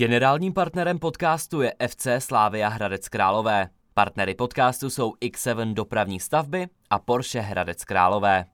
Generálním 0.00 0.52
partnerem 0.52 0.98
podcastu 0.98 1.62
je 1.62 1.74
FC 1.88 2.06
Slávia 2.18 2.68
Hradec 2.68 3.08
Králové. 3.08 3.68
Partnery 3.94 4.34
podcastu 4.34 4.90
jsou 4.90 5.12
X7 5.24 5.74
dopravní 5.74 6.20
stavby 6.20 6.66
a 6.90 6.98
Porsche 6.98 7.40
Hradec 7.40 7.84
Králové. 7.84 8.44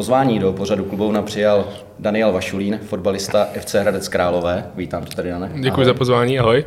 Pozvání 0.00 0.38
do 0.38 0.52
pořadu 0.52 0.84
klubovna 0.84 1.22
přijal 1.22 1.68
Daniel 1.98 2.32
Vašulín, 2.32 2.80
fotbalista 2.86 3.48
FC 3.60 3.74
Hradec 3.74 4.08
Králové. 4.08 4.66
Vítám 4.74 5.04
tě 5.04 5.16
tady, 5.16 5.30
Dane. 5.30 5.50
Děkuji 5.60 5.86
za 5.86 5.94
pozvání, 5.94 6.38
ahoj. 6.38 6.64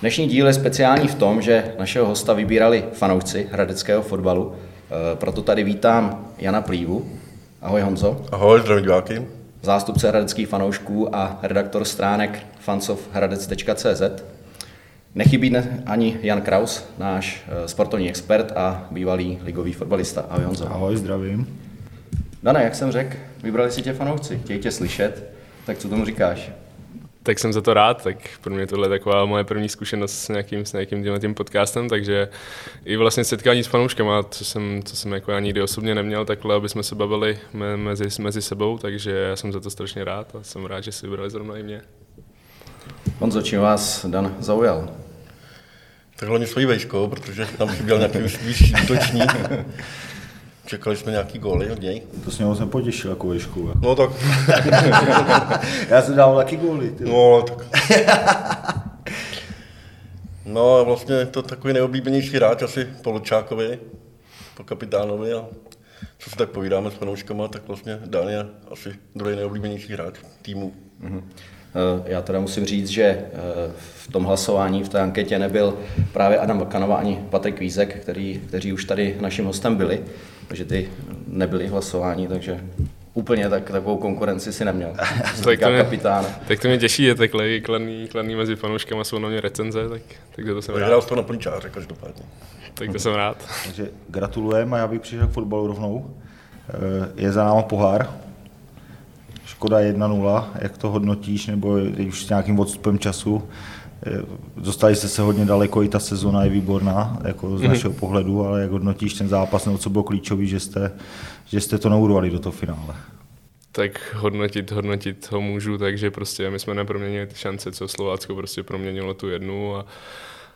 Dnešní 0.00 0.26
díl 0.28 0.46
je 0.46 0.52
speciální 0.52 1.08
v 1.08 1.14
tom, 1.14 1.42
že 1.42 1.64
našeho 1.78 2.06
hosta 2.06 2.32
vybírali 2.32 2.84
fanoušci 2.92 3.48
hradeckého 3.52 4.02
fotbalu. 4.02 4.52
Eh, 4.54 5.16
Proto 5.16 5.42
tady 5.42 5.64
vítám 5.64 6.26
Jana 6.38 6.60
Plívu. 6.62 7.06
Ahoj 7.62 7.80
Honzo. 7.80 8.20
Ahoj, 8.32 8.60
zdravím 8.60 8.84
diváky. 8.84 9.26
Zástupce 9.62 10.08
hradeckých 10.08 10.48
fanoušků 10.48 11.16
a 11.16 11.38
redaktor 11.42 11.84
stránek 11.84 12.46
fansofhradec.cz. 12.60 14.02
Nechybí 15.14 15.50
dne 15.50 15.82
ani 15.86 16.18
Jan 16.22 16.40
Kraus, 16.40 16.84
náš 16.98 17.42
eh, 17.48 17.68
sportovní 17.68 18.08
expert 18.08 18.52
a 18.56 18.86
bývalý 18.90 19.38
ligový 19.42 19.72
fotbalista. 19.72 20.24
Ahoj 20.28 20.44
Honzo. 20.44 20.66
Ahoj, 20.66 20.96
zdravím. 20.96 21.69
Dane, 22.42 22.64
jak 22.64 22.74
jsem 22.74 22.92
řekl, 22.92 23.16
vybrali 23.42 23.70
si 23.70 23.82
tě 23.82 23.92
fanoušci, 23.92 24.38
chtějí 24.38 24.58
tě 24.58 24.70
slyšet, 24.70 25.32
tak 25.66 25.78
co 25.78 25.88
tomu 25.88 26.04
říkáš? 26.04 26.50
Tak 27.22 27.38
jsem 27.38 27.52
za 27.52 27.60
to 27.60 27.74
rád, 27.74 28.02
tak 28.02 28.16
pro 28.40 28.54
mě 28.54 28.66
tohle 28.66 28.86
je 28.86 28.88
taková 28.88 29.24
moje 29.24 29.44
první 29.44 29.68
zkušenost 29.68 30.12
s 30.12 30.28
nějakým, 30.28 30.66
s 30.66 30.72
nějakým 30.72 31.02
tímhle 31.02 31.20
tím 31.20 31.34
podcastem, 31.34 31.88
takže 31.88 32.28
i 32.84 32.96
vlastně 32.96 33.24
setkání 33.24 33.62
s 33.64 33.66
fanouškama, 33.66 34.22
co 34.22 34.44
jsem, 34.44 34.82
co 34.84 34.96
jsem 34.96 35.12
jako 35.12 35.32
já 35.32 35.40
nikdy 35.40 35.62
osobně 35.62 35.94
neměl, 35.94 36.24
takhle, 36.24 36.54
aby 36.54 36.68
jsme 36.68 36.82
se 36.82 36.94
bavili 36.94 37.38
me, 37.52 37.76
mezi, 37.76 38.22
mezi 38.22 38.42
sebou, 38.42 38.78
takže 38.78 39.10
já 39.10 39.36
jsem 39.36 39.52
za 39.52 39.60
to 39.60 39.70
strašně 39.70 40.04
rád 40.04 40.34
a 40.34 40.42
jsem 40.42 40.66
rád, 40.66 40.84
že 40.84 40.92
si 40.92 41.06
vybrali 41.06 41.30
zrovna 41.30 41.56
i 41.56 41.62
mě. 41.62 41.82
Honzo, 43.18 43.42
čím 43.42 43.60
vás 43.60 44.06
Dan 44.06 44.36
zaujal? 44.38 44.88
Tak 46.16 46.28
hlavně 46.28 46.46
svojí 46.46 46.66
vejškou, 46.66 47.08
protože 47.08 47.46
tam 47.58 47.68
chyběl 47.68 47.98
nějaký 47.98 48.18
vyšší 48.18 48.74
útočník. 48.84 49.32
Čekali 50.70 50.96
jsme 50.96 51.12
nějaký 51.12 51.38
góly 51.38 51.70
od 51.70 51.80
něj. 51.80 52.02
To 52.24 52.30
s 52.30 52.38
něho 52.38 52.56
jsem 52.56 52.68
potěšil 52.68 53.10
jako 53.10 53.28
vešku. 53.28 53.66
Jako. 53.68 53.78
No 53.82 53.94
tak, 53.96 54.10
Já 55.88 56.02
jsem 56.02 56.16
dával 56.16 56.36
taky 56.36 56.56
góly. 56.56 56.90
Ty. 56.90 57.04
no 57.04 57.42
tak. 57.42 57.66
No 60.44 60.76
a 60.76 60.82
vlastně 60.82 61.14
je 61.14 61.26
to 61.26 61.42
takový 61.42 61.72
nejoblíbenější 61.74 62.36
hráč 62.36 62.62
asi 62.62 62.88
po 63.02 63.10
Lučákovi, 63.10 63.78
po 64.56 64.64
kapitánovi 64.64 65.32
a 65.32 65.46
co 66.18 66.30
si 66.30 66.36
tak 66.36 66.48
povídáme 66.50 66.90
s 66.90 66.94
fanouškama, 66.94 67.48
tak 67.48 67.68
vlastně 67.68 67.98
Dan 68.06 68.28
je 68.28 68.46
asi 68.70 68.94
druhý 69.16 69.36
nejoblíbenější 69.36 69.92
hráč 69.92 70.14
týmu. 70.42 70.72
Eh, 71.04 71.22
Já 72.04 72.22
teda 72.22 72.40
musím 72.40 72.64
říct, 72.66 72.88
že 72.88 73.02
eh, 73.04 73.28
v 74.04 74.08
tom 74.12 74.24
hlasování, 74.24 74.84
v 74.84 74.88
té 74.88 75.00
anketě 75.00 75.38
nebyl 75.38 75.78
právě 76.12 76.38
Adam 76.38 76.58
Vakanova 76.58 76.96
ani 76.96 77.24
Patrik 77.30 77.60
Vízek, 77.60 78.00
který, 78.02 78.40
kteří 78.48 78.72
už 78.72 78.84
tady 78.84 79.16
naším 79.20 79.44
hostem 79.44 79.76
byli, 79.76 80.04
takže 80.50 80.64
ty 80.64 80.88
nebyli 81.28 81.66
hlasování, 81.66 82.26
takže 82.28 82.64
úplně 83.14 83.48
tak, 83.48 83.70
takovou 83.70 83.96
konkurenci 83.96 84.52
si 84.52 84.64
neměl. 84.64 84.92
Tak 85.44 85.60
to 85.60 85.68
mě- 85.70 85.78
kapitána. 85.78 86.28
Tak 86.48 86.60
to 86.60 86.68
mě 86.68 86.78
těší, 86.78 87.02
je 87.02 87.14
takhle 87.14 87.60
kladný, 87.60 88.08
kladný 88.08 88.34
mezi 88.34 88.56
fanouškama 88.56 89.04
jsou 89.04 89.18
na 89.18 89.28
mě 89.28 89.40
recenze, 89.40 89.88
tak, 89.88 90.02
tak 90.36 90.44
to 90.44 90.62
jsem 90.62 90.74
rád. 90.74 91.00
z 91.02 91.06
toho 91.06 91.16
na 91.16 91.22
plničáře 91.26 91.70
každopádně. 91.70 92.22
Tak 92.74 92.92
to 92.92 92.98
jsem 92.98 93.14
rád. 93.14 93.36
Takže 93.64 93.90
gratulujeme 94.08 94.76
a 94.76 94.80
já 94.80 94.86
bych 94.86 95.00
přišel 95.00 95.26
k 95.26 95.30
fotbalu 95.30 95.66
rovnou. 95.66 96.10
Eh, 96.68 96.72
Je 97.16 97.32
za 97.32 97.44
náma 97.44 97.62
pohár. 97.62 98.10
Škoda 99.46 99.78
1-0, 99.80 100.44
jak 100.58 100.78
to 100.78 100.90
hodnotíš, 100.90 101.46
nebo 101.46 101.78
teď 101.96 102.08
už 102.08 102.24
s 102.24 102.28
nějakým 102.28 102.58
odstupem 102.58 102.98
času. 102.98 103.42
Eh, 104.06 104.22
Dostali 104.56 104.96
jste 104.96 105.08
se 105.08 105.22
hodně 105.22 105.44
daleko, 105.44 105.82
i 105.82 105.88
ta 105.88 105.98
sezona 105.98 106.44
je 106.44 106.50
výborná, 106.50 107.18
jako 107.24 107.58
z 107.58 107.62
našeho 107.62 107.92
pohledu, 107.92 108.46
ale 108.46 108.60
jak 108.60 108.70
hodnotíš 108.70 109.14
ten 109.14 109.28
zápas, 109.28 109.66
nebo 109.66 109.78
co 109.78 109.90
bylo 109.90 110.04
klíčový, 110.04 110.46
že 110.46 110.60
jste, 110.60 110.92
že 111.46 111.60
jste 111.60 111.78
to 111.78 111.88
neurvali 111.88 112.30
do 112.30 112.38
toho 112.38 112.52
finále? 112.52 112.94
tak 113.72 114.14
hodnotit, 114.14 114.70
hodnotit 114.70 115.30
ho 115.32 115.40
můžu, 115.40 115.78
takže 115.78 116.10
prostě 116.10 116.50
my 116.50 116.58
jsme 116.58 116.74
neproměnili 116.74 117.26
ty 117.26 117.34
šance, 117.34 117.72
co 117.72 117.88
Slovácko 117.88 118.34
prostě 118.34 118.62
proměnilo 118.62 119.14
tu 119.14 119.28
jednu 119.28 119.76
a, 119.76 119.86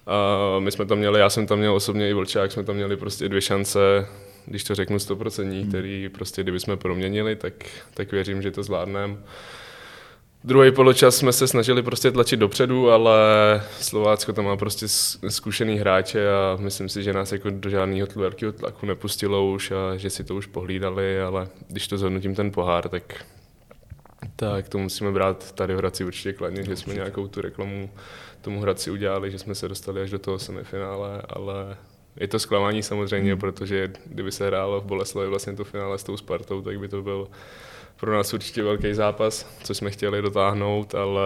a 0.06 0.58
my 0.58 0.72
jsme 0.72 0.86
tam 0.86 0.98
měli, 0.98 1.20
já 1.20 1.30
jsem 1.30 1.46
tam 1.46 1.58
měl 1.58 1.74
osobně 1.74 2.10
i 2.10 2.12
Vlčák, 2.12 2.52
jsme 2.52 2.64
tam 2.64 2.76
měli 2.76 2.96
prostě 2.96 3.28
dvě 3.28 3.40
šance, 3.40 4.06
když 4.46 4.64
to 4.64 4.74
řeknu 4.74 4.96
100%, 4.96 5.68
který 5.68 6.08
prostě 6.08 6.42
kdyby 6.42 6.60
jsme 6.60 6.76
proměnili, 6.76 7.36
tak, 7.36 7.54
tak 7.94 8.12
věřím, 8.12 8.42
že 8.42 8.50
to 8.50 8.62
zvládneme. 8.62 9.16
Druhý 10.46 10.72
poločas 10.72 11.16
jsme 11.16 11.32
se 11.32 11.46
snažili 11.46 11.82
prostě 11.82 12.10
tlačit 12.10 12.36
dopředu, 12.36 12.90
ale 12.90 13.16
Slovácko 13.80 14.32
tam 14.32 14.44
má 14.44 14.56
prostě 14.56 14.88
zkušený 15.28 15.78
hráče 15.78 16.28
a 16.30 16.56
myslím 16.60 16.88
si, 16.88 17.02
že 17.02 17.12
nás 17.12 17.32
jako 17.32 17.50
do 17.50 17.70
žádného 17.70 18.08
velkého 18.14 18.52
tlaku 18.52 18.86
nepustilo 18.86 19.50
už 19.50 19.70
a 19.70 19.96
že 19.96 20.10
si 20.10 20.24
to 20.24 20.34
už 20.34 20.46
pohlídali, 20.46 21.20
ale 21.20 21.48
když 21.68 21.88
to 21.88 21.98
zhodnotím 21.98 22.34
ten 22.34 22.50
pohár, 22.50 22.88
tak 22.88 23.24
tak 24.36 24.68
to 24.68 24.78
musíme 24.78 25.12
brát 25.12 25.52
tady 25.52 25.74
v 25.74 25.78
Hradci 25.78 26.04
určitě 26.04 26.32
kladně, 26.32 26.62
že 26.62 26.76
jsme 26.76 26.94
nějakou 26.94 27.28
tu 27.28 27.40
reklamu 27.40 27.90
tomu 28.40 28.60
Hradci 28.60 28.90
udělali, 28.90 29.30
že 29.30 29.38
jsme 29.38 29.54
se 29.54 29.68
dostali 29.68 30.00
až 30.00 30.10
do 30.10 30.18
toho 30.18 30.38
semifinále, 30.38 31.22
ale 31.28 31.76
je 32.16 32.28
to 32.28 32.38
zklamání 32.38 32.82
samozřejmě, 32.82 33.32
hmm. 33.32 33.40
protože 33.40 33.92
kdyby 34.06 34.32
se 34.32 34.46
hrálo 34.46 34.80
v 34.80 34.84
Boleslavi 34.84 35.28
vlastně 35.28 35.52
to 35.52 35.64
finále 35.64 35.98
s 35.98 36.04
tou 36.04 36.16
Spartou, 36.16 36.62
tak 36.62 36.80
by 36.80 36.88
to 36.88 37.02
byl 37.02 37.28
pro 38.00 38.16
nás 38.16 38.34
určitě 38.34 38.62
velký 38.62 38.94
zápas, 38.94 39.46
co 39.62 39.74
jsme 39.74 39.90
chtěli 39.90 40.22
dotáhnout, 40.22 40.94
ale 40.94 41.22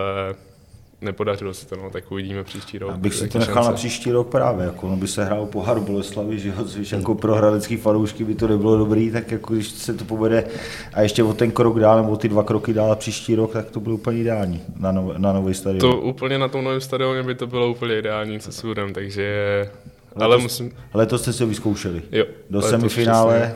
nepodařilo 1.00 1.54
se 1.54 1.66
to, 1.66 1.76
no, 1.76 1.91
tak 1.91 2.12
uvidíme 2.12 2.44
příští 2.44 2.78
rok. 2.78 2.91
Abych 2.91 3.15
si 3.15 3.28
to 3.28 3.38
nechal 3.38 3.54
na 3.54 3.62
šance. 3.62 3.76
příští 3.76 4.12
rok 4.12 4.28
právě, 4.28 4.66
jako 4.66 4.88
no 4.88 4.97
by 4.97 5.09
se 5.09 5.25
hrál 5.25 5.47
pohár 5.47 5.81
Boleslavy, 5.81 6.38
že 6.38 6.49
jo, 6.49 6.65
což 6.65 6.93
jako 6.93 7.15
pro 7.15 7.34
hradecký 7.34 7.76
fanoušky 7.76 8.25
by 8.25 8.34
to 8.34 8.49
nebylo 8.49 8.78
dobrý, 8.78 9.10
tak 9.10 9.31
jako 9.32 9.55
když 9.55 9.69
se 9.69 9.94
to 9.94 10.05
povede 10.05 10.44
a 10.94 11.03
ještě 11.03 11.22
o 11.22 11.34
ten 11.34 11.50
krok 11.50 11.81
dál, 11.81 11.97
nebo 11.97 12.10
o 12.12 12.16
ty 12.16 12.28
dva 12.28 12.43
kroky 12.43 12.72
dál 12.72 12.93
a 12.93 12.97
příští 12.97 13.34
rok, 13.34 13.53
tak 13.53 13.70
to 13.70 13.81
bylo 13.81 13.94
úplně 13.94 14.20
ideální 14.20 14.62
na, 14.76 14.93
nov, 14.93 15.16
na 15.16 15.32
nový 15.32 15.55
stadion. 15.55 15.81
To 15.81 16.00
úplně 16.00 16.38
na 16.38 16.49
tom 16.49 16.65
novém 16.65 16.81
stadioně 16.81 17.22
by 17.22 17.34
to 17.34 17.47
bylo 17.47 17.70
úplně 17.70 17.99
ideální, 17.99 18.41
co 18.41 18.53
sudem, 18.53 18.93
takže... 18.93 19.70
Ale 20.24 20.36
Letos- 20.36 20.42
musím... 20.42 20.72
Letos 20.94 21.22
jste 21.22 21.32
si 21.32 21.42
ho 21.42 21.48
vyzkoušeli. 21.48 22.02
Jo, 22.12 22.24
Do 22.50 22.62
semifinále, 22.62 23.54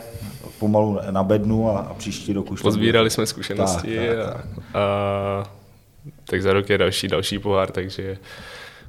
pomalu 0.59 0.99
na 1.11 1.23
bednu 1.23 1.71
a, 1.71 1.79
a 1.79 1.95
příští 1.95 2.33
rok 2.33 2.51
už 2.51 2.63
Pozbírali 2.63 3.11
jsme 3.11 3.27
zkušenosti 3.27 3.97
Tak, 3.97 4.07
tak, 4.07 4.19
a, 4.19 4.33
tak. 4.33 4.47
a 4.75 5.51
tak 6.25 6.43
za 6.43 6.53
rok 6.53 6.71
je 6.71 6.79
další, 6.79 7.09
další 7.09 7.39
pohár, 7.39 7.71
takže 7.71 8.19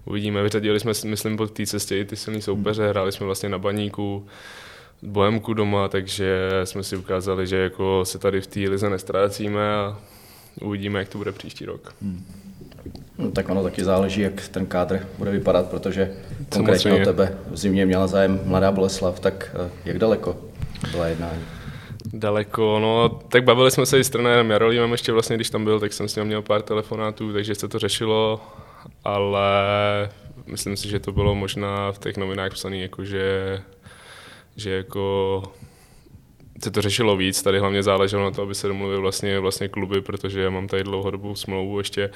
uvidíme. 0.06 0.44
Vyřadili 0.44 0.79
jsme, 0.79 0.91
myslím, 1.06 1.38
po 1.38 1.47
té 1.47 1.66
cestě 1.66 1.97
i 1.97 2.06
ty 2.06 2.16
silný 2.16 2.41
soupeře, 2.41 2.89
hráli 2.89 3.12
jsme 3.12 3.25
vlastně 3.25 3.50
na 3.50 3.57
baníku, 3.57 4.25
Bohemku 5.01 5.53
doma, 5.53 5.88
takže 5.88 6.50
jsme 6.63 6.83
si 6.83 6.97
ukázali, 6.97 7.47
že 7.47 7.57
jako 7.57 8.06
se 8.06 8.19
tady 8.19 8.41
v 8.41 8.47
té 8.47 8.59
lize 8.59 8.89
nestrácíme 8.89 9.75
a 9.75 9.97
uvidíme, 10.62 11.00
jak 11.00 11.09
to 11.09 11.17
bude 11.17 11.31
příští 11.31 11.66
rok. 11.66 11.95
No, 13.23 13.31
tak 13.31 13.50
ono 13.50 13.63
taky 13.63 13.84
záleží, 13.84 14.22
jak 14.22 14.47
ten 14.47 14.66
kádr 14.66 15.07
bude 15.17 15.31
vypadat, 15.31 15.69
protože 15.69 16.11
konkrétně 16.50 16.94
o 16.94 17.06
tebe 17.06 17.38
v 17.51 17.57
zimě 17.57 17.85
měla 17.85 18.07
zájem 18.07 18.39
Mladá 18.45 18.72
Boleslav, 18.72 19.19
tak 19.19 19.56
eh, 19.66 19.69
jak 19.85 19.97
daleko 19.97 20.38
byla 20.91 21.07
jednání? 21.07 21.41
Daleko, 22.13 22.79
no, 22.79 23.09
tak 23.29 23.44
bavili 23.44 23.72
jsme 23.72 23.85
se 23.85 24.00
i 24.00 24.03
s 24.03 24.09
trenérem 24.09 24.50
Jarolímem 24.50 24.91
ještě 24.91 25.12
vlastně, 25.12 25.35
když 25.35 25.50
tam 25.50 25.63
byl, 25.63 25.79
tak 25.79 25.94
jsem 25.94 26.07
s 26.07 26.16
ním 26.16 26.25
měl 26.25 26.41
pár 26.41 26.62
telefonátů, 26.62 27.33
takže 27.33 27.56
se 27.56 27.67
to 27.67 27.79
řešilo, 27.79 28.41
ale 29.03 29.50
myslím 30.45 30.77
si, 30.77 30.89
že 30.89 31.00
to 31.00 31.12
bylo 31.12 31.36
možná 31.36 31.92
v 31.92 32.00
těch 32.00 32.18
novinách 32.18 32.51
psaný, 32.51 32.81
jako 32.81 33.06
že, 33.06 33.59
že 34.56 34.71
jako 34.71 35.44
se 36.63 36.71
to 36.71 36.81
řešilo 36.81 37.18
víc, 37.18 37.44
tady 37.44 37.59
hlavně 37.59 37.83
záleželo 37.83 38.24
na 38.24 38.31
to, 38.31 38.42
aby 38.42 38.56
se 38.56 38.68
domluvil 38.68 39.01
vlastně, 39.01 39.39
vlastně 39.39 39.68
kluby, 39.68 40.01
protože 40.01 40.42
já 40.42 40.50
mám 40.50 40.68
tady 40.68 40.83
dlouhodobou 40.83 41.36
smlouvu 41.36 41.77
ještě 41.77 42.09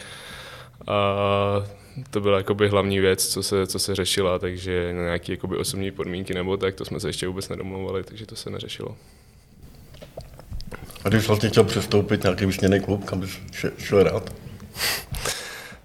a 0.88 1.64
to 2.10 2.22
byla 2.22 2.38
jakoby 2.38 2.70
hlavní 2.70 3.00
věc, 3.00 3.28
co 3.28 3.44
se, 3.44 3.68
co 3.68 3.80
se 3.80 3.96
řešila, 3.96 4.40
takže 4.40 4.94
na 4.94 5.02
nějaké 5.04 5.34
jakoby 5.34 5.58
osobní 5.58 5.92
podmínky 5.92 6.34
nebo 6.34 6.58
tak, 6.58 6.76
to 6.76 6.86
jsme 6.86 7.00
se 7.00 7.10
ještě 7.10 7.28
vůbec 7.28 7.50
nedomlouvali, 7.50 8.04
takže 8.04 8.26
to 8.26 8.36
se 8.36 8.50
neřešilo. 8.50 8.96
A 11.06 11.10
když 11.10 11.28
vlastně 11.28 11.50
chtěl 11.50 11.64
přestoupit 11.64 12.24
nějaký 12.24 12.46
vysněný 12.46 12.80
klub, 12.80 13.06
kam 13.06 13.20
bys 13.20 13.30
še- 13.52 13.72
šel 13.78 14.04
rád? 14.04 14.34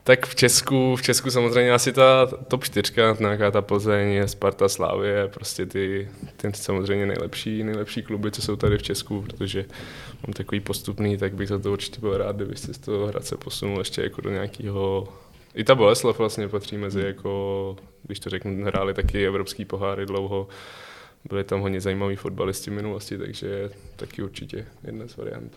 Tak 0.05 0.27
v 0.27 0.35
Česku, 0.35 0.97
v 0.97 1.03
Česku 1.03 1.31
samozřejmě 1.31 1.73
asi 1.73 1.93
ta 1.93 2.27
top 2.27 2.65
4, 2.65 2.93
nějaká 3.21 3.51
ta 3.51 3.63
Plzeň, 3.63 4.29
Sparta, 4.29 4.69
Slávie, 4.69 5.29
prostě 5.29 5.67
ty, 5.67 6.09
ty 6.37 6.49
samozřejmě 6.53 7.07
nejlepší, 7.07 7.65
nejlepší 7.65 8.03
kluby, 8.03 8.31
co 8.31 8.43
jsou 8.43 8.57
tady 8.57 8.79
v 8.79 8.83
Česku, 8.83 9.23
protože 9.23 9.65
mám 10.27 10.33
takový 10.33 10.61
postupný, 10.61 11.17
tak 11.17 11.35
bych 11.35 11.49
za 11.49 11.59
to 11.59 11.73
určitě 11.73 12.01
byl 12.01 12.19
rád, 12.19 12.37
kdybyste 12.37 12.75
z 12.75 12.79
toho 12.79 13.07
Hradce 13.07 13.37
posunul 13.37 13.79
ještě 13.79 14.03
jako 14.03 14.21
do 14.21 14.31
nějakého 14.31 15.09
I 15.55 15.65
ta 15.65 15.75
Boleslav 15.75 16.19
vlastně 16.19 16.49
patří 16.49 16.77
mezi, 16.77 17.01
jako, 17.01 17.77
když 18.03 18.21
to 18.21 18.31
řeknu, 18.31 18.65
hráli 18.65 18.95
taky 18.95 19.27
evropský 19.27 19.65
poháry 19.65 20.07
dlouho. 20.07 20.49
Byli 21.29 21.45
tam 21.45 21.61
hodně 21.61 21.81
zajímaví 21.81 22.17
fotbalisti 22.17 22.71
v 22.71 22.75
minulosti, 22.75 23.19
takže 23.19 23.71
taky 23.97 24.23
určitě 24.23 24.67
jedna 24.85 25.09
z 25.09 25.17
variant. 25.17 25.53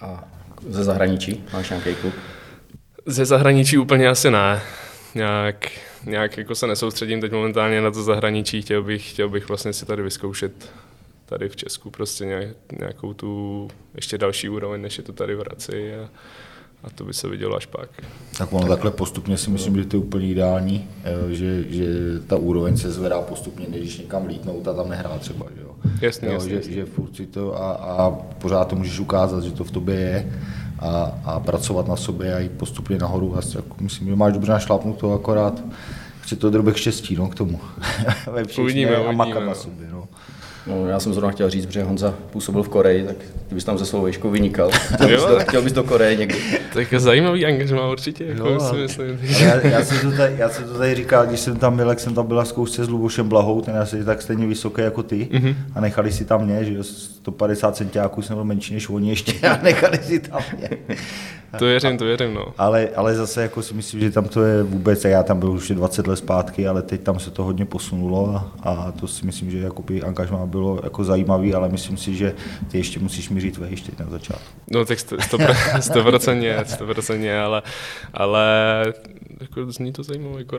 A 0.00 0.24
ze 0.68 0.84
zahraničí 0.84 1.44
máš 1.52 1.70
nějaký 1.70 1.94
klub? 1.94 2.14
Ze 3.10 3.24
zahraničí 3.24 3.78
úplně 3.78 4.08
asi 4.08 4.30
ne. 4.30 4.60
Nějak, 5.14 5.66
nějak 6.06 6.38
jako 6.38 6.54
se 6.54 6.66
nesoustředím 6.66 7.20
teď 7.20 7.32
momentálně 7.32 7.80
na 7.80 7.90
to 7.90 8.02
zahraničí, 8.02 8.62
chtěl 8.62 8.82
bych, 8.82 9.10
chtěl 9.10 9.28
bych 9.28 9.48
vlastně 9.48 9.72
si 9.72 9.86
tady 9.86 10.02
vyzkoušet 10.02 10.52
tady 11.26 11.48
v 11.48 11.56
Česku 11.56 11.90
prostě 11.90 12.24
nějak, 12.24 12.48
nějakou 12.78 13.14
tu 13.14 13.68
ještě 13.94 14.18
další 14.18 14.48
úroveň, 14.48 14.82
než 14.82 14.98
je 14.98 15.04
to 15.04 15.12
tady 15.12 15.34
v 15.34 15.38
Hradci 15.38 15.94
a, 15.94 16.08
a 16.84 16.90
to 16.90 17.04
by 17.04 17.14
se 17.14 17.28
vidělo 17.28 17.56
až 17.56 17.66
pak. 17.66 17.88
Tak 18.38 18.52
ono 18.52 18.68
takhle 18.68 18.90
postupně 18.90 19.36
si 19.36 19.50
myslím, 19.50 19.76
že 19.76 19.84
to 19.84 19.96
je 19.96 20.00
úplně 20.00 20.28
ideální, 20.28 20.88
eh, 21.04 21.34
že, 21.34 21.64
že 21.68 21.86
ta 22.26 22.36
úroveň 22.36 22.76
se 22.76 22.92
zvedá 22.92 23.20
postupně, 23.20 23.66
když 23.68 23.98
někam 23.98 24.26
lítnout 24.26 24.68
a 24.68 24.74
tam 24.74 24.88
nehrá 24.88 25.18
třeba. 25.18 25.46
Že, 25.56 25.62
jo? 25.62 25.74
Jasně, 26.00 26.28
jo, 26.28 26.34
jasně, 26.34 26.50
že, 26.50 26.56
jasně. 26.56 26.72
že 26.72 26.84
furt 26.84 27.16
si 27.16 27.26
to 27.26 27.62
a, 27.62 27.72
a, 27.72 28.10
pořád 28.10 28.68
to 28.68 28.76
můžeš 28.76 28.98
ukázat, 28.98 29.44
že 29.44 29.52
to 29.52 29.64
v 29.64 29.70
tobě 29.70 29.96
je 29.96 30.32
a, 30.78 31.12
a 31.24 31.40
pracovat 31.40 31.88
na 31.88 31.96
sobě 31.96 32.34
a 32.34 32.38
jít 32.38 32.52
postupně 32.52 32.98
nahoru. 32.98 33.36
A 33.36 33.40
jako, 33.54 33.76
myslím, 33.80 34.08
že 34.08 34.16
máš 34.16 34.32
dobře 34.32 34.52
našlápnuto, 34.52 35.12
akorát 35.12 35.62
chce 36.20 36.36
to 36.36 36.50
drobek 36.50 36.76
štěstí 36.76 37.16
no, 37.16 37.28
k 37.28 37.34
tomu. 37.34 37.60
Ve 38.32 38.42
Uvidíme, 38.62 38.96
a 38.96 39.12
makat 39.12 39.40
na 39.40 39.46
no. 39.46 39.54
sobě. 39.54 39.86
No. 39.92 40.08
No, 40.66 40.86
já 40.88 41.00
jsem 41.00 41.14
zrovna 41.14 41.30
chtěl 41.30 41.50
říct, 41.50 41.66
protože 41.66 41.82
Honza 41.82 42.14
působil 42.30 42.62
v 42.62 42.68
Koreji, 42.68 43.04
tak 43.06 43.16
ty 43.48 43.54
bys 43.54 43.64
tam 43.64 43.78
se 43.78 43.86
svou 43.86 44.04
výškou 44.04 44.30
vynikal. 44.30 44.70
Chtěl 44.94 45.08
bys, 45.08 45.24
do, 45.24 45.38
chtěl 45.38 45.62
bys 45.62 45.72
do 45.72 45.84
Koreje 45.84 46.16
někdy. 46.16 46.38
Tak 46.74 46.94
zajímavý 47.00 47.46
angažmá 47.46 47.90
určitě, 47.90 48.24
jako 48.24 48.48
Jo, 48.48 48.60
si 48.60 48.76
myslím. 48.76 49.18
Já, 49.22 49.66
já, 49.66 49.84
jsem 49.84 50.10
to 50.10 50.16
tady, 50.16 50.34
já 50.38 50.48
jsem 50.48 50.64
to 50.64 50.78
tady 50.78 50.94
říkal, 50.94 51.26
když 51.26 51.40
jsem 51.40 51.56
tam 51.56 51.76
byl, 51.76 51.88
jak 51.88 52.00
jsem 52.00 52.14
tam 52.14 52.26
byla 52.26 52.44
zkoušce 52.44 52.84
s 52.84 52.88
Lubošem 52.88 53.28
Blahou, 53.28 53.60
ten 53.60 53.74
je 53.74 53.80
asi 53.80 54.04
tak 54.04 54.22
stejně 54.22 54.46
vysoký 54.46 54.80
jako 54.80 55.02
ty, 55.02 55.28
Mhm. 55.32 55.42
mm-hmm. 55.42 55.54
a 55.74 55.80
nechali 55.80 56.12
si 56.12 56.24
tam 56.24 56.44
mě, 56.44 56.64
že 56.64 56.74
jo, 56.74 56.82
150 57.32 57.76
centiáků 57.76 58.22
jsem 58.22 58.36
byl 58.36 58.44
menší 58.44 58.74
než 58.74 58.88
oni 58.88 59.08
ještě 59.10 59.48
a 59.48 59.62
nechali 59.62 59.98
si 59.98 60.18
tam 60.20 60.42
mě. 60.58 60.70
To 61.58 61.64
věřím, 61.64 61.98
to 61.98 62.04
věřím, 62.04 62.34
no. 62.34 62.46
Ale, 62.58 62.88
ale 62.96 63.14
zase 63.14 63.42
jako 63.42 63.62
si 63.62 63.74
myslím, 63.74 64.00
že 64.00 64.10
tam 64.10 64.24
to 64.24 64.42
je 64.42 64.62
vůbec, 64.62 65.04
já 65.04 65.22
tam 65.22 65.38
byl 65.38 65.50
už 65.50 65.68
20 65.70 66.06
let 66.06 66.16
zpátky, 66.16 66.68
ale 66.68 66.82
teď 66.82 67.00
tam 67.00 67.18
se 67.18 67.30
to 67.30 67.44
hodně 67.44 67.64
posunulo 67.64 68.42
a, 68.62 68.92
to 69.00 69.08
si 69.08 69.26
myslím, 69.26 69.50
že 69.50 69.58
jakoby 69.58 70.02
angažmá 70.02 70.46
bylo 70.46 70.80
jako 70.84 71.04
zajímavý, 71.04 71.54
ale 71.54 71.68
myslím 71.68 71.96
si, 71.96 72.14
že 72.14 72.34
ty 72.70 72.78
ještě 72.78 73.00
musíš 73.00 73.30
mířit 73.30 73.56
vejš 73.58 73.80
teď 73.80 73.98
na 73.98 74.06
začátku. 74.10 74.44
No 74.70 74.84
tak 74.84 74.98
sto- 74.98 75.16
sto- 75.20 75.38
stoprocentně, 75.80 76.58
stoprocentně, 76.66 77.40
ale, 77.40 77.62
ale 78.14 78.44
jako 79.40 79.72
zní 79.72 79.92
to 79.92 80.02
zajímavé, 80.02 80.38
jako, 80.38 80.58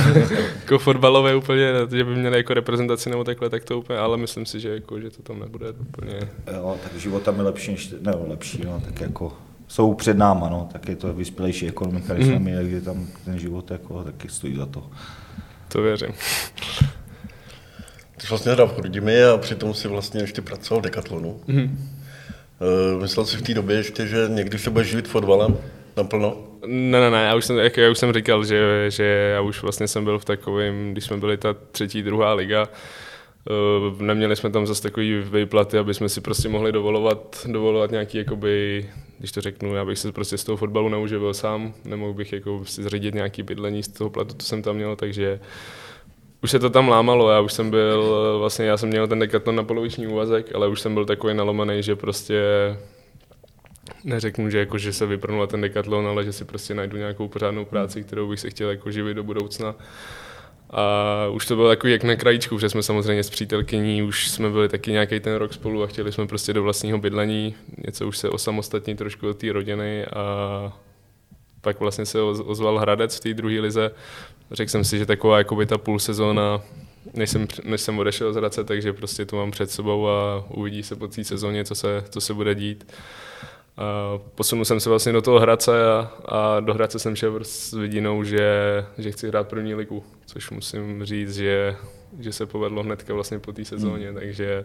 jako 0.60 0.78
fotbalové 0.78 1.34
úplně, 1.34 1.72
že 1.90 2.04
by 2.04 2.16
měli 2.16 2.36
jako 2.36 2.54
reprezentaci 2.54 3.10
nebo 3.10 3.24
takhle, 3.24 3.50
tak 3.50 3.64
to 3.64 3.78
úplně, 3.78 3.98
ale 3.98 4.16
myslím 4.16 4.46
si, 4.46 4.60
že, 4.60 4.68
jako, 4.68 5.00
že 5.00 5.10
to 5.10 5.22
tam 5.22 5.40
nebude 5.40 5.72
úplně. 5.72 6.20
Jo, 6.54 6.76
tak 6.82 7.00
život 7.00 7.22
tam 7.22 7.36
je 7.36 7.42
lepší, 7.42 7.70
než, 7.70 7.94
ne, 8.00 8.12
lepší, 8.28 8.62
no, 8.64 8.82
tak 8.84 9.00
jako 9.00 9.32
jsou 9.68 9.94
před 9.94 10.16
náma, 10.16 10.48
no, 10.48 10.68
tak 10.72 10.88
je 10.88 10.96
to 10.96 11.14
vyspělejší 11.14 11.68
ekonomika, 11.68 12.14
než 12.14 12.28
tam 12.28 12.48
je, 12.48 12.56
takže 12.56 12.80
tam 12.80 13.06
ten 13.24 13.38
život 13.38 13.70
jako, 13.70 14.04
taky 14.04 14.28
stojí 14.28 14.56
za 14.56 14.66
to. 14.66 14.82
To 15.68 15.82
věřím. 15.82 16.12
Ty 18.16 18.22
jsi 18.22 18.26
vlastně 18.28 18.52
hrál 18.52 18.68
v 18.68 18.74
Chrudimi 18.74 19.24
a 19.24 19.36
přitom 19.36 19.74
si 19.74 19.88
vlastně 19.88 20.20
ještě 20.20 20.42
pracoval 20.42 20.80
v 20.80 20.84
Decathlonu. 20.84 21.40
Mm-hmm. 21.48 21.70
Myslel 23.00 23.26
jsi 23.26 23.36
v 23.36 23.42
té 23.42 23.54
době 23.54 23.76
ještě, 23.76 24.06
že 24.06 24.28
někdy 24.28 24.58
se 24.58 24.70
budeš 24.70 24.88
živit 24.88 25.08
fotbalem 25.08 25.56
naplno? 25.96 26.36
Ne, 26.66 27.00
ne, 27.00 27.10
ne, 27.10 27.24
já 27.24 27.34
už 27.34 27.44
jsem, 27.44 27.58
jak 27.58 27.76
já 27.76 27.90
už 27.90 27.98
jsem 27.98 28.12
říkal, 28.12 28.44
že, 28.44 28.86
že 28.88 29.04
já 29.34 29.40
už 29.40 29.62
vlastně 29.62 29.88
jsem 29.88 30.04
byl 30.04 30.18
v 30.18 30.24
takovém, 30.24 30.92
když 30.92 31.04
jsme 31.04 31.16
byli 31.16 31.36
ta 31.36 31.54
třetí, 31.72 32.02
druhá 32.02 32.32
liga, 32.32 32.68
Uh, 33.50 34.02
neměli 34.02 34.36
jsme 34.36 34.50
tam 34.50 34.66
zase 34.66 34.82
takový 34.82 35.22
výplaty, 35.32 35.78
aby 35.78 35.94
jsme 35.94 36.08
si 36.08 36.20
prostě 36.20 36.48
mohli 36.48 36.72
dovolovat, 36.72 37.46
dovolovat 37.46 37.90
nějaký, 37.90 38.18
jakoby, 38.18 38.86
když 39.18 39.32
to 39.32 39.40
řeknu, 39.40 39.74
já 39.74 39.84
bych 39.84 39.98
se 39.98 40.12
prostě 40.12 40.38
z 40.38 40.44
toho 40.44 40.56
fotbalu 40.56 40.88
neuživil 40.88 41.34
sám, 41.34 41.74
nemohl 41.84 42.14
bych 42.14 42.32
jako 42.32 42.64
si 42.64 42.82
zřídit 42.82 43.14
nějaký 43.14 43.42
bydlení 43.42 43.82
z 43.82 43.88
toho 43.88 44.10
platu, 44.10 44.34
to 44.34 44.44
jsem 44.44 44.62
tam 44.62 44.76
měl, 44.76 44.96
takže 44.96 45.40
už 46.42 46.50
se 46.50 46.58
to 46.58 46.70
tam 46.70 46.88
lámalo, 46.88 47.30
já 47.30 47.40
už 47.40 47.52
jsem 47.52 47.70
byl, 47.70 48.36
vlastně 48.38 48.66
já 48.66 48.76
jsem 48.76 48.88
měl 48.88 49.08
ten 49.08 49.18
dekatlon 49.18 49.56
na 49.56 49.62
poloviční 49.62 50.06
úvazek, 50.06 50.54
ale 50.54 50.68
už 50.68 50.80
jsem 50.80 50.94
byl 50.94 51.04
takový 51.04 51.34
nalomený, 51.34 51.82
že 51.82 51.96
prostě 51.96 52.42
neřeknu, 54.06 54.50
že, 54.50 54.58
jako, 54.58 54.78
že 54.78 54.92
se 54.92 55.06
vyprnu 55.06 55.40
na 55.40 55.46
ten 55.46 55.60
dekatlon, 55.60 56.06
ale 56.06 56.24
že 56.24 56.32
si 56.32 56.44
prostě 56.44 56.74
najdu 56.74 56.96
nějakou 56.96 57.28
pořádnou 57.28 57.64
práci, 57.64 58.02
kterou 58.02 58.28
bych 58.28 58.40
se 58.40 58.50
chtěl 58.50 58.70
jako 58.70 58.90
živit 58.90 59.14
do 59.14 59.22
budoucna. 59.22 59.74
A 60.70 61.26
už 61.32 61.46
to 61.46 61.56
bylo 61.56 61.68
takový 61.68 61.92
jak 61.92 62.04
na 62.04 62.16
krajíčku, 62.16 62.54
protože 62.54 62.68
jsme 62.68 62.82
samozřejmě 62.82 63.22
s 63.22 63.30
přítelkyní, 63.30 64.02
už 64.02 64.28
jsme 64.28 64.50
byli 64.50 64.68
taky 64.68 64.90
nějaký 64.92 65.20
ten 65.20 65.34
rok 65.34 65.52
spolu 65.52 65.82
a 65.82 65.86
chtěli 65.86 66.12
jsme 66.12 66.26
prostě 66.26 66.52
do 66.52 66.62
vlastního 66.62 66.98
bydlení, 66.98 67.54
něco 67.86 68.08
už 68.08 68.18
se 68.18 68.28
osamostatnit 68.28 68.98
trošku 68.98 69.28
od 69.28 69.38
té 69.38 69.52
rodiny 69.52 70.06
a 70.06 70.72
pak 71.60 71.80
vlastně 71.80 72.06
se 72.06 72.18
oz- 72.18 72.44
ozval 72.46 72.78
Hradec 72.78 73.16
v 73.16 73.20
té 73.20 73.34
druhé 73.34 73.60
lize. 73.60 73.90
Řekl 74.50 74.70
jsem 74.70 74.84
si, 74.84 74.98
že 74.98 75.06
taková 75.06 75.38
jakoby 75.38 75.66
ta 75.66 75.78
půl 75.78 75.98
sezóna, 75.98 76.60
než 77.14 77.30
jsem, 77.30 77.46
než 77.64 77.80
jsem 77.80 77.98
odešel 77.98 78.32
z 78.32 78.36
Hradce, 78.36 78.64
takže 78.64 78.92
prostě 78.92 79.24
to 79.24 79.36
mám 79.36 79.50
před 79.50 79.70
sebou 79.70 80.08
a 80.08 80.44
uvidí 80.48 80.82
se 80.82 80.96
po 80.96 81.08
té 81.08 81.24
sezóně, 81.24 81.64
co 81.64 81.74
se, 81.74 82.04
co 82.10 82.20
se 82.20 82.34
bude 82.34 82.54
dít. 82.54 82.92
A 83.76 84.18
posunul 84.34 84.64
jsem 84.64 84.80
se 84.80 84.88
vlastně 84.88 85.12
do 85.12 85.22
toho 85.22 85.40
Hradce 85.40 85.86
a, 85.86 86.12
a 86.24 86.60
do 86.60 86.74
Hradce 86.74 86.98
jsem 86.98 87.16
šel 87.16 87.40
s 87.42 87.72
vidinou, 87.72 88.24
že, 88.24 88.84
že 88.98 89.12
chci 89.12 89.28
hrát 89.28 89.48
první 89.48 89.74
ligu, 89.74 90.04
což 90.26 90.50
musím 90.50 91.04
říct, 91.04 91.34
že, 91.34 91.76
že 92.20 92.32
se 92.32 92.46
povedlo 92.46 92.82
hnedka 92.82 93.14
vlastně 93.14 93.38
po 93.38 93.52
té 93.52 93.64
sezóně, 93.64 94.06
hmm. 94.06 94.14
takže 94.14 94.64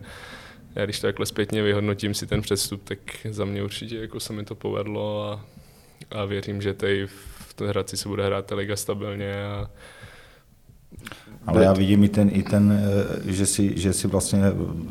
já 0.75 0.85
když 0.85 0.99
to 0.99 1.07
takhle 1.07 1.25
zpětně 1.25 1.63
vyhodnotím 1.63 2.13
si 2.13 2.27
ten 2.27 2.41
přestup, 2.41 2.83
tak 2.83 2.99
za 3.29 3.45
mě 3.45 3.63
určitě 3.63 3.97
jako 3.97 4.19
se 4.19 4.33
mi 4.33 4.45
to 4.45 4.55
povedlo 4.55 5.31
a, 5.31 5.45
a 6.11 6.25
věřím, 6.25 6.61
že 6.61 6.73
tady 6.73 7.07
v 7.07 7.53
té 7.53 7.67
Hradci 7.67 7.97
se 7.97 8.09
bude 8.09 8.25
hrát 8.25 8.45
ta 8.45 8.55
liga 8.55 8.75
stabilně 8.75 9.45
a 9.45 9.69
Ale 11.45 11.63
já 11.63 11.73
vidím 11.73 12.03
i 12.03 12.09
ten, 12.09 12.29
i 12.33 12.43
ten 12.43 12.71
eh, 12.71 13.31
že, 13.31 13.45
si, 13.45 13.79
že 13.79 13.93
si 13.93 14.07
vlastně 14.07 14.39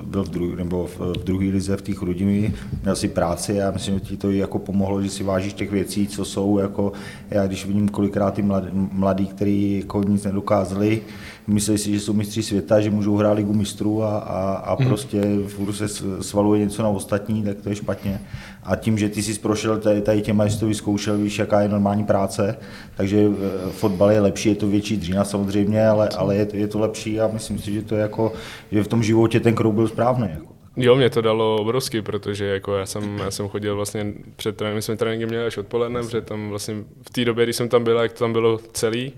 byl 0.05 0.25
v 0.25 0.29
druhé, 0.29 0.57
nebo 0.57 0.87
v, 0.87 1.01
v 1.01 1.25
druhé 1.25 1.45
lize 1.45 1.77
v 1.77 1.83
té 1.83 1.93
Chrudimi, 1.93 2.55
měl 2.83 2.97
si 2.97 3.09
práci 3.09 3.53
a 3.53 3.65
já 3.65 3.71
myslím, 3.71 3.95
že 3.95 4.01
ti 4.01 4.17
to 4.17 4.31
i 4.31 4.39
jako 4.39 4.59
pomohlo, 4.59 5.03
že 5.03 5.11
si 5.11 5.23
vážíš 5.23 5.53
těch 5.53 5.71
věcí, 5.71 6.09
co 6.09 6.25
jsou, 6.25 6.59
jako 6.59 6.93
já 7.31 7.47
když 7.47 7.67
vidím 7.67 7.89
kolikrát 7.89 8.35
ty 8.35 8.43
mladí, 8.43 8.69
mladí 8.73 9.27
kteří 9.27 9.79
jako 9.79 10.03
nic 10.03 10.25
nedokázali, 10.25 11.03
myslí 11.47 11.79
si, 11.79 11.93
že 11.93 12.01
jsou 12.01 12.13
mistři 12.13 12.43
světa, 12.43 12.81
že 12.81 12.91
můžou 12.91 13.17
hrát 13.17 13.33
ligu 13.33 13.53
mistrů 13.53 14.03
a, 14.03 14.19
a, 14.19 14.53
a 14.53 14.77
prostě 14.77 15.23
furt 15.49 15.73
se 15.73 15.89
svaluje 16.21 16.61
něco 16.61 16.83
na 16.83 16.89
ostatní, 16.89 17.43
tak 17.43 17.61
to 17.61 17.69
je 17.69 17.77
špatně. 17.77 18.21
A 18.63 18.77
tím, 18.77 18.99
že 18.99 19.09
ty 19.09 19.23
jsi 19.23 19.39
prošel 19.39 19.79
tady, 19.79 20.01
tady 20.01 20.23
těma, 20.23 20.47
že 20.47 20.55
jsi 20.55 20.61
to 20.61 20.67
vyzkoušel, 20.67 21.19
víš, 21.19 21.39
jaká 21.39 21.61
je 21.61 21.69
normální 21.69 22.05
práce, 22.05 22.59
takže 22.97 23.19
eh, 23.19 23.71
fotbal 23.71 24.11
je 24.11 24.21
lepší, 24.21 24.49
je 24.49 24.55
to 24.55 24.67
větší 24.67 24.97
dřína 24.97 25.25
samozřejmě, 25.25 25.89
ale, 25.89 26.09
ale 26.09 26.37
je, 26.37 26.47
to, 26.47 26.57
je 26.57 26.69
to 26.69 26.79
lepší 26.79 27.21
a 27.21 27.29
myslím 27.33 27.59
si, 27.59 27.73
že 27.73 27.83
to 27.83 27.95
je 27.95 28.01
jako, 28.01 28.33
že 28.73 28.83
v 28.83 28.89
tom 28.89 29.03
životě 29.03 29.41
ten 29.41 29.55
krok 29.55 29.75
byl 29.75 29.89
správný. 29.89 30.29
Jako. 30.31 30.51
Jo, 30.77 30.97
mě 30.97 31.11
to 31.11 31.21
dalo 31.21 31.57
obrovsky, 31.57 32.03
protože 32.03 32.45
jako 32.45 32.77
já 32.77 32.87
jsem, 32.87 33.19
já 33.19 33.31
jsem 33.31 33.49
chodil 33.49 33.77
vlastně 33.77 34.13
před 34.37 34.57
tréninkem, 34.57 34.77
my 34.77 34.83
jsme 34.83 34.97
tréninky 34.97 35.27
měli 35.27 35.47
až 35.47 35.57
odpoledne, 35.57 36.03
protože 36.03 36.21
tam 36.21 36.49
vlastně 36.49 36.75
v 37.03 37.11
té 37.11 37.25
době, 37.25 37.45
kdy 37.45 37.53
jsem 37.53 37.69
tam 37.69 37.85
byl, 37.85 37.99
jak 37.99 38.13
to 38.13 38.19
tam 38.19 38.33
bylo 38.33 38.59
celý, 38.73 39.13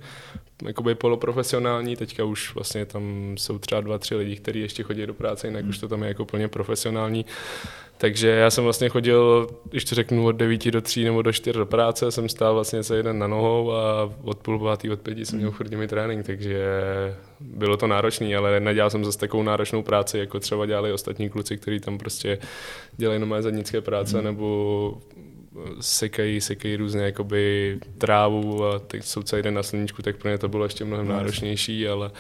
jakoby 0.67 0.95
poloprofesionální, 0.95 1.97
teďka 1.97 2.25
už 2.25 2.55
vlastně 2.55 2.87
tam 2.87 3.35
jsou 3.39 3.59
třeba 3.59 3.81
dva, 3.81 3.99
tři 3.99 4.15
lidi, 4.15 4.37
kteří 4.37 4.61
ještě 4.61 4.83
chodí 4.83 5.07
do 5.07 5.15
práce, 5.15 5.47
jinak 5.47 5.65
už 5.65 5.79
to 5.79 5.89
tam 5.89 6.03
je 6.03 6.09
jako 6.09 6.25
plně 6.25 6.49
profesionální. 6.49 7.27
Takže 7.99 8.29
já 8.29 8.51
jsem 8.51 8.65
vlastně 8.65 8.89
chodil, 8.89 9.49
když 9.71 9.85
to 9.85 9.95
řeknu, 9.95 10.27
od 10.27 10.33
9 10.33 10.71
do 10.71 10.81
3 10.81 11.05
nebo 11.05 11.23
do 11.23 11.33
4 11.33 11.59
do 11.59 11.67
práce, 11.67 12.11
jsem 12.11 12.29
stál 12.29 12.55
vlastně 12.55 12.83
se 12.83 12.97
jeden 12.97 13.19
na 13.19 13.27
nohou 13.27 13.73
a 13.73 14.13
od 14.23 14.39
půl 14.39 14.59
pátý, 14.59 14.91
od 14.91 15.01
pěti 15.01 15.27
jsem 15.27 15.39
měl 15.39 15.51
furt 15.51 15.71
mi 15.71 15.89
trénink, 15.89 16.27
takže 16.27 16.65
bylo 17.41 17.77
to 17.77 17.87
náročné, 17.87 18.37
ale 18.37 18.61
nedělal 18.61 18.91
jsem 18.91 19.05
zase 19.05 19.19
takovou 19.19 19.43
náročnou 19.43 19.83
práci, 19.83 20.19
jako 20.19 20.41
třeba 20.41 20.67
dělali 20.67 20.93
ostatní 20.93 21.31
kluci, 21.31 21.57
kteří 21.57 21.81
tam 21.81 21.99
prostě 21.99 22.39
dělají 22.97 23.21
normálně 23.21 23.43
zadnické 23.43 23.81
práce 23.81 24.23
nebo 24.23 24.99
sekají, 25.81 26.41
sekají 26.41 26.77
různě 26.77 27.03
jakoby 27.03 27.79
trávu 27.99 28.65
a 28.65 28.79
teď 28.79 29.05
jsou 29.05 29.23
celý 29.23 29.43
den 29.43 29.55
na 29.55 29.63
sluníčku, 29.63 30.03
tak 30.03 30.17
pro 30.17 30.31
ně 30.31 30.39
to 30.39 30.49
bylo 30.49 30.65
ještě 30.65 30.85
mnohem 30.85 31.09
náročnější, 31.09 31.89
ale, 31.89 32.11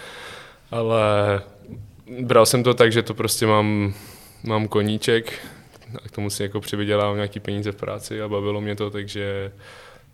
ale 0.70 1.02
bral 2.20 2.46
jsem 2.46 2.62
to 2.62 2.74
tak, 2.74 2.92
že 2.92 3.02
to 3.02 3.14
prostě 3.14 3.46
mám, 3.46 3.94
mám 4.44 4.68
koníček 4.68 5.38
a 6.04 6.08
k 6.08 6.10
tomu 6.10 6.30
si 6.30 6.42
jako 6.42 6.60
přivydělávám 6.60 7.16
nějaký 7.16 7.40
peníze 7.40 7.72
v 7.72 7.76
práci 7.76 8.22
a 8.22 8.28
bavilo 8.28 8.60
mě 8.60 8.76
to, 8.76 8.90
takže 8.90 9.52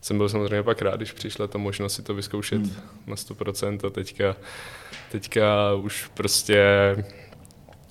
jsem 0.00 0.18
byl 0.18 0.28
samozřejmě 0.28 0.62
pak 0.62 0.82
rád, 0.82 0.96
když 0.96 1.12
přišla 1.12 1.46
ta 1.46 1.58
možnost 1.58 1.94
si 1.94 2.02
to 2.02 2.14
vyzkoušet 2.14 2.62
hmm. 2.62 2.76
na 3.06 3.16
100% 3.16 3.86
a 3.86 3.90
teďka, 3.90 4.36
teďka 5.10 5.74
už 5.74 6.10
prostě 6.14 6.64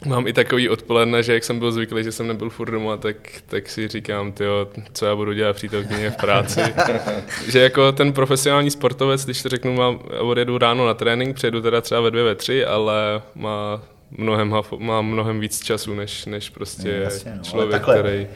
mám 0.06 0.28
i 0.28 0.34
takový 0.34 0.70
odpoledne, 0.70 1.24
že 1.24 1.34
jak 1.34 1.44
jsem 1.44 1.60
byl 1.60 1.72
zvyklý, 1.72 2.04
že 2.04 2.12
jsem 2.12 2.28
nebyl 2.28 2.50
furt 2.50 2.72
doma, 2.72 2.98
tak, 2.98 3.16
tak 3.46 3.70
si 3.70 3.88
říkám, 3.88 4.32
tyjo, 4.32 4.68
co 4.94 5.06
já 5.06 5.16
budu 5.16 5.34
dělat 5.34 5.56
přítelkyně 5.56 6.10
v 6.10 6.16
práci. 6.16 6.62
že 7.48 7.60
jako 7.60 7.92
ten 7.92 8.14
profesionální 8.14 8.72
sportovec, 8.72 9.26
když 9.26 9.42
to 9.42 9.50
řeknu, 9.50 9.74
mám, 9.74 10.00
odjedu 10.20 10.58
ráno 10.58 10.88
na 10.88 10.94
trénink, 10.94 11.36
přijedu 11.36 11.62
teda 11.62 11.82
třeba 11.82 12.02
ve 12.02 12.12
dvě, 12.12 12.24
ve 12.24 12.36
tři, 12.36 12.66
ale 12.66 13.22
má 13.36 13.82
mnohem, 14.12 14.56
má 14.78 15.02
mnohem 15.02 15.40
víc 15.40 15.64
času, 15.64 15.94
než, 15.94 16.26
než 16.26 16.50
prostě 16.50 16.90
Jasně, 16.90 17.34
no, 17.38 17.44
člověk, 17.44 17.82
který 17.82 18.28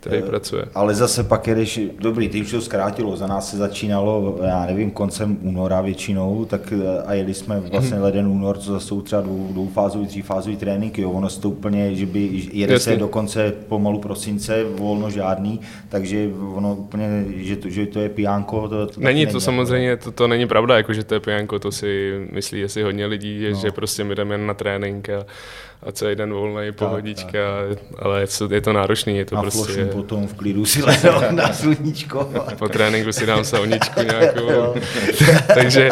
který 0.00 0.18
e, 0.18 0.22
pracuje. 0.22 0.64
Ale 0.74 0.94
zase 0.94 1.24
pak 1.24 1.46
jedeš, 1.46 1.80
dobrý, 1.98 2.28
ty 2.28 2.40
už 2.40 2.50
to 2.50 2.60
zkrátilo, 2.60 3.16
za 3.16 3.26
nás 3.26 3.50
se 3.50 3.56
začínalo, 3.56 4.38
já 4.42 4.66
nevím, 4.66 4.90
koncem 4.90 5.38
února 5.42 5.80
většinou, 5.80 6.44
tak 6.44 6.72
eh, 6.72 7.02
a 7.02 7.14
jeli 7.14 7.34
jsme 7.34 7.60
vlastně 7.60 7.94
mhm. 7.94 8.04
leden 8.04 8.26
únor, 8.26 8.58
co 8.58 8.80
jsou 8.80 9.00
třeba 9.00 9.22
dvou, 9.22 9.48
dvoufázový, 9.52 10.06
třífázový 10.06 10.56
tréninky, 10.56 11.02
jo, 11.02 11.10
ono 11.10 11.30
se 11.30 11.40
to 11.40 11.50
úplně, 11.50 11.94
že 11.94 12.06
by, 12.06 12.30
jede 12.52 12.72
Jasně. 12.72 12.92
se 12.92 12.98
do 12.98 13.08
konce 13.08 13.52
pomalu 13.68 13.98
prosince, 13.98 14.64
volno 14.64 15.10
žádný, 15.10 15.60
takže 15.88 16.28
ono 16.54 16.74
úplně, 16.74 17.24
že 17.36 17.56
to, 17.56 17.68
že 17.68 17.86
to 17.86 18.00
je 18.00 18.08
pijánko, 18.08 18.68
to, 18.68 18.86
to 18.86 19.00
není 19.00 19.26
to 19.26 19.32
není, 19.32 19.40
samozřejmě, 19.40 19.96
to, 19.96 20.12
to 20.12 20.28
není 20.28 20.46
pravda, 20.46 20.76
jako 20.76 20.92
že 20.92 21.04
to 21.04 21.14
je 21.14 21.20
pijánko, 21.20 21.58
to 21.58 21.72
si 21.72 22.12
myslí 22.32 22.64
asi 22.64 22.82
hodně 22.82 23.06
lidí, 23.06 23.50
no. 23.50 23.58
že 23.58 23.72
prostě 23.72 24.04
my 24.04 24.14
jdeme 24.14 24.38
na 24.38 24.54
trénink 24.54 25.08
a 25.08 25.26
a 25.82 25.92
celý 25.92 26.16
den 26.16 26.32
volný, 26.32 26.72
pohodička, 26.72 27.68
tak, 27.68 27.78
tak. 27.78 28.02
ale 28.02 28.20
je 28.20 28.26
to, 28.26 28.54
je 28.54 28.60
to 28.60 28.72
náročný, 28.72 29.16
je 29.16 29.24
to 29.24 29.36
a 29.36 29.40
prostě... 29.40 29.84
potom 29.84 30.26
v 30.26 30.34
klidu 30.34 30.64
si 30.64 30.82
ležel 30.82 31.24
na 31.30 31.52
sluníčko. 31.52 32.32
po 32.58 32.68
tréninku 32.68 33.12
si 33.12 33.26
dám 33.26 33.44
sauničku 33.44 34.00
nějakou. 34.02 34.74
takže, 35.54 35.90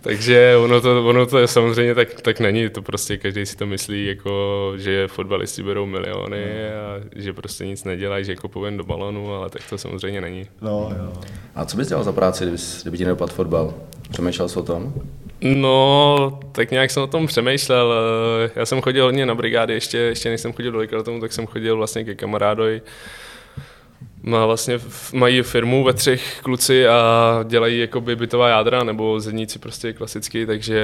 takže 0.00 0.56
ono 0.56 0.80
to, 0.80 1.06
ono 1.06 1.26
to 1.26 1.38
je 1.38 1.46
samozřejmě 1.46 1.94
tak, 1.94 2.20
tak 2.20 2.40
není, 2.40 2.68
to 2.68 2.82
prostě 2.82 3.16
každý 3.16 3.46
si 3.46 3.56
to 3.56 3.66
myslí, 3.66 4.06
jako, 4.06 4.72
že 4.76 5.08
fotbalisti 5.08 5.62
berou 5.62 5.86
miliony 5.86 6.44
no. 6.46 6.80
a 6.80 7.00
že 7.16 7.32
prostě 7.32 7.66
nic 7.66 7.84
nedělají, 7.84 8.24
že 8.24 8.36
kopují 8.36 8.76
do 8.76 8.84
balonu, 8.84 9.34
ale 9.34 9.50
tak 9.50 9.62
to 9.70 9.78
samozřejmě 9.78 10.20
není. 10.20 10.46
No, 10.60 10.92
jo. 10.98 11.12
A 11.54 11.64
co 11.64 11.76
bys 11.76 11.88
dělal 11.88 12.04
za 12.04 12.12
práci, 12.12 12.44
kdyby, 12.44 12.58
kdyby 12.82 12.98
ti 12.98 13.04
nedopadl 13.04 13.32
fotbal? 13.32 13.74
Přemýšlel 14.10 14.48
jsi 14.48 14.58
o 14.58 14.62
tom? 14.62 14.94
No, 15.40 16.40
tak 16.52 16.70
nějak 16.70 16.90
jsem 16.90 17.02
o 17.02 17.06
tom 17.06 17.26
přemýšlel. 17.26 17.94
Já 18.56 18.66
jsem 18.66 18.80
chodil 18.80 19.04
hodně 19.04 19.26
na 19.26 19.34
brigády, 19.34 19.74
ještě, 19.74 19.98
ještě 19.98 20.30
než 20.30 20.40
jsem 20.40 20.52
chodil 20.52 20.86
do 20.86 21.02
tomu, 21.02 21.20
tak 21.20 21.32
jsem 21.32 21.46
chodil 21.46 21.76
vlastně 21.76 22.04
ke 22.04 22.14
kamarádovi. 22.14 22.82
Má 24.22 24.46
vlastně, 24.46 24.78
mají 25.12 25.42
firmu 25.42 25.84
ve 25.84 25.92
třech 25.92 26.40
kluci 26.42 26.88
a 26.88 27.44
dělají 27.48 27.78
jakoby 27.78 28.16
bytová 28.16 28.48
jádra 28.48 28.84
nebo 28.84 29.20
zedníci 29.20 29.58
prostě 29.58 29.92
klasicky, 29.92 30.46
takže 30.46 30.80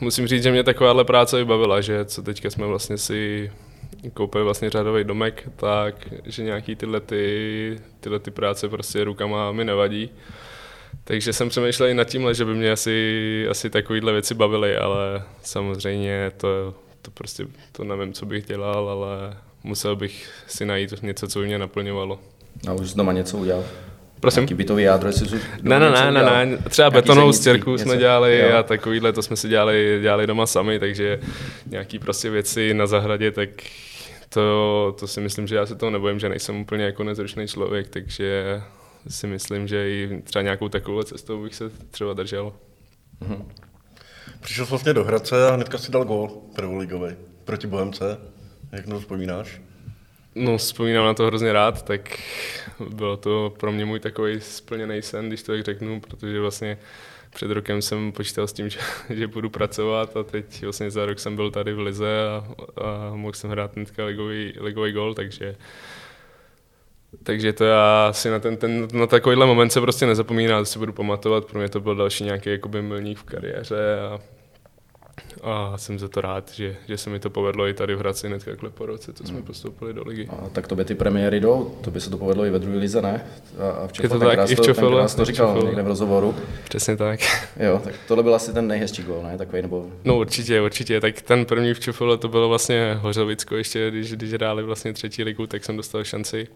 musím 0.00 0.26
říct, 0.26 0.42
že 0.42 0.50
mě 0.50 0.64
takováhle 0.64 1.04
práce 1.04 1.36
vybavila, 1.36 1.80
že 1.80 2.04
co 2.04 2.22
teďka 2.22 2.50
jsme 2.50 2.66
vlastně 2.66 2.98
si 2.98 3.50
koupili 4.14 4.44
vlastně 4.44 4.70
řádový 4.70 5.04
domek, 5.04 5.48
tak 5.56 5.94
že 6.24 6.42
nějaký 6.42 6.76
tyhle, 6.76 7.00
ty, 7.00 7.80
tyhle 8.00 8.18
ty 8.18 8.30
práce 8.30 8.68
prostě 8.68 9.04
rukama 9.04 9.52
mi 9.52 9.64
nevadí. 9.64 10.10
Takže 11.08 11.32
jsem 11.32 11.48
přemýšlel 11.48 11.88
i 11.88 11.94
nad 11.94 12.04
tímhle, 12.04 12.34
že 12.34 12.44
by 12.44 12.54
mě 12.54 12.72
asi, 12.72 13.46
asi 13.50 13.70
takovýhle 13.70 14.12
věci 14.12 14.34
bavily, 14.34 14.76
ale 14.76 15.22
samozřejmě 15.42 16.32
to, 16.36 16.74
to 17.02 17.10
prostě 17.10 17.46
to 17.72 17.84
nevím, 17.84 18.12
co 18.12 18.26
bych 18.26 18.46
dělal, 18.46 18.88
ale 18.88 19.36
musel 19.64 19.96
bych 19.96 20.30
si 20.46 20.66
najít 20.66 21.02
něco, 21.02 21.28
co 21.28 21.38
by 21.38 21.46
mě 21.46 21.58
naplňovalo. 21.58 22.18
A 22.68 22.72
už 22.72 22.94
doma 22.94 23.12
něco 23.12 23.38
udělal? 23.38 23.64
Prosím? 24.20 24.42
Jaký 24.42 24.54
bytový 24.54 24.82
jádro, 24.82 25.08
jestli 25.08 25.28
jsi 25.28 25.40
Ne, 25.62 25.80
ne, 25.80 25.90
ne, 25.90 26.10
ne, 26.10 26.46
ne, 26.46 26.58
třeba 26.68 26.90
betonovou 26.90 27.32
stěrku 27.32 27.78
jsme 27.78 27.96
dělali 27.96 28.38
jo. 28.38 28.56
a 28.56 28.62
takovýhle, 28.62 29.12
to 29.12 29.22
jsme 29.22 29.36
si 29.36 29.48
dělali, 29.48 29.98
dělali 30.02 30.26
doma 30.26 30.46
sami, 30.46 30.78
takže 30.78 31.20
nějaký 31.66 31.98
prostě 31.98 32.30
věci 32.30 32.74
na 32.74 32.86
zahradě, 32.86 33.30
tak 33.30 33.48
to, 34.28 34.96
to 35.00 35.06
si 35.06 35.20
myslím, 35.20 35.46
že 35.46 35.56
já 35.56 35.66
se 35.66 35.74
toho 35.74 35.90
nebojím, 35.90 36.18
že 36.18 36.28
nejsem 36.28 36.60
úplně 36.60 36.84
jako 36.84 37.04
nezručný 37.04 37.48
člověk, 37.48 37.88
takže 37.88 38.62
si 39.08 39.26
myslím, 39.26 39.68
že 39.68 39.90
i 39.90 40.22
třeba 40.24 40.42
nějakou 40.42 40.68
takovou 40.68 41.02
cestou 41.02 41.42
bych 41.42 41.54
se 41.54 41.70
třeba 41.90 42.12
držel. 42.12 42.52
Mm-hmm. 43.22 43.44
Přišel 44.40 44.66
jsi 44.66 44.70
vlastně 44.70 44.94
do 44.94 45.04
Hradce 45.04 45.48
a 45.48 45.54
hnedka 45.54 45.78
si 45.78 45.92
dal 45.92 46.04
gól 46.04 46.28
prvoligový 46.56 47.16
proti 47.44 47.66
Bohemce. 47.66 48.18
Jak 48.72 48.86
to 48.86 49.00
vzpomínáš? 49.00 49.60
No, 50.34 50.56
vzpomínám 50.56 51.04
na 51.04 51.14
to 51.14 51.26
hrozně 51.26 51.52
rád, 51.52 51.82
tak 51.82 52.18
bylo 52.94 53.16
to 53.16 53.54
pro 53.60 53.72
mě 53.72 53.84
můj 53.84 54.00
takový 54.00 54.40
splněný 54.40 55.02
sen, 55.02 55.28
když 55.28 55.42
to 55.42 55.52
tak 55.52 55.64
řeknu, 55.64 56.00
protože 56.00 56.40
vlastně 56.40 56.78
před 57.34 57.50
rokem 57.50 57.82
jsem 57.82 58.12
počítal 58.12 58.46
s 58.46 58.52
tím, 58.52 58.68
že, 58.68 58.78
že 59.10 59.26
budu 59.26 59.50
pracovat 59.50 60.16
a 60.16 60.22
teď 60.22 60.62
vlastně 60.62 60.90
za 60.90 61.06
rok 61.06 61.18
jsem 61.18 61.36
byl 61.36 61.50
tady 61.50 61.72
v 61.72 61.78
Lize 61.78 62.28
a, 62.28 62.48
a 62.84 63.14
mohl 63.14 63.32
jsem 63.32 63.50
hrát 63.50 63.76
hnedka 63.76 64.04
ligový, 64.04 64.52
ligový 64.60 64.92
gol, 64.92 65.14
takže 65.14 65.56
takže 67.22 67.52
to 67.52 67.64
já 67.64 68.12
si 68.12 68.30
na, 68.30 68.38
ten, 68.38 68.56
ten, 68.56 68.88
na 68.92 69.06
takovýhle 69.06 69.46
moment 69.46 69.70
se 69.70 69.80
prostě 69.80 70.06
nezapomíná, 70.06 70.58
to 70.58 70.64
si 70.64 70.78
budu 70.78 70.92
pamatovat, 70.92 71.44
pro 71.44 71.58
mě 71.58 71.68
to 71.68 71.80
byl 71.80 71.94
další 71.94 72.24
nějaký 72.24 72.50
jakoby 72.50 72.82
milník 72.82 73.18
v 73.18 73.22
kariéře 73.22 74.00
a 74.00 74.18
a 75.42 75.78
jsem 75.78 75.98
za 75.98 76.08
to 76.08 76.20
rád, 76.20 76.52
že, 76.52 76.76
že 76.88 76.96
se 76.96 77.10
mi 77.10 77.18
to 77.18 77.30
povedlo 77.30 77.68
i 77.68 77.74
tady 77.74 77.94
v 77.94 77.98
Hradci 77.98 78.26
hned 78.26 78.44
takhle 78.44 78.70
po 78.70 78.86
roce, 78.86 79.12
co 79.12 79.24
jsme 79.24 79.36
hmm. 79.36 79.46
postoupili 79.46 79.94
do 79.94 80.02
ligy. 80.02 80.28
A 80.28 80.48
tak 80.52 80.66
to 80.66 80.76
by 80.76 80.84
ty 80.84 80.94
premiéry 80.94 81.40
jdou, 81.40 81.74
to 81.80 81.90
by 81.90 82.00
se 82.00 82.10
to 82.10 82.18
povedlo 82.18 82.44
i 82.44 82.50
ve 82.50 82.58
druhé 82.58 82.78
lize, 82.78 83.02
ne? 83.02 83.26
A 83.82 83.86
v 83.86 83.92
Čofle, 83.92 84.08
to 84.08 84.18
tak, 84.18 84.50
i 84.50 84.54
v 84.54 84.60
Čofle, 84.60 85.08
to 85.16 85.24
říkal 85.24 85.62
někde 85.64 85.82
v 85.82 85.86
rozhovoru. 85.86 86.34
Přesně 86.64 86.96
tak. 86.96 87.20
Jo, 87.60 87.80
tak 87.84 87.94
tohle 88.08 88.22
byl 88.22 88.34
asi 88.34 88.52
ten 88.52 88.66
nejhezčí 88.66 89.02
gol, 89.02 89.22
ne? 89.22 89.38
Takový, 89.38 89.62
nebo... 89.62 89.86
No 90.04 90.18
určitě, 90.18 90.60
určitě. 90.60 91.00
Tak 91.00 91.22
ten 91.22 91.44
první 91.44 91.74
v 91.74 91.80
Čofle 91.80 92.18
to 92.18 92.28
bylo 92.28 92.48
vlastně 92.48 92.98
Hořovicko, 93.00 93.56
ještě 93.56 93.90
když, 93.90 94.12
když 94.12 94.32
hráli 94.32 94.62
vlastně 94.62 94.92
třetí 94.92 95.24
ligu, 95.24 95.46
tak 95.46 95.64
jsem 95.64 95.76
dostal 95.76 96.04
šanci 96.04 96.48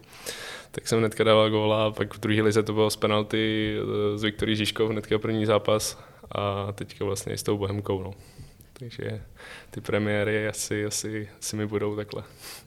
tak 0.75 0.87
jsem 0.87 0.99
hnedka 0.99 1.23
dával 1.23 1.49
góla 1.49 1.85
a 1.85 1.91
pak 1.91 2.13
v 2.13 2.19
druhé 2.19 2.41
lize 2.41 2.63
to 2.63 2.73
bylo 2.73 2.89
z 2.89 2.95
penalty 2.95 3.75
z 4.15 4.23
eh, 4.23 4.27
Viktorí 4.27 4.55
Žižkov, 4.55 4.91
hnedka 4.91 5.19
první 5.19 5.45
zápas 5.45 5.99
a 6.31 6.71
teďka 6.71 7.05
vlastně 7.05 7.37
s 7.37 7.43
tou 7.43 7.57
Bohemkou. 7.57 8.03
No 8.03 8.13
takže 8.79 9.21
ty 9.71 9.81
premiéry 9.81 10.47
asi, 10.47 10.85
asi, 10.85 11.29
asi 11.39 11.55
mi 11.55 11.65
budou 11.65 11.95
takhle. 11.95 12.23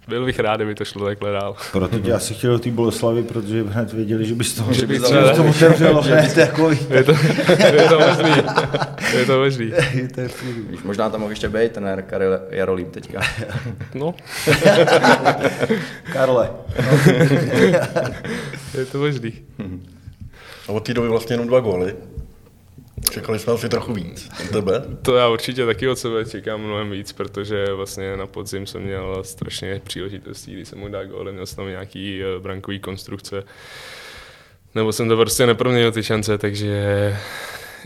Byl 0.09 0.25
bych 0.25 0.39
rád, 0.39 0.57
kdyby 0.57 0.75
to 0.75 0.85
šlo 0.85 1.07
takhle 1.07 1.33
dál. 1.33 1.57
Proto 1.73 1.99
tě 1.99 2.13
asi 2.13 2.35
chtěl 2.35 2.53
do 2.53 2.59
té 2.59 2.71
Boleslavy, 2.71 3.23
protože 3.23 3.63
hned 3.63 3.93
věděli, 3.93 4.27
že 4.27 4.35
bys 4.35 4.55
to, 4.55 4.73
že 4.73 4.87
by 4.87 5.01
to 5.01 5.45
otevřelo 5.49 6.03
hned 6.03 6.35
takový. 6.35 6.79
Je 6.91 7.05
to, 7.05 7.13
je 7.75 7.89
to 7.89 7.99
možný. 7.99 8.43
Je 9.19 9.27
to 9.27 9.39
možný. 9.39 9.73
Víš, 10.71 10.83
možná 10.83 11.11
tam 11.11 11.21
mohl 11.21 11.33
ještě 11.33 11.49
být 11.49 11.73
ten 11.73 12.03
Karel 12.07 12.41
Jarolím 12.51 12.91
teďka. 12.91 13.21
No. 13.95 14.15
Karle. 16.13 16.51
je 18.79 18.87
to 18.93 18.99
možný. 18.99 19.33
A 20.69 20.73
od 20.73 20.81
té 20.87 20.95
doby 20.95 21.09
vlastně 21.09 21.35
jenom 21.35 21.47
dva 21.47 21.61
góly. 21.61 21.97
Čekali 23.11 23.39
jsme 23.39 23.53
asi 23.53 23.69
trochu 23.69 23.93
víc. 23.93 24.31
Od 24.45 24.51
tebe? 24.51 24.83
To 25.03 25.17
já 25.17 25.29
určitě 25.29 25.67
taky 25.67 25.89
od 25.89 25.99
sebe 25.99 26.25
čekám 26.25 26.61
mnohem 26.61 26.91
víc, 26.91 27.13
protože 27.13 27.73
vlastně 27.73 28.17
na 28.17 28.27
podzim 28.27 28.67
jsem 28.67 28.83
měl 28.83 29.25
strašně 29.25 29.81
příležitostí, 29.85 30.53
kdy 30.53 30.65
jsem 30.65 30.79
mu 30.79 30.89
dal 30.89 31.07
gól, 31.07 31.33
měl 31.33 31.47
jsem 31.47 31.57
tam 31.57 31.69
nějaký 31.69 32.23
eh, 32.23 32.41
brankový 32.41 32.81
konstrukce. 32.81 33.45
Nebo 34.75 34.93
jsem 34.93 35.09
to 35.09 35.17
prostě 35.17 35.47
neproměnil 35.47 35.93
ty 35.93 36.03
šance, 36.03 36.39
takže 36.39 37.17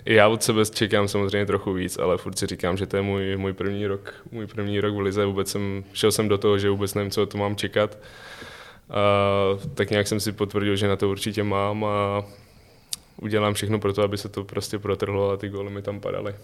já 0.05 0.29
od 0.29 0.43
sebe 0.43 0.67
čekám 0.67 1.09
samozřejmě 1.09 1.47
trochu 1.47 1.73
víc, 1.73 1.99
ale 1.99 2.19
furt 2.19 2.39
si 2.39 2.47
říkám, 2.47 2.77
že 2.77 2.87
to 2.87 2.97
je 2.97 3.03
můj, 3.03 3.37
můj 3.37 3.53
první 3.53 3.87
rok, 3.87 4.15
můj 4.33 4.47
první 4.47 4.81
rok 4.81 4.95
v 4.95 5.01
Lize. 5.01 5.25
Vůbec 5.25 5.51
jsem, 5.51 5.85
šel 5.93 6.13
jsem 6.13 6.29
do 6.29 6.39
toho, 6.39 6.59
že 6.59 6.71
vůbec 6.71 6.95
nevím, 6.95 7.11
co 7.11 7.27
to 7.27 7.39
mám 7.39 7.57
čekat. 7.57 7.99
A 8.91 9.03
tak 9.75 9.91
nějak 9.91 10.09
jsem 10.09 10.21
si 10.21 10.33
potvrdil, 10.33 10.77
že 10.77 10.89
na 10.89 10.97
to 10.97 11.09
určitě 11.09 11.43
mám 11.43 11.85
a 11.85 12.25
udělám 13.17 13.55
všechno 13.55 13.79
pro 13.79 13.93
to, 13.93 14.03
aby 14.03 14.19
se 14.19 14.29
to 14.29 14.45
prostě 14.45 14.79
protrhlo 14.79 15.31
a 15.31 15.37
ty 15.37 15.49
góly 15.49 15.71
mi 15.71 15.83
tam 15.83 16.01
padaly. 16.01 16.35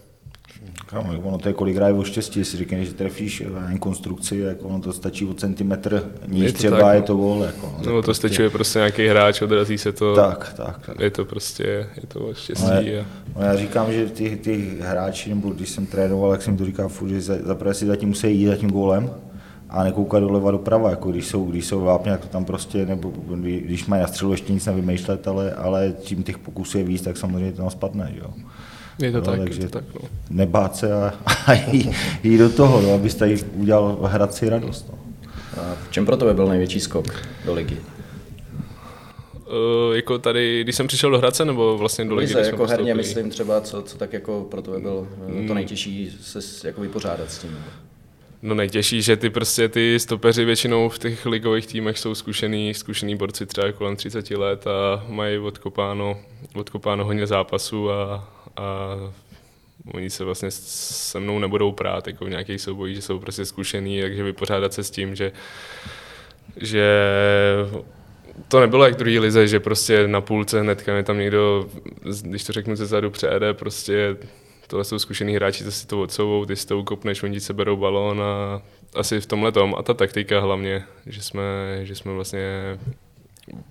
Kámo, 0.87 1.21
ono 1.21 1.39
to 1.39 1.49
je 1.49 1.55
kolik 1.55 1.77
hraje 1.77 1.93
o 1.93 2.05
štěstí, 2.05 2.39
jestli 2.39 2.59
říkáš, 2.59 2.87
že 2.87 2.95
trefíš 2.95 3.41
jen 3.41 3.79
konstrukci, 3.79 4.39
jako 4.39 4.69
ono 4.69 4.81
to 4.81 4.93
stačí 4.93 5.25
o 5.25 5.35
centimetr 5.35 6.05
níž 6.27 6.45
je 6.45 6.53
třeba, 6.53 6.81
tak, 6.81 6.95
je 6.95 7.03
to 7.03 7.15
gól. 7.15 7.43
Jako, 7.43 7.75
no, 7.79 7.85
to 7.85 8.03
prostě... 8.03 8.29
stačí 8.29 8.49
prostě 8.49 8.79
nějaký 8.79 9.07
hráč, 9.07 9.43
odrazí 9.43 9.79
se 9.79 9.93
to. 9.93 10.15
Tak, 10.15 10.53
tak, 10.57 10.87
tak. 10.87 11.01
Je 11.01 11.11
to 11.11 11.25
prostě, 11.25 11.63
je 11.97 12.07
to 12.09 12.21
o 12.21 12.35
štěstí. 12.35 12.67
No, 12.67 12.73
a... 12.73 13.07
no, 13.37 13.43
já 13.43 13.57
říkám, 13.57 13.93
že 13.93 14.07
ty, 14.07 14.37
ty 14.37 14.79
hráči, 14.81 15.31
nebo 15.31 15.51
když 15.51 15.69
jsem 15.69 15.87
trénoval, 15.87 16.33
jak 16.33 16.43
jsem 16.43 16.57
to 16.57 16.65
říkal 16.65 16.89
furt, 16.89 17.09
že 17.09 17.21
zaprvé 17.21 17.75
si 17.75 17.87
zatím 17.87 18.09
musí 18.09 18.37
jít 18.41 18.47
za 18.47 18.57
tím 18.57 18.71
gólem, 18.71 19.11
a 19.77 19.85
nekoukat 19.85 20.23
doleva 20.23 20.51
doprava, 20.51 20.91
jako 20.91 21.11
když 21.11 21.27
jsou, 21.27 21.45
když 21.45 21.67
jsou 21.67 21.81
vápně, 21.81 22.11
jak 22.11 22.21
to 22.21 22.29
tam 22.29 22.45
prostě, 22.45 22.87
nebo 22.87 23.13
když 23.37 23.87
mají 23.87 24.03
na 24.03 24.09
střelu 24.09 24.33
ještě 24.33 24.53
nic 24.53 24.67
nevymýšlet, 24.67 25.29
ale, 25.29 25.53
ale 25.53 25.95
čím 26.03 26.23
těch 26.23 26.39
pokusů 26.39 26.79
je 26.79 26.85
víc, 26.85 27.03
tak 27.03 27.17
samozřejmě 27.17 27.53
to 27.53 27.57
tam 27.57 27.71
spadne, 27.71 28.15
jo. 28.23 28.31
Je 29.03 29.13
to 29.13 29.19
no, 29.19 29.25
tak, 29.25 29.39
takže 29.39 29.63
je 29.63 29.69
to 29.69 29.79
tak, 29.79 29.85
no. 29.95 30.01
Nebát 30.31 30.77
se 30.77 30.93
a, 30.93 31.15
a 31.47 31.53
jít, 31.53 31.91
jít, 32.23 32.39
do 32.39 32.51
toho, 32.51 32.81
no, 32.81 32.95
abyste 32.95 33.37
udělal 33.55 33.99
Hradci 34.03 34.49
radost. 34.49 34.93
No. 34.93 34.99
A 35.63 35.77
v 35.89 35.93
čem 35.93 36.07
pro 36.07 36.17
tebe 36.17 36.35
byl 36.35 36.49
největší 36.49 36.81
skok 36.81 37.15
do 37.45 37.55
ligy? 37.55 37.77
Uh, 37.77 37.83
jako 39.97 40.19
tady, 40.19 40.65
když 40.65 40.77
jsem 40.77 40.87
přišel 40.87 41.11
do 41.11 41.19
Hradce, 41.19 41.45
nebo 41.45 41.79
vlastně 41.79 42.05
do 42.05 42.15
ligy? 42.15 42.35
Lize, 42.35 42.51
jako 42.51 42.67
herně 42.67 42.95
myslím 42.95 43.31
třeba, 43.31 43.61
co, 43.61 43.83
co 43.83 43.99
tak 43.99 44.13
jako 44.13 44.47
pro 44.51 44.63
tebe 44.63 44.79
bylo 44.79 45.07
to 45.27 45.33
hmm. 45.33 45.55
nejtěžší 45.55 46.19
se 46.21 46.69
jako 46.69 46.81
vypořádat 46.81 47.31
s 47.31 47.39
tím. 47.39 47.59
No 48.47 48.55
nejtěžší, 48.55 49.03
že 49.03 49.17
ty 49.17 49.31
prostě 49.31 49.69
ty 49.69 50.01
stopeři 50.01 50.45
většinou 50.45 50.89
v 50.89 50.99
těch 50.99 51.27
ligových 51.27 51.67
týmech 51.67 51.99
jsou 51.99 52.15
zkušený, 52.15 52.75
zkušený 52.75 53.17
borci 53.17 53.47
třeba 53.47 53.73
kolem 53.73 53.97
30 53.97 54.31
let 54.31 54.67
a 54.67 55.05
mají 55.09 55.39
odkopáno, 55.39 56.19
odkopáno 56.55 57.05
hodně 57.05 57.27
zápasů 57.27 57.91
a, 57.91 58.29
a 58.57 58.97
oni 59.95 60.11
se 60.11 60.25
vlastně 60.25 60.51
se 60.51 61.21
mnou 61.21 61.39
nebudou 61.39 61.73
prát 61.73 62.07
jako 62.07 62.25
v 62.25 62.31
nějakých 62.31 62.61
soubojích, 62.61 62.97
že 62.97 63.03
jsou 63.03 63.19
prostě 63.19 63.45
zkušený, 63.45 64.01
takže 64.01 64.23
vypořádat 64.23 64.73
se 64.73 64.85
s 64.85 64.91
tím, 64.91 65.15
že, 65.15 65.33
že 66.57 66.91
to 68.49 68.61
nebylo 68.61 68.85
jak 68.85 68.95
druhý 68.95 69.19
lize, 69.19 69.49
že 69.49 69.61
prostě 69.61 70.09
na 70.09 70.21
půlce 70.21 70.61
hnedka 70.61 70.97
je 70.97 71.03
tam 71.03 71.19
někdo, 71.19 71.67
když 72.23 72.45
to 72.45 72.53
řeknu 72.53 72.77
ze 72.77 72.87
zadu 72.87 73.11
přejede, 73.11 73.55
prostě 73.55 74.17
tohle 74.67 74.85
jsou 74.85 74.99
zkušený 74.99 75.35
hráči, 75.35 75.65
to 75.65 75.71
si 75.71 75.87
to 75.87 76.03
odsouvou, 76.03 76.45
ty 76.45 76.57
si 76.57 76.67
to 76.67 76.79
ukopneš, 76.79 77.23
oni 77.23 77.41
se 77.41 77.53
berou 77.53 77.77
balón 77.77 78.23
a 78.23 78.63
asi 78.95 79.21
v 79.21 79.27
tomhle 79.27 79.53
tom. 79.53 79.75
A 79.79 79.83
ta 79.83 79.95
taktika 79.95 80.41
hlavně, 80.41 80.85
že 81.07 81.23
jsme, 81.23 81.43
že 81.83 81.95
jsme 81.95 82.13
vlastně 82.13 82.79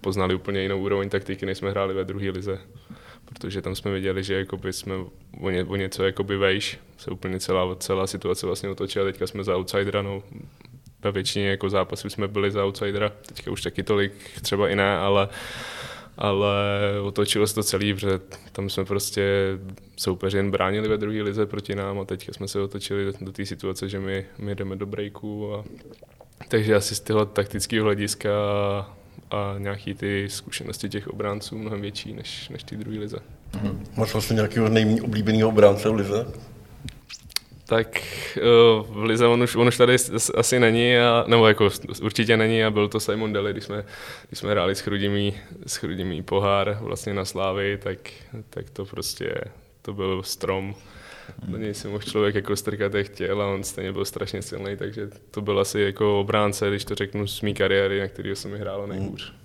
poznali 0.01 0.35
úplně 0.35 0.61
jinou 0.61 0.81
úroveň 0.81 1.09
taktiky, 1.09 1.45
než 1.45 1.57
jsme 1.57 1.69
hráli 1.69 1.93
ve 1.93 2.03
druhé 2.03 2.29
lize. 2.29 2.59
Protože 3.25 3.61
tam 3.61 3.75
jsme 3.75 3.91
viděli, 3.91 4.23
že 4.23 4.33
jakoby 4.33 4.73
jsme 4.73 4.95
o, 5.41 5.49
ně, 5.49 5.63
o 5.63 5.75
něco 5.75 6.03
jakoby 6.03 6.37
vejš, 6.37 6.79
se 6.97 7.11
úplně 7.11 7.39
celá, 7.39 7.75
celá 7.75 8.07
situace 8.07 8.45
vlastně 8.45 8.69
otočila, 8.69 9.05
teďka 9.05 9.27
jsme 9.27 9.43
za 9.43 9.57
outsidera, 9.57 10.01
no, 10.01 10.23
ve 11.03 11.11
většině 11.11 11.49
jako 11.49 11.69
zápasů 11.69 12.09
jsme 12.09 12.27
byli 12.27 12.51
za 12.51 12.65
outsidera, 12.65 13.11
teďka 13.27 13.51
už 13.51 13.61
taky 13.61 13.83
tolik 13.83 14.11
třeba 14.41 14.69
i 14.69 14.75
ne, 14.75 14.97
ale 14.97 15.27
ale 16.17 16.55
otočilo 17.03 17.47
se 17.47 17.55
to 17.55 17.63
celý, 17.63 17.93
protože 17.93 18.19
tam 18.51 18.69
jsme 18.69 18.85
prostě 18.85 19.23
soupeři 19.97 20.37
jen 20.37 20.51
bránili 20.51 20.87
ve 20.87 20.97
druhé 20.97 21.21
lize 21.21 21.45
proti 21.45 21.75
nám 21.75 21.99
a 21.99 22.05
teďka 22.05 22.33
jsme 22.33 22.47
se 22.47 22.61
otočili 22.61 23.05
do, 23.05 23.13
do 23.21 23.31
té 23.31 23.45
situace, 23.45 23.89
že 23.89 23.99
my, 23.99 24.25
my 24.37 24.55
jdeme 24.55 24.75
do 24.75 24.85
breaku 24.85 25.55
a 25.55 25.63
takže 26.47 26.75
asi 26.75 26.95
z 26.95 26.99
toho 26.99 27.25
taktického 27.25 27.83
hlediska 27.83 28.29
a, 28.29 28.95
a 29.31 29.55
nějaký 29.57 29.93
ty 29.93 30.27
zkušenosti 30.29 30.89
těch 30.89 31.07
obránců 31.07 31.57
mnohem 31.57 31.81
větší 31.81 32.13
než, 32.13 32.49
než 32.49 32.63
ty 32.63 32.77
druhé 32.77 32.99
lize. 32.99 33.17
Mm-hmm. 33.51 33.77
Máš 33.97 34.13
vlastně 34.13 34.33
nějakého 34.33 34.69
nejméně 34.69 35.01
oblíbeného 35.01 35.49
obránce 35.49 35.89
v 35.89 35.93
lize? 35.93 36.27
Tak 37.65 38.01
eh, 38.37 38.41
v 38.89 39.03
Lize 39.03 39.27
on 39.27 39.43
už, 39.43 39.55
on 39.55 39.67
už 39.67 39.77
tady 39.77 39.95
asi 40.35 40.59
není, 40.59 40.97
a, 40.97 41.25
nebo 41.27 41.47
jako 41.47 41.69
určitě 42.01 42.37
není 42.37 42.63
a 42.63 42.71
byl 42.71 42.87
to 42.87 42.99
Simon 42.99 43.33
Deli, 43.33 43.51
když 43.51 43.63
jsme, 43.63 43.85
když 44.27 44.39
jsme 44.39 44.51
hráli 44.51 44.75
s 44.75 44.79
Chrudimí, 44.79 45.33
s 45.65 45.75
Chrudimí 45.75 46.23
pohár 46.23 46.77
vlastně 46.81 47.13
na 47.13 47.25
Slávy, 47.25 47.79
tak, 47.83 47.97
tak 48.49 48.69
to 48.69 48.85
prostě, 48.85 49.35
to 49.81 49.93
byl 49.93 50.23
strom. 50.23 50.75
Do 51.47 51.57
něj 51.57 51.73
si 51.73 51.87
mohl 51.87 52.03
člověk 52.03 52.35
jako 52.35 52.55
strkat 52.55 52.93
jak 52.93 53.05
chtěl 53.05 53.41
a 53.41 53.53
on 53.53 53.63
stejně 53.63 53.91
byl 53.91 54.05
strašně 54.05 54.41
silný, 54.41 54.77
takže 54.77 55.09
to 55.31 55.41
byl 55.41 55.59
asi 55.59 55.79
jako 55.79 56.19
obránce, 56.19 56.69
když 56.69 56.85
to 56.85 56.95
řeknu 56.95 57.27
z 57.27 57.41
mé 57.41 57.53
kariéry, 57.53 57.99
na 57.99 58.07
který 58.07 58.35
jsem 58.35 58.53
hrál 58.53 58.87
nejhůř. 58.87 59.31
Mm. 59.31 59.44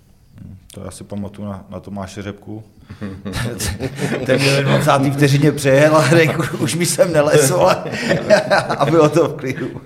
To 0.73 0.81
já 0.85 0.91
si 0.91 1.03
pamatuju 1.03 1.47
na, 1.47 1.65
na 1.69 1.79
Tomáše 1.79 2.21
Řepku. 2.21 2.63
Ten 4.25 4.41
měl 4.41 4.63
20. 4.63 4.91
vteřině 5.13 5.51
přejel 5.51 5.95
a 5.95 6.09
řekl, 6.09 6.63
už 6.63 6.75
mi 6.75 6.85
sem 6.85 7.13
nelesl 7.13 7.55
a 8.77 8.85
bylo 8.85 9.09
to 9.09 9.27
v 9.27 9.33
klidu. 9.33 9.81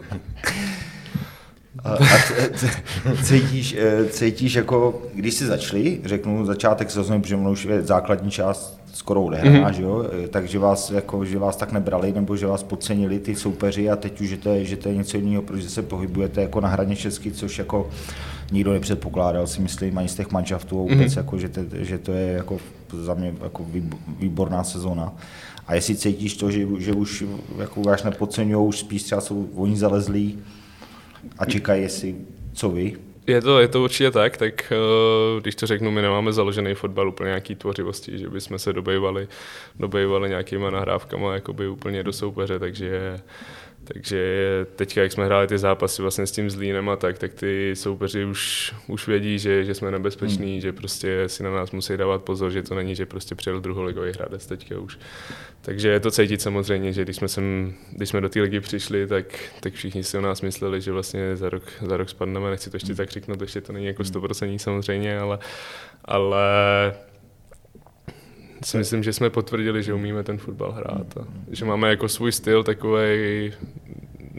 A, 1.84 1.92
a 1.94 2.18
cítíš, 3.24 3.76
eh, 3.80 4.06
cítíš 4.10 4.54
jako, 4.54 5.02
když 5.14 5.34
jsi 5.34 5.46
začali, 5.46 6.00
řeknu 6.06 6.46
začátek 6.46 6.92
sezóny, 6.92 7.22
protože 7.22 7.36
už 7.36 7.64
je 7.64 7.82
základní 7.82 8.32
část 8.32 8.80
skoro 8.94 9.24
odehraná, 9.24 9.70
mm-hmm. 9.70 9.74
že 9.74 9.82
jo? 9.82 10.06
Eh, 10.24 10.28
takže 10.28 10.60
vás, 10.60 10.92
jako, 10.92 11.26
že 11.26 11.40
vás 11.40 11.56
tak 11.56 11.72
nebrali, 11.72 12.12
nebo 12.12 12.38
že 12.38 12.48
vás 12.48 12.64
podcenili 12.64 13.20
ty 13.20 13.36
soupeři 13.36 13.90
a 13.90 13.96
teď 13.96 14.22
už 14.22 14.30
že 14.30 14.38
to 14.38 14.50
je, 14.50 14.66
že 14.66 14.78
to 14.78 14.90
je 14.90 14.96
něco 14.96 15.18
jiného, 15.18 15.42
protože 15.42 15.70
se 15.70 15.82
pohybujete 15.82 16.42
jako 16.42 16.62
na 16.62 16.70
hraně 16.70 16.96
česky, 16.96 17.32
což 17.32 17.60
jako 17.60 17.90
nikdo 18.52 18.74
nepředpokládal, 18.74 19.48
si 19.48 19.62
myslím, 19.62 19.98
ani 19.98 20.10
z 20.10 20.16
těch 20.16 20.32
manšaftů 20.32 20.78
vůbec, 20.78 20.98
mm-hmm. 20.98 21.18
jako, 21.18 21.38
že, 21.38 21.50
to, 21.50 21.62
že 21.72 21.98
to 21.98 22.12
je 22.12 22.28
jako 22.32 22.58
za 22.92 23.14
mě 23.14 23.34
jako 23.44 23.66
výborná 24.20 24.64
sezóna. 24.64 25.14
A 25.68 25.76
jestli 25.76 25.96
cítíš 25.96 26.38
to, 26.38 26.52
že, 26.52 26.68
že 26.78 26.94
už 26.94 27.24
jako 27.58 27.82
vás 27.82 28.04
nepodceňují, 28.04 28.68
už 28.68 28.80
spíš 28.80 29.04
třeba 29.04 29.22
jsou 29.22 29.50
oni 29.56 29.78
zalezlí 29.78 30.40
a 31.38 31.46
čekají, 31.46 31.82
jestli 31.82 32.16
co 32.54 32.70
vy, 32.70 32.98
je 33.28 33.42
to, 33.42 33.60
je 33.60 33.68
to 33.68 33.84
určitě 33.84 34.12
tak, 34.12 34.38
tak 34.38 34.74
uh, 35.36 35.42
když 35.42 35.56
to 35.56 35.68
řeknu, 35.68 35.92
my 35.92 36.02
nemáme 36.02 36.34
založený 36.34 36.74
fotbal 36.74 37.10
úplně 37.10 37.28
nějaký 37.28 37.56
tvořivosti, 37.56 38.18
že 38.18 38.30
bychom 38.30 38.60
se 38.60 38.74
dobejvali, 38.74 39.28
dobejvali 39.80 40.30
nějakýma 40.30 40.70
nahrávkama 40.70 41.34
jakoby 41.34 41.68
úplně 41.68 42.04
do 42.04 42.14
soupeře, 42.14 42.60
takže 42.60 43.20
takže 43.94 44.20
teďka, 44.76 45.02
jak 45.02 45.12
jsme 45.12 45.26
hráli 45.26 45.48
ty 45.48 45.58
zápasy 45.58 46.02
vlastně 46.02 46.28
s 46.28 46.32
tím 46.32 46.50
Zlínem 46.50 46.90
a 46.90 46.96
tak, 46.96 47.18
tak 47.20 47.34
ty 47.34 47.76
soupeři 47.76 48.26
už, 48.26 48.74
už 48.88 49.08
vědí, 49.08 49.40
že, 49.40 49.64
že 49.64 49.74
jsme 49.74 49.92
nebezpeční, 49.92 50.52
hmm. 50.52 50.62
že 50.62 50.74
prostě 50.74 51.24
si 51.30 51.44
na 51.44 51.52
nás 51.52 51.72
musí 51.72 51.98
dávat 51.98 52.24
pozor, 52.24 52.52
že 52.52 52.64
to 52.64 52.76
není, 52.76 52.96
že 52.96 53.06
prostě 53.06 53.36
přijel 53.36 53.60
druholigový 53.60 54.12
hradec 54.12 54.46
teďka 54.46 54.80
už. 54.80 55.00
Takže 55.62 55.90
je 55.90 56.00
to 56.00 56.12
cítit 56.12 56.42
samozřejmě, 56.42 56.94
že 56.94 57.04
když 57.04 57.16
jsme, 57.16 57.28
sem, 57.28 57.74
když 57.92 58.10
jsme 58.10 58.22
do 58.22 58.30
té 58.30 58.42
ligy 58.42 58.60
přišli, 58.60 59.08
tak, 59.08 59.26
tak 59.60 59.74
všichni 59.74 60.04
si 60.04 60.18
o 60.18 60.22
nás 60.22 60.42
mysleli, 60.42 60.82
že 60.82 60.92
vlastně 60.92 61.36
za 61.36 61.50
rok, 61.50 61.64
za 61.88 61.98
rok 61.98 62.10
spadneme, 62.10 62.50
nechci 62.50 62.70
to 62.70 62.76
ještě 62.76 62.96
tak 62.96 63.10
říknout, 63.10 63.42
ještě 63.42 63.62
to 63.62 63.74
není 63.74 63.86
jako 63.86 64.04
100% 64.04 64.48
hmm. 64.48 64.60
samozřejmě, 64.60 65.20
ale, 65.20 65.40
ale 66.06 66.46
si 68.64 68.78
myslím, 68.78 69.04
že 69.04 69.14
jsme 69.14 69.30
potvrdili, 69.30 69.84
že 69.84 69.94
umíme 69.94 70.24
ten 70.24 70.38
fotbal 70.38 70.72
hrát 70.72 71.18
a 71.22 71.28
že 71.52 71.66
máme 71.66 71.90
jako 71.90 72.10
svůj 72.10 72.32
styl 72.32 72.64
takový 72.64 73.52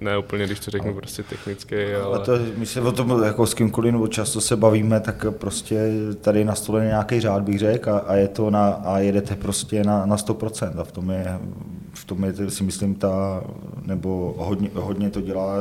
ne 0.01 0.19
úplně, 0.19 0.47
když 0.47 0.61
to 0.61 0.71
řeknu 0.71 0.95
prostě 0.95 1.23
technický, 1.23 1.77
ale... 2.05 2.19
A 2.19 2.23
to, 2.23 2.33
my 2.57 2.67
se 2.67 2.81
o 2.81 2.93
tom 2.93 3.23
jako 3.25 3.47
s 3.47 3.55
kýmkoliv 3.55 3.93
nebo 3.93 4.09
často 4.09 4.41
se 4.41 4.57
bavíme, 4.57 5.01
tak 5.01 5.27
prostě 5.31 5.91
tady 6.21 6.45
na 6.45 6.55
stole 6.55 6.85
nějaký 6.85 7.21
řád 7.21 7.43
bych 7.43 7.59
řekl 7.59 7.91
a, 7.91 7.99
a, 7.99 8.15
je 8.15 8.29
to 8.29 8.51
na, 8.51 8.69
a 8.69 8.99
jedete 8.99 9.37
prostě 9.37 9.85
na, 9.85 10.07
na 10.07 10.17
100% 10.17 10.81
a 10.81 10.85
v 10.85 10.93
tom 10.93 11.11
je, 11.11 11.39
v 11.97 12.05
tom 12.05 12.25
je 12.25 12.51
si 12.51 12.65
myslím 12.65 12.95
ta, 12.95 13.45
nebo 13.87 14.35
hodně, 14.39 14.71
hodně 14.75 15.11
to 15.11 15.21
dělá 15.21 15.57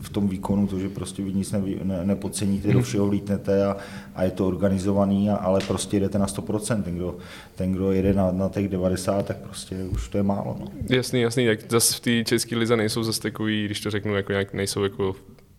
v 0.00 0.08
tom 0.08 0.28
výkonu, 0.28 0.66
to, 0.66 0.78
že 0.78 0.88
prostě 0.88 1.22
vy 1.22 1.32
nic 1.32 1.52
ne, 1.52 1.62
ne, 1.82 2.04
nepodceníte, 2.04 2.68
do 2.68 2.74
mhm. 2.74 2.82
všeho 2.82 3.06
vlítnete 3.06 3.66
a, 3.66 3.76
a 4.14 4.22
je 4.22 4.30
to 4.30 4.48
organizovaný, 4.48 5.30
a, 5.30 5.36
ale 5.36 5.60
prostě 5.66 5.96
jedete 5.96 6.18
na 6.18 6.26
100%. 6.26 6.82
Ten, 6.82 6.96
kdo, 6.96 7.16
ten, 7.54 7.72
kdo 7.72 7.92
jede 7.92 8.12
na, 8.12 8.32
na 8.32 8.48
těch 8.48 8.68
90, 8.68 9.26
tak 9.26 9.36
prostě 9.36 9.76
už 9.84 10.08
to 10.08 10.16
je 10.16 10.22
málo. 10.22 10.56
No. 10.60 10.66
Jasný, 10.88 11.20
jasný, 11.20 11.46
tak 11.46 11.58
zase 11.68 11.94
v 11.94 12.00
té 12.00 12.24
české 12.24 12.56
lize 12.56 12.76
nejsou 12.76 13.02
zase 13.02 13.20
takový, 13.20 13.64
když 13.64 13.80
to 13.80 13.90
řeknu, 13.90 14.14
jako 14.14 14.32
nějak 14.32 14.54
nejsou 14.54 14.82
jako 14.82 15.16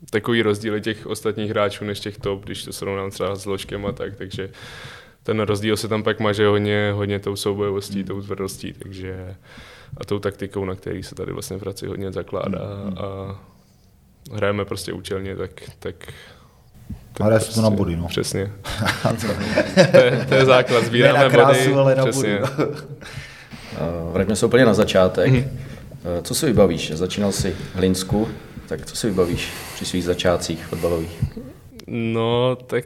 takový 0.10 0.42
rozdíly 0.42 0.82
těch 0.82 1.08
ostatních 1.08 1.50
hráčů 1.50 1.86
než 1.86 2.00
těch 2.00 2.18
top, 2.18 2.44
když 2.44 2.64
to 2.64 2.74
srovnám 2.74 3.12
třeba 3.12 3.36
s 3.36 3.46
Ložkem 3.46 3.86
a 3.86 3.92
tak, 3.92 4.16
takže 4.16 4.50
ten 5.24 5.40
rozdíl 5.40 5.78
se 5.78 5.88
tam 5.88 6.04
pak 6.04 6.20
maže 6.20 6.48
hodně, 6.48 6.92
hodně 6.96 7.20
tou 7.20 7.36
soubojovostí, 7.36 7.98
hmm. 7.98 8.08
tou 8.08 8.22
tvrdostí, 8.22 8.74
takže 8.74 9.36
a 9.98 10.06
tou 10.06 10.20
taktikou, 10.20 10.66
na 10.66 10.76
který 10.76 11.04
se 11.04 11.16
tady 11.16 11.34
vlastně 11.34 11.58
v 11.58 11.62
Hradci 11.62 11.88
hodně 11.88 12.12
zakládá 12.12 12.60
hmm. 12.84 12.98
a 12.98 13.40
hrajeme 14.34 14.66
prostě 14.66 14.94
účelně, 14.94 15.36
tak, 15.36 15.52
tak 15.80 15.96
tak 17.14 17.26
Hraje 17.26 17.40
prostě, 17.40 17.56
to 17.56 17.62
na 17.62 17.70
body, 17.70 17.96
no. 17.96 18.08
Přesně. 18.08 18.52
to, 19.92 19.98
je, 19.98 20.26
to 20.30 20.36
je 20.36 20.46
základ, 20.46 20.86
sbíráme 20.86 21.20
ne 21.20 21.24
na 21.24 21.30
krásu, 21.30 21.70
body. 21.70 21.74
ale 21.74 21.96
na 21.96 22.06
přesně. 22.06 22.40
body. 22.40 22.72
Vraťme 24.12 24.36
se 24.36 24.46
úplně 24.46 24.66
na 24.66 24.74
začátek. 24.74 25.32
Mm. 25.32 25.60
Co 26.22 26.36
si 26.36 26.46
vybavíš? 26.46 26.92
Začínal 26.92 27.32
jsi 27.32 27.52
v 27.52 27.76
Hlinsku, 27.76 28.28
tak 28.68 28.86
co 28.86 28.96
si 28.96 29.08
vybavíš 29.08 29.54
při 29.76 29.86
svých 29.86 30.04
začátcích 30.04 30.66
fotbalových? 30.66 31.24
No, 31.94 32.58
tak 32.68 32.86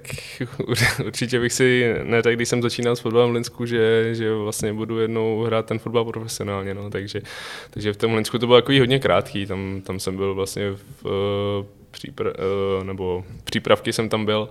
určitě 1.05 1.39
bych 1.39 1.53
si 1.53 1.93
neřekl, 2.03 2.35
když 2.35 2.49
jsem 2.49 2.61
začínal 2.61 2.95
s 2.95 2.99
fotbalem 2.99 3.29
v 3.29 3.33
Linsku, 3.33 3.65
že, 3.65 4.15
že 4.15 4.33
vlastně 4.33 4.73
budu 4.73 4.99
jednou 4.99 5.43
hrát 5.43 5.65
ten 5.65 5.79
fotbal 5.79 6.05
profesionálně, 6.05 6.73
no, 6.73 6.89
takže, 6.89 7.21
takže 7.69 7.93
v 7.93 7.97
tom 7.97 8.13
Linsku 8.13 8.39
to 8.39 8.47
bylo 8.47 8.57
takový 8.57 8.79
hodně 8.79 8.99
krátký, 8.99 9.45
tam, 9.45 9.81
tam 9.81 9.99
jsem 9.99 10.15
byl 10.15 10.33
vlastně 10.35 10.71
v, 10.71 11.05
uh, 11.05 11.65
přípr, 11.91 12.33
uh, 12.77 12.83
nebo 12.83 13.23
přípravky 13.43 13.93
jsem 13.93 14.09
tam 14.09 14.25
byl 14.25 14.49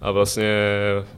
a 0.00 0.10
vlastně 0.10 0.54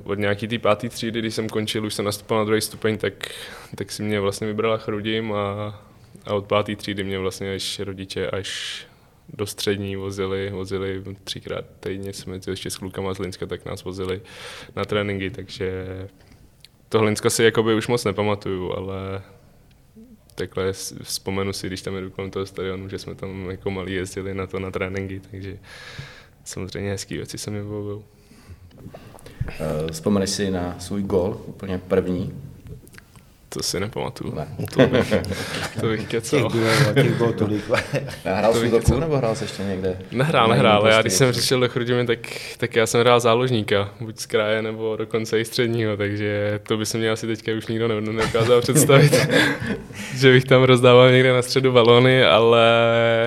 od 0.05 0.19
nějaký 0.19 0.49
té 0.49 0.59
páté 0.59 0.89
třídy, 0.89 1.19
když 1.19 1.35
jsem 1.35 1.49
končil, 1.49 1.87
už 1.87 1.95
jsem 1.95 2.05
nastupoval 2.05 2.45
na 2.45 2.47
druhý 2.47 2.61
stupeň, 2.61 2.99
tak, 2.99 3.31
tak 3.75 3.93
si 3.93 4.03
mě 4.03 4.21
vlastně 4.21 4.47
vybrala 4.47 4.77
Chrudim 4.77 5.33
a, 5.33 5.75
a 6.27 6.35
od 6.35 6.47
páté 6.47 6.77
třídy 6.77 7.05
mě 7.05 7.19
vlastně 7.19 7.55
až 7.55 7.79
rodiče 7.79 8.31
až 8.31 8.81
do 9.29 9.47
střední 9.47 9.97
vozili, 9.97 10.51
vozili 10.51 11.05
třikrát 11.25 11.65
týdně, 11.81 12.13
jsme 12.13 12.41
ještě 12.49 12.71
s 12.71 12.77
klukama 12.77 13.15
z 13.15 13.19
Linska, 13.19 13.47
tak 13.47 13.65
nás 13.65 13.85
vozili 13.85 14.21
na 14.77 14.85
tréninky, 14.85 15.31
takže 15.31 15.87
to 16.89 16.99
Hlinska 16.99 17.31
si 17.31 17.45
jakoby 17.45 17.75
už 17.75 17.89
moc 17.89 18.05
nepamatuju, 18.05 18.73
ale 18.73 19.23
takhle 20.35 20.73
vzpomenu 21.03 21.53
si, 21.53 21.67
když 21.67 21.83
tam 21.83 21.95
jedu 21.95 22.11
kolem 22.11 22.31
toho 22.31 22.47
stadionu, 22.47 22.89
že 22.89 22.99
jsme 22.99 23.15
tam 23.15 23.51
jako 23.51 23.71
malí 23.71 23.95
jezdili 23.95 24.35
na 24.35 24.47
to 24.47 24.59
na 24.59 24.71
tréninky, 24.71 25.21
takže 25.31 25.59
samozřejmě 26.45 26.91
hezký 26.91 27.17
věci 27.17 27.39
se 27.39 27.51
mi 27.51 27.63
vybavují. 27.63 28.03
Eh, 29.49 29.93
vzpomeneš 29.93 30.31
si 30.31 30.51
na 30.51 30.81
svůj 30.81 31.03
gol, 31.03 31.41
úplně 31.47 31.79
první? 31.79 32.35
To 33.55 33.63
si 33.63 33.81
nepamatuju. 33.81 34.35
Ne. 34.35 34.49
To 34.75 34.87
bych, 34.87 35.15
to 35.81 35.87
bych 35.87 36.01
Těch 36.01 36.09
kecal. 36.09 36.51
bylo, 36.51 36.71
těch 36.95 37.15
bylo 37.17 37.33
tolik. 37.33 37.65
Hrál 38.25 38.53
To 38.53 38.61
jsi 38.61 38.71
kecal. 38.71 39.01
nebo 39.01 39.17
hrál 39.17 39.35
jsi 39.35 39.45
ještě 39.45 39.63
někde? 39.63 39.99
Nehrál, 40.13 40.49
nehrál. 40.49 40.87
Já 40.87 40.91
posti 40.93 41.03
když 41.03 41.13
jsem 41.13 41.33
přišel 41.33 41.61
do 41.61 41.69
Chrudimi, 41.69 42.07
tak, 42.07 42.19
tak 42.59 42.77
já 42.77 42.87
jsem 42.87 43.01
hrál 43.01 43.21
záložníka, 43.21 43.91
buď 44.01 44.19
z 44.19 44.27
kraje 44.27 44.63
nebo 44.63 44.97
dokonce 44.97 45.41
i 45.41 45.45
středního, 45.45 45.97
takže 45.97 46.61
to 46.69 46.77
by 46.77 46.87
se 46.87 46.99
mě 46.99 47.11
asi 47.11 47.27
teďka 47.27 47.53
už 47.53 47.67
nikdo 47.67 47.89
ne- 47.89 48.01
nedokázal 48.01 48.61
představit, 48.61 49.29
že 50.17 50.33
bych 50.33 50.45
tam 50.45 50.63
rozdával 50.63 51.11
někde 51.11 51.33
na 51.33 51.43
středu 51.43 51.73
balony, 51.73 52.25
ale 52.25 52.69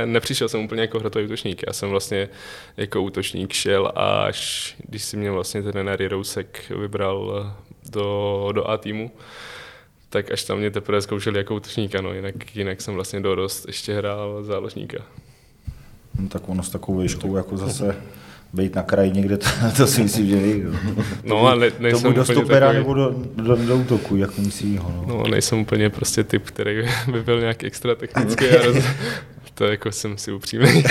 nepřišel 0.05 0.49
jsem 0.49 0.59
úplně 0.61 0.81
jako 0.81 0.99
hrotový 0.99 1.25
útočník. 1.25 1.63
Já 1.67 1.73
jsem 1.73 1.89
vlastně 1.89 2.29
jako 2.77 3.01
útočník 3.01 3.53
šel 3.53 3.91
až 3.95 4.75
když 4.87 5.03
si 5.03 5.17
mě 5.17 5.31
vlastně 5.31 5.63
trenér 5.63 6.01
Jirousek 6.01 6.59
vybral 6.81 7.51
do, 7.89 8.49
do 8.51 8.69
A 8.69 8.77
týmu, 8.77 9.11
tak 10.09 10.31
až 10.31 10.43
tam 10.43 10.57
mě 10.57 10.71
teprve 10.71 11.01
zkoušeli 11.01 11.37
jako 11.37 11.55
útočníka, 11.55 12.01
no, 12.01 12.13
jinak, 12.13 12.55
jinak 12.55 12.81
jsem 12.81 12.93
vlastně 12.93 13.19
dorost 13.19 13.67
ještě 13.67 13.93
hrál 13.93 14.43
záložníka. 14.43 14.97
No, 16.19 16.27
tak 16.29 16.49
ono 16.49 16.63
s 16.63 16.69
takovou 16.69 16.97
výškou 16.97 17.35
jako 17.35 17.57
zase 17.57 17.95
být 18.53 18.75
na 18.75 18.83
kraji 18.83 19.11
někde, 19.11 19.37
to, 19.37 19.47
to 19.77 19.87
si 19.87 20.03
myslím, 20.03 20.27
že 20.27 20.35
ví. 20.35 20.63
No 21.23 21.47
a 21.47 21.55
ne, 21.55 21.71
To 21.71 21.83
nejsem 21.83 22.03
buď 22.03 22.15
do 22.15 22.21
úplně 22.23 22.35
stopera 22.35 22.67
takový, 22.67 22.77
nebo 22.77 22.93
do, 22.93 23.15
do, 23.35 23.55
do 23.55 23.77
útoku, 23.77 24.15
jako 24.15 24.41
myslím 24.41 24.77
ho. 24.77 25.03
No. 25.07 25.17
No, 25.17 25.23
nejsem 25.23 25.59
úplně 25.59 25.89
prostě 25.89 26.23
typ, 26.23 26.45
který 26.45 26.87
by 27.11 27.23
byl 27.23 27.39
nějak 27.39 27.63
extra 27.63 27.95
technický 27.95 28.45
a 28.45 28.63
roz... 28.63 28.83
to 29.57 29.65
jako 29.65 29.91
jsem 29.91 30.17
si 30.17 30.31
upřímný, 30.31 30.83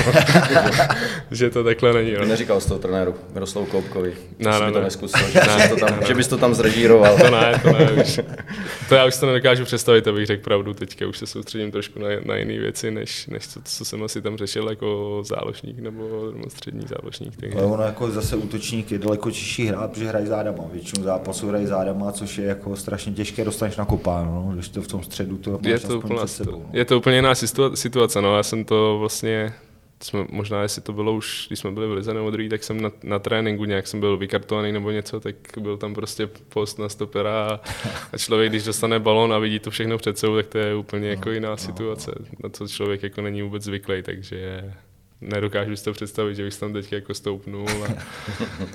že 1.31 1.51
to 1.51 1.65
takhle 1.65 1.93
není. 1.93 2.11
Ty 2.11 2.17
No. 2.19 2.25
neříkal 2.25 2.61
jsi 2.61 2.69
to 2.69 2.79
trenéru 2.79 3.15
Miroslavu 3.35 3.67
Koupkovi, 3.67 4.13
že 4.39 4.49
ne, 4.51 4.67
by 4.67 4.73
to 4.73 4.79
ne. 4.79 4.85
neskusil, 4.85 5.29
že, 5.29 5.41
Ne, 5.41 5.57
bys 5.57 5.69
to 5.71 5.77
tam, 5.87 6.01
ne, 6.01 6.07
že 6.07 6.15
bys 6.15 6.29
to 6.29 6.39
tam 6.39 6.55
zrežíroval. 6.55 7.19
To 7.19 7.31
ne, 7.31 7.61
to 7.63 7.73
ne, 7.73 8.03
už. 8.03 8.21
To 8.89 8.95
já 8.95 9.05
už 9.07 9.17
to 9.17 9.27
nedokážu 9.27 9.65
představit, 9.65 10.09
abych 10.09 10.27
řekl 10.27 10.43
pravdu. 10.43 10.75
Teďka 10.75 11.07
už 11.07 11.19
se 11.19 11.27
soustředím 11.27 11.71
trošku 11.71 11.99
na, 12.01 12.09
na 12.25 12.37
jiné 12.37 12.59
věci, 12.59 12.91
než, 12.91 13.27
než 13.27 13.47
to, 13.47 13.61
co 13.65 13.85
jsem 13.85 14.03
asi 14.03 14.23
tam 14.23 14.37
řešil 14.37 14.69
jako 14.71 15.23
záložník 15.27 15.79
nebo, 15.79 16.33
střední 16.49 16.87
záložník. 16.89 17.37
Takže... 17.41 17.59
Ale 17.59 17.67
ono 17.67 17.83
jako 17.83 18.11
zase 18.11 18.37
útočník 18.37 18.93
je 18.93 18.99
daleko 18.99 19.31
těžší 19.31 19.67
hrát, 19.67 19.91
protože 19.91 20.09
hrají 20.09 20.27
zádama. 20.27 20.65
Většinu 20.73 21.05
zápasů 21.05 21.49
hrají 21.49 21.67
zádama, 21.67 22.13
což 22.13 22.39
je 22.39 22.45
jako 22.45 22.77
strašně 22.77 23.13
těžké, 23.13 23.45
dostaneš 23.45 23.77
na 23.77 23.85
kopáno, 23.85 24.45
no. 24.47 24.53
když 24.55 24.69
to 24.69 24.83
v 24.83 24.89
tom 24.89 25.03
středu 25.03 25.37
to 25.37 25.51
máš 25.51 25.61
je 25.67 25.79
to, 25.79 25.99
úplná, 25.99 26.17
před 26.17 26.29
sebou. 26.29 26.51
No. 26.51 26.69
je 26.73 26.85
to 26.85 26.97
úplně 26.99 27.17
jiná 27.17 27.33
situa- 27.33 27.75
situace, 27.75 28.23
no. 28.23 28.37
Já 28.37 28.43
jsem 28.43 28.56
to 28.65 28.97
vlastně, 28.99 29.55
jsme, 30.03 30.27
možná 30.31 30.63
jestli 30.63 30.83
to 30.83 30.93
bylo 30.93 31.13
už, 31.13 31.45
když 31.47 31.59
jsme 31.59 31.71
byli 31.71 31.87
v 31.87 31.93
Lize 31.93 32.15
nebo 32.15 32.31
druhý, 32.31 32.49
tak 32.49 32.65
jsem 32.65 32.81
na, 32.81 32.91
na 33.03 33.19
tréninku 33.19 33.65
nějak 33.65 33.87
jsem 33.87 34.01
byl 34.01 34.17
vykartovaný 34.17 34.73
nebo 34.73 34.91
něco, 34.91 35.21
tak 35.21 35.37
byl 35.61 35.77
tam 35.77 35.95
prostě 35.95 36.27
post 36.27 36.79
na 36.79 36.89
stopera 36.89 37.47
a, 37.47 37.61
a 38.13 38.19
člověk, 38.19 38.51
když 38.51 38.65
dostane 38.65 38.99
balon 38.99 39.33
a 39.33 39.39
vidí 39.39 39.59
to 39.59 39.71
všechno 39.71 39.99
před 39.99 40.19
sebou, 40.19 40.37
tak 40.37 40.47
to 40.47 40.59
je 40.59 40.75
úplně 40.75 41.09
jako 41.09 41.31
jiná 41.31 41.57
situace, 41.57 42.13
na 42.43 42.49
co 42.49 42.69
člověk 42.69 43.03
jako 43.03 43.21
není 43.21 43.43
vůbec 43.43 43.63
zvyklý, 43.63 44.03
takže 44.03 44.73
nedokážu 45.21 45.77
si 45.77 45.85
to 45.85 45.93
představit, 45.93 46.35
že 46.35 46.45
bych 46.45 46.59
tam 46.59 46.73
teď 46.73 46.93
jako 46.93 47.15
stoupnul 47.15 47.69
a, 47.69 47.89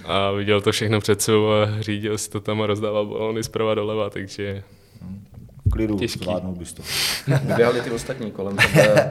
a 0.27 0.31
viděl 0.31 0.61
to 0.61 0.71
všechno 0.71 0.99
před 0.99 1.21
sebou 1.21 1.51
a 1.51 1.81
řídil 1.81 2.17
si 2.17 2.29
to 2.29 2.39
tam 2.39 2.61
a 2.61 2.67
rozdával 2.67 3.05
balony 3.05 3.43
zprava 3.43 3.75
doleva, 3.75 4.09
takže 4.09 4.63
V 5.30 5.30
klidu 5.71 5.97
Těžký. 5.99 6.19
zvládnul 6.19 6.55
bys 6.55 6.73
to. 6.73 6.83
Vyběhali 7.47 7.81
ty 7.81 7.91
ostatní 7.91 8.31
kolem 8.31 8.57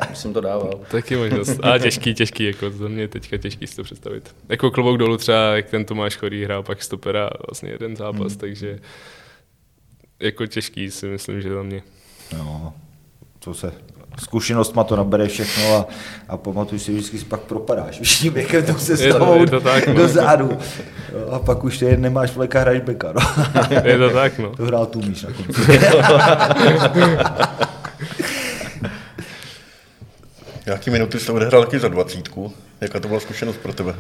když 0.07 0.19
jsem 0.19 0.33
to 0.33 0.41
dával. 0.41 0.81
Taky 0.91 1.17
možnost. 1.17 1.61
A 1.63 1.79
těžký, 1.79 2.15
těžký, 2.15 2.45
jako 2.45 2.71
za 2.71 2.89
mě 2.89 3.09
teďka 3.09 3.37
těžký 3.37 3.67
si 3.67 3.77
to 3.77 3.83
představit. 3.83 4.35
Jako 4.49 4.71
klobouk 4.71 4.99
dolů 4.99 5.17
třeba, 5.17 5.57
jak 5.57 5.71
ten 5.71 5.85
Tomáš 5.85 6.17
Chorý 6.17 6.45
hrál 6.45 6.63
pak 6.63 6.83
stopera 6.83 7.31
vlastně 7.49 7.71
jeden 7.71 7.97
zápas, 7.97 8.33
hmm. 8.33 8.41
takže 8.41 8.79
jako 10.21 10.47
těžký 10.47 10.91
si 10.91 11.07
myslím, 11.07 11.41
že 11.41 11.55
za 11.55 11.63
mě. 11.63 11.83
No, 12.33 12.75
to 13.39 13.55
se 13.55 13.73
zkušenost 14.19 14.75
ma 14.75 14.85
to 14.85 14.97
nabere 14.97 15.29
všechno 15.29 15.77
a, 15.77 15.87
a 16.29 16.37
pamatuj 16.37 16.79
si, 16.79 16.93
vždycky 16.93 17.19
si 17.19 17.25
pak 17.25 17.41
propadáš. 17.41 18.01
Víš, 18.01 18.19
tím 18.19 18.33
věkem 18.33 18.65
to 18.67 18.75
se 18.79 18.93
Je 18.93 18.97
to- 19.13 19.19
stavou 19.19 19.41
je 19.41 19.47
to 19.51 19.61
tak, 19.61 19.87
no. 19.87 19.95
do 19.95 20.09
zádu. 20.09 20.59
Jo, 21.13 21.29
a 21.31 21.39
pak 21.39 21.65
už 21.65 21.79
ty 21.79 21.97
nemáš 21.97 22.31
vleka, 22.35 22.61
hraješ 22.61 22.83
beka. 22.83 23.13
No. 23.13 23.21
Je 23.85 23.99
to 23.99 24.11
tak, 24.11 24.39
no. 24.39 24.57
To 24.57 24.65
hrál 24.65 24.87
tu 24.87 25.03
míš 25.03 25.23
na 25.23 25.31
konci. 25.33 25.61
Jaký 30.67 30.91
minuty 30.91 31.19
jste 31.21 31.33
odehrál 31.33 31.65
taky 31.65 31.79
za 31.79 31.89
dvacítku? 31.89 32.53
Jaká 32.81 33.01
to 33.01 33.09
byla 33.09 33.21
zkušenost 33.21 33.57
pro 33.57 33.73
tebe? 33.73 33.95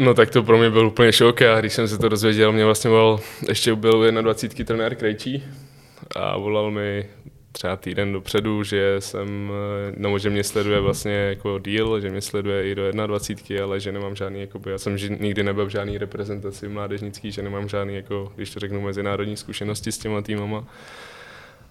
No 0.00 0.14
tak 0.14 0.30
to 0.30 0.42
pro 0.42 0.58
mě 0.58 0.70
byl 0.70 0.86
úplně 0.86 1.12
šok 1.12 1.42
a 1.42 1.60
když 1.60 1.72
jsem 1.72 1.88
se 1.88 1.98
to 1.98 2.08
dozvěděl, 2.08 2.52
mě 2.52 2.64
vlastně 2.64 2.90
volal, 2.90 3.20
ještě 3.48 3.74
byl 3.74 4.22
21 4.22 4.64
trenér 4.66 4.94
Krejčí 4.94 5.44
a 6.16 6.36
volal 6.38 6.70
mi 6.70 7.04
třeba 7.52 7.76
týden 7.76 8.12
dopředu, 8.12 8.62
že 8.62 8.96
jsem, 8.98 9.52
eh, 9.90 9.94
no, 9.96 10.18
že 10.18 10.30
mě 10.30 10.44
sleduje 10.44 10.80
vlastně 10.80 11.12
jako 11.12 11.58
díl, 11.58 12.00
že 12.00 12.10
mě 12.10 12.20
sleduje 12.20 12.70
i 12.70 12.74
do 12.74 12.92
21, 13.06 13.64
ale 13.64 13.80
že 13.80 13.92
nemám 13.92 14.16
žádný, 14.16 14.40
jakoby, 14.40 14.70
já 14.70 14.78
jsem 14.78 14.96
ži- 14.96 15.20
nikdy 15.20 15.42
nebyl 15.42 15.66
v 15.66 15.68
žádný 15.68 15.98
reprezentaci 15.98 16.68
mládežnický, 16.68 17.32
že 17.32 17.42
nemám 17.42 17.68
žádný, 17.68 17.94
jako, 17.94 18.32
když 18.36 18.50
to 18.50 18.60
řeknu, 18.60 18.80
mezinárodní 18.80 19.36
zkušenosti 19.36 19.92
s 19.92 19.98
těma 19.98 20.22
týmama. 20.22 20.64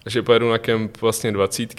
Že 0.06 0.22
pojedu 0.22 0.50
na 0.50 0.58
kemp 0.58 1.00
vlastně 1.00 1.32
20 1.32 1.74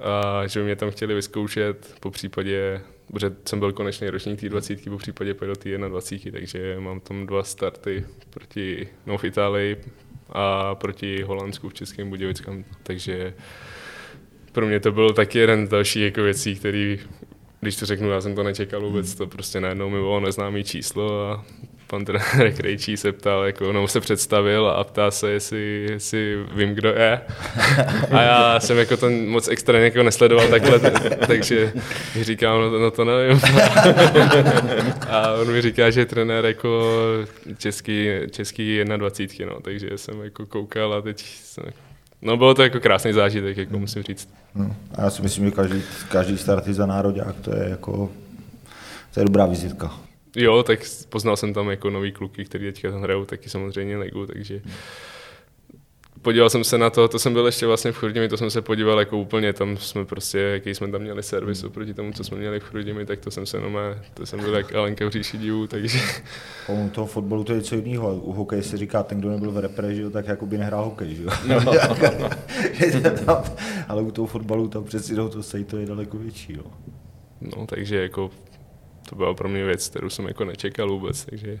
a 0.00 0.46
že 0.46 0.60
by 0.60 0.64
mě 0.64 0.76
tam 0.76 0.90
chtěli 0.90 1.14
vyzkoušet, 1.14 1.94
po 2.00 2.10
případě, 2.10 2.80
protože 3.12 3.32
jsem 3.44 3.58
byl 3.58 3.72
konečný 3.72 4.10
ročník 4.10 4.40
té 4.40 4.48
20, 4.48 4.84
po 4.84 4.98
případě 4.98 5.34
pojedu 5.34 5.54
té 5.54 5.78
21, 5.78 6.38
takže 6.38 6.76
mám 6.80 7.00
tam 7.00 7.26
dva 7.26 7.42
starty 7.42 8.04
proti, 8.30 8.88
no 9.06 9.18
v 9.18 9.24
Itálii 9.24 9.76
a 10.32 10.74
proti 10.74 11.22
Holandsku 11.22 11.68
v 11.68 11.74
Českém 11.74 12.10
Budějovickém, 12.10 12.64
takže 12.82 13.34
pro 14.52 14.66
mě 14.66 14.80
to 14.80 14.92
byl 14.92 15.12
taky 15.12 15.38
jeden 15.38 15.66
z 15.66 15.70
dalších 15.70 16.02
jako 16.02 16.22
věcí, 16.22 16.56
který, 16.56 16.98
když 17.62 17.76
to 17.76 17.86
řeknu, 17.86 18.10
já 18.10 18.20
jsem 18.20 18.34
to 18.34 18.42
nečekal 18.42 18.80
vůbec, 18.80 19.14
to 19.14 19.26
prostě 19.26 19.60
najednou 19.60 19.90
mi 19.90 19.98
bylo 19.98 20.20
neznámý 20.20 20.64
číslo 20.64 21.30
a 21.30 21.44
pan 21.86 22.04
trenér 22.04 22.52
Krejčí 22.56 22.96
se 22.96 23.12
ptal, 23.12 23.44
jako, 23.44 23.72
no, 23.72 23.88
se 23.88 24.00
představil 24.00 24.68
a 24.68 24.84
ptá 24.84 25.10
se, 25.10 25.30
jestli, 25.30 25.86
jestli 25.90 26.36
vím, 26.54 26.74
kdo 26.74 26.88
je. 26.88 27.20
A 28.10 28.22
já 28.22 28.60
jsem 28.60 28.78
jako 28.78 28.96
to 28.96 29.10
moc 29.10 29.48
extra 29.48 29.78
jako 29.78 30.02
nesledoval 30.02 30.48
takhle, 30.48 30.80
takže 31.26 31.72
mi 32.16 32.24
říkám, 32.24 32.60
no, 32.60 32.70
to- 32.70 32.78
no 32.78 32.90
to 32.90 33.04
nevím. 33.04 33.40
A 35.10 35.32
on 35.32 35.52
mi 35.52 35.62
říká, 35.62 35.90
že 35.90 36.00
je 36.00 36.06
trenér 36.06 36.44
jako 36.44 36.92
český, 37.58 38.08
český 38.30 38.84
21, 38.96 39.54
no, 39.54 39.60
takže 39.60 39.98
jsem 39.98 40.20
jako 40.22 40.46
koukal 40.46 40.94
a 40.94 41.00
teď 41.00 41.20
jsem, 41.22 41.64
No 42.22 42.36
bylo 42.36 42.54
to 42.54 42.62
jako 42.62 42.80
krásný 42.80 43.12
zážitek, 43.12 43.56
jako 43.56 43.78
musím 43.78 44.02
říct. 44.02 44.28
No, 44.54 44.76
a 44.94 45.02
já 45.02 45.10
si 45.10 45.22
myslím, 45.22 45.44
že 45.44 45.50
každý, 45.50 45.82
každý 46.08 46.38
start 46.38 46.64
za 46.64 46.86
nároďák, 46.86 47.40
to 47.40 47.56
je 47.56 47.68
jako, 47.68 48.10
to 49.14 49.20
je 49.20 49.24
dobrá 49.24 49.46
vizitka. 49.46 49.92
Jo, 50.36 50.62
tak 50.62 50.80
poznal 51.08 51.36
jsem 51.36 51.54
tam 51.54 51.70
jako 51.70 51.90
nový 51.90 52.12
kluky, 52.12 52.44
který 52.44 52.72
teďka 52.72 52.90
tam 52.90 53.02
hrajou 53.02 53.24
taky 53.24 53.50
samozřejmě 53.50 53.96
ligu, 53.96 54.26
takže 54.26 54.60
podíval 56.22 56.50
jsem 56.50 56.64
se 56.64 56.78
na 56.78 56.90
to, 56.90 57.08
to 57.08 57.18
jsem 57.18 57.32
byl 57.32 57.46
ještě 57.46 57.66
vlastně 57.66 57.92
v 57.92 57.96
Chrudimi, 57.96 58.28
to 58.28 58.36
jsem 58.36 58.50
se 58.50 58.62
podíval 58.62 58.98
jako 58.98 59.18
úplně, 59.18 59.52
tam 59.52 59.76
jsme 59.76 60.04
prostě, 60.04 60.38
jaký 60.38 60.74
jsme 60.74 60.88
tam 60.88 61.02
měli 61.02 61.22
servis 61.22 61.64
oproti 61.64 61.94
tomu, 61.94 62.12
co 62.12 62.24
jsme 62.24 62.38
měli 62.38 62.60
v 62.60 62.64
Chrudimi, 62.64 63.06
tak 63.06 63.20
to 63.20 63.30
jsem 63.30 63.46
se 63.46 63.56
jenom, 63.56 63.78
to 64.14 64.26
jsem 64.26 64.40
byl 64.40 64.54
jak 64.54 64.74
Alenka 64.74 65.06
v 65.06 65.10
říši 65.10 65.38
divů, 65.38 65.66
takže 65.66 65.98
U 66.68 66.88
toho 66.88 67.06
fotbalu 67.06 67.44
to 67.44 67.52
je 67.52 67.58
něco 67.58 67.76
jiného. 67.76 68.16
U 68.16 68.32
hokeje 68.32 68.62
se 68.62 68.76
říká, 68.76 69.02
ten, 69.02 69.18
kdo 69.18 69.30
nebyl 69.30 69.52
v 69.52 69.58
repre, 69.58 69.94
že 69.94 70.02
jo, 70.02 70.10
tak 70.10 70.28
jako 70.28 70.46
by 70.46 70.58
nehrál 70.58 70.84
hokej, 70.84 71.14
že 71.14 71.22
jo. 71.22 71.30
Že 72.92 73.00
to 73.00 73.24
tam, 73.24 73.44
ale 73.88 74.02
u 74.02 74.10
toho 74.10 74.26
fotbalu 74.26 74.68
tam 74.68 74.84
přeci 74.84 75.14
do 75.14 75.28
to 75.28 75.42
sej, 75.42 75.64
to 75.64 75.76
je 75.76 75.86
daleko 75.86 76.18
větší, 76.18 76.52
jo. 76.52 76.64
no, 77.40 77.66
takže 77.66 78.02
jako 78.02 78.30
to 79.08 79.16
byla 79.16 79.34
pro 79.34 79.48
mě 79.48 79.64
věc, 79.64 79.88
kterou 79.88 80.10
jsem 80.10 80.26
jako 80.26 80.44
nečekal 80.44 80.88
vůbec, 80.88 81.24
takže 81.24 81.60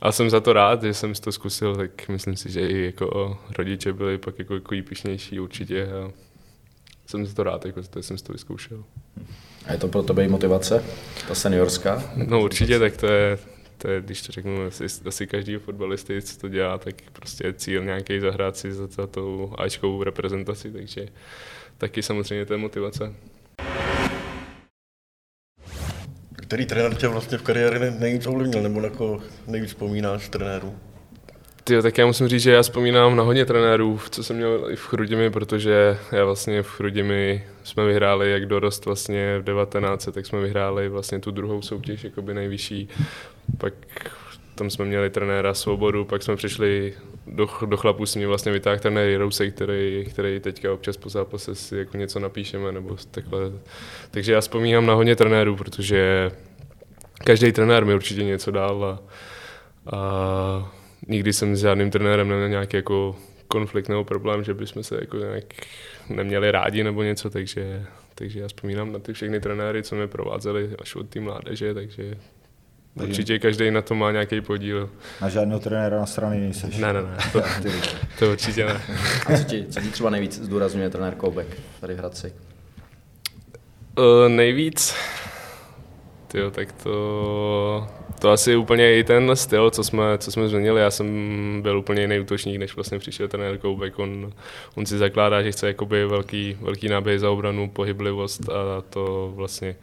a 0.00 0.12
jsem 0.12 0.30
za 0.30 0.40
to 0.40 0.52
rád, 0.52 0.82
že 0.82 0.94
jsem 0.94 1.14
si 1.14 1.22
to 1.22 1.32
zkusil, 1.32 1.76
tak 1.76 2.08
myslím 2.08 2.36
si, 2.36 2.50
že 2.50 2.68
i 2.68 2.84
jako 2.84 3.38
rodiče 3.58 3.92
byli 3.92 4.18
pak 4.18 4.38
jako, 4.38 4.54
jako 4.54 4.74
pišnější 4.88 5.40
určitě 5.40 5.88
a 5.88 6.10
jsem 7.06 7.26
za 7.26 7.34
to 7.34 7.42
rád, 7.42 7.66
jako, 7.66 7.82
že 7.82 8.02
jsem 8.02 8.18
si 8.18 8.24
to 8.24 8.32
vyzkoušel. 8.32 8.84
A 9.66 9.72
je 9.72 9.78
to 9.78 9.88
pro 9.88 10.02
tebe 10.02 10.24
i 10.24 10.28
motivace, 10.28 10.84
ta 11.28 11.34
seniorská? 11.34 12.02
No 12.16 12.42
určitě, 12.42 12.78
tak 12.78 12.96
to 12.96 13.06
je, 13.06 13.38
to 13.78 13.90
je 13.90 14.00
když 14.00 14.22
to 14.22 14.32
řeknu, 14.32 14.62
asi, 14.62 14.84
asi 15.06 15.26
každý 15.26 15.56
fotbalisty, 15.56 16.22
co 16.22 16.40
to 16.40 16.48
dělá, 16.48 16.78
tak 16.78 16.94
prostě 17.12 17.46
je 17.46 17.52
cíl 17.52 17.84
nějaký 17.84 18.20
zahrát 18.20 18.56
si 18.56 18.72
za, 18.72 18.86
za 18.86 19.06
tou 19.06 19.52
Ačkovou 19.58 20.02
reprezentaci, 20.02 20.72
takže 20.72 21.08
taky 21.78 22.02
samozřejmě 22.02 22.46
to 22.46 22.54
je 22.54 22.58
motivace. 22.58 23.14
Který 26.46 26.66
trenér 26.66 26.94
tě 26.94 27.08
vlastně 27.08 27.38
v 27.38 27.42
kariéře 27.42 27.78
nej- 27.78 27.98
nejvíc 27.98 28.26
ovlivnil, 28.26 28.62
nebo 28.62 28.80
na 28.80 28.90
koho 28.90 29.20
nejvíc 29.46 29.70
vzpomínáš 29.70 30.28
trenérů? 30.28 30.74
Tyjo, 31.64 31.82
tak 31.82 31.98
já 31.98 32.06
musím 32.06 32.28
říct, 32.28 32.42
že 32.42 32.52
já 32.52 32.62
vzpomínám 32.62 33.16
na 33.16 33.22
hodně 33.22 33.44
trenérů, 33.44 34.00
co 34.10 34.22
jsem 34.22 34.36
měl 34.36 34.66
i 34.70 34.76
v 34.76 34.86
Chrudimi, 34.86 35.30
protože 35.30 35.98
já 36.12 36.24
vlastně 36.24 36.62
v 36.62 36.68
Chrudimi 36.68 37.44
jsme 37.64 37.86
vyhráli, 37.86 38.30
jak 38.30 38.46
dorost 38.46 38.84
vlastně 38.86 39.38
v 39.38 39.44
19, 39.44 40.08
tak 40.12 40.26
jsme 40.26 40.40
vyhráli 40.40 40.88
vlastně 40.88 41.18
tu 41.18 41.30
druhou 41.30 41.62
soutěž, 41.62 42.04
jakoby 42.04 42.34
nejvyšší. 42.34 42.88
Pak 43.58 43.74
tam 44.54 44.70
jsme 44.70 44.84
měli 44.84 45.10
trenéra 45.10 45.54
Svobodu, 45.54 46.04
pak 46.04 46.22
jsme 46.22 46.36
přišli 46.36 46.94
do, 47.26 47.48
do 47.66 47.76
chlapů 47.76 48.06
si 48.06 48.18
mě 48.18 48.28
vlastně 48.28 48.52
vytáhl 48.52 48.78
ten 48.78 49.16
Rousek, 49.16 49.54
který, 49.54 50.04
který 50.10 50.40
teďka 50.40 50.72
občas 50.72 50.96
po 50.96 51.08
zápase 51.08 51.54
si 51.54 51.76
jako 51.76 51.96
něco 51.96 52.20
napíšeme 52.20 52.72
nebo 52.72 52.96
takhle. 53.10 53.38
Takže 54.10 54.32
já 54.32 54.40
vzpomínám 54.40 54.86
na 54.86 54.94
hodně 54.94 55.16
trenérů, 55.16 55.56
protože 55.56 56.30
každý 57.24 57.52
trenér 57.52 57.84
mi 57.84 57.94
určitě 57.94 58.24
něco 58.24 58.50
dal 58.50 58.84
a, 58.84 59.02
a 59.96 60.72
nikdy 61.08 61.32
jsem 61.32 61.56
s 61.56 61.60
žádným 61.60 61.90
trenérem 61.90 62.28
neměl 62.28 62.48
nějaký 62.48 62.76
jako 62.76 63.16
konflikt 63.48 63.88
nebo 63.88 64.04
problém, 64.04 64.44
že 64.44 64.54
bychom 64.54 64.82
se 64.82 64.96
jako 65.00 65.16
nějak 65.16 65.44
neměli 66.08 66.50
rádi 66.50 66.84
nebo 66.84 67.02
něco, 67.02 67.30
takže, 67.30 67.86
takže 68.14 68.40
já 68.40 68.48
vzpomínám 68.48 68.92
na 68.92 68.98
ty 68.98 69.12
všechny 69.12 69.40
trenéry, 69.40 69.82
co 69.82 69.94
mě 69.94 70.06
provázeli 70.06 70.70
až 70.78 70.96
od 70.96 71.08
té 71.08 71.20
mládeže, 71.20 71.74
takže 71.74 72.14
Určitě 73.02 73.38
každý 73.38 73.70
na 73.70 73.82
to 73.82 73.94
má 73.94 74.12
nějaký 74.12 74.40
podíl. 74.40 74.90
Na 75.20 75.28
žádného 75.28 75.60
trenéra 75.60 75.98
na 75.98 76.06
strany 76.06 76.40
nejseš. 76.40 76.78
Ne, 76.78 76.92
ne, 76.92 77.02
ne, 77.02 77.16
to, 77.32 77.42
to 78.18 78.30
určitě 78.30 78.64
ne. 78.64 78.80
A 79.26 79.38
co 79.38 79.44
ti, 79.44 79.66
co 79.70 79.80
ti 79.80 79.88
třeba 79.88 80.10
nejvíc 80.10 80.40
zdůrazňuje 80.42 80.90
trenér 80.90 81.14
Koubek 81.14 81.46
tady 81.80 81.94
v 81.94 81.98
Hradci? 81.98 82.32
Uh, 83.98 84.28
nejvíc? 84.28 84.94
Tyjo, 86.28 86.50
tak 86.50 86.72
to, 86.72 87.88
to 88.18 88.30
asi 88.30 88.56
úplně 88.56 88.98
i 88.98 89.04
ten 89.04 89.36
styl, 89.36 89.70
co 89.70 89.84
jsme, 89.84 90.18
co 90.18 90.32
jsme 90.32 90.48
změnili. 90.48 90.80
Já 90.80 90.90
jsem 90.90 91.62
byl 91.62 91.78
úplně 91.78 92.02
jiný 92.02 92.20
útočník, 92.20 92.58
než 92.58 92.76
vlastně 92.76 92.98
přišel 92.98 93.28
trenér 93.28 93.58
Koubek. 93.58 93.98
On, 93.98 94.32
on 94.74 94.86
si 94.86 94.98
zakládá, 94.98 95.42
že 95.42 95.52
chce 95.52 95.66
jakoby 95.66 96.06
velký, 96.06 96.58
velký 96.60 96.88
náběh 96.88 97.20
za 97.20 97.30
obranu, 97.30 97.70
pohyblivost 97.70 98.48
a 98.48 98.82
to 98.90 99.32
vlastně 99.34 99.76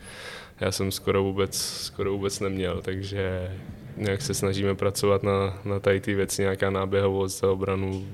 já 0.64 0.72
jsem 0.72 0.92
skoro 0.92 1.24
vůbec, 1.24 1.56
skoro 1.62 2.12
vůbec 2.12 2.40
neměl, 2.40 2.82
takže 2.82 3.52
nějak 3.98 4.22
se 4.22 4.34
snažíme 4.34 4.76
pracovat 4.76 5.24
na, 5.24 5.62
na 5.66 5.80
tady 5.80 6.02
ty 6.02 6.16
věci, 6.16 6.42
nějaká 6.42 6.70
náběhovost 6.70 7.40
za 7.40 7.52
obranu, 7.52 8.08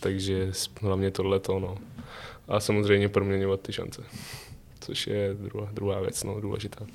takže 0.00 0.52
hlavně 0.80 1.10
tohle 1.10 1.40
to, 1.40 1.58
no. 1.58 1.78
A 2.48 2.60
samozřejmě 2.60 3.08
proměňovat 3.08 3.60
ty 3.60 3.72
šance, 3.72 4.02
což 4.80 5.06
je 5.06 5.34
druhá, 5.34 5.68
druhá 5.72 6.00
věc, 6.00 6.24
no, 6.24 6.40
důležitá. 6.40 6.86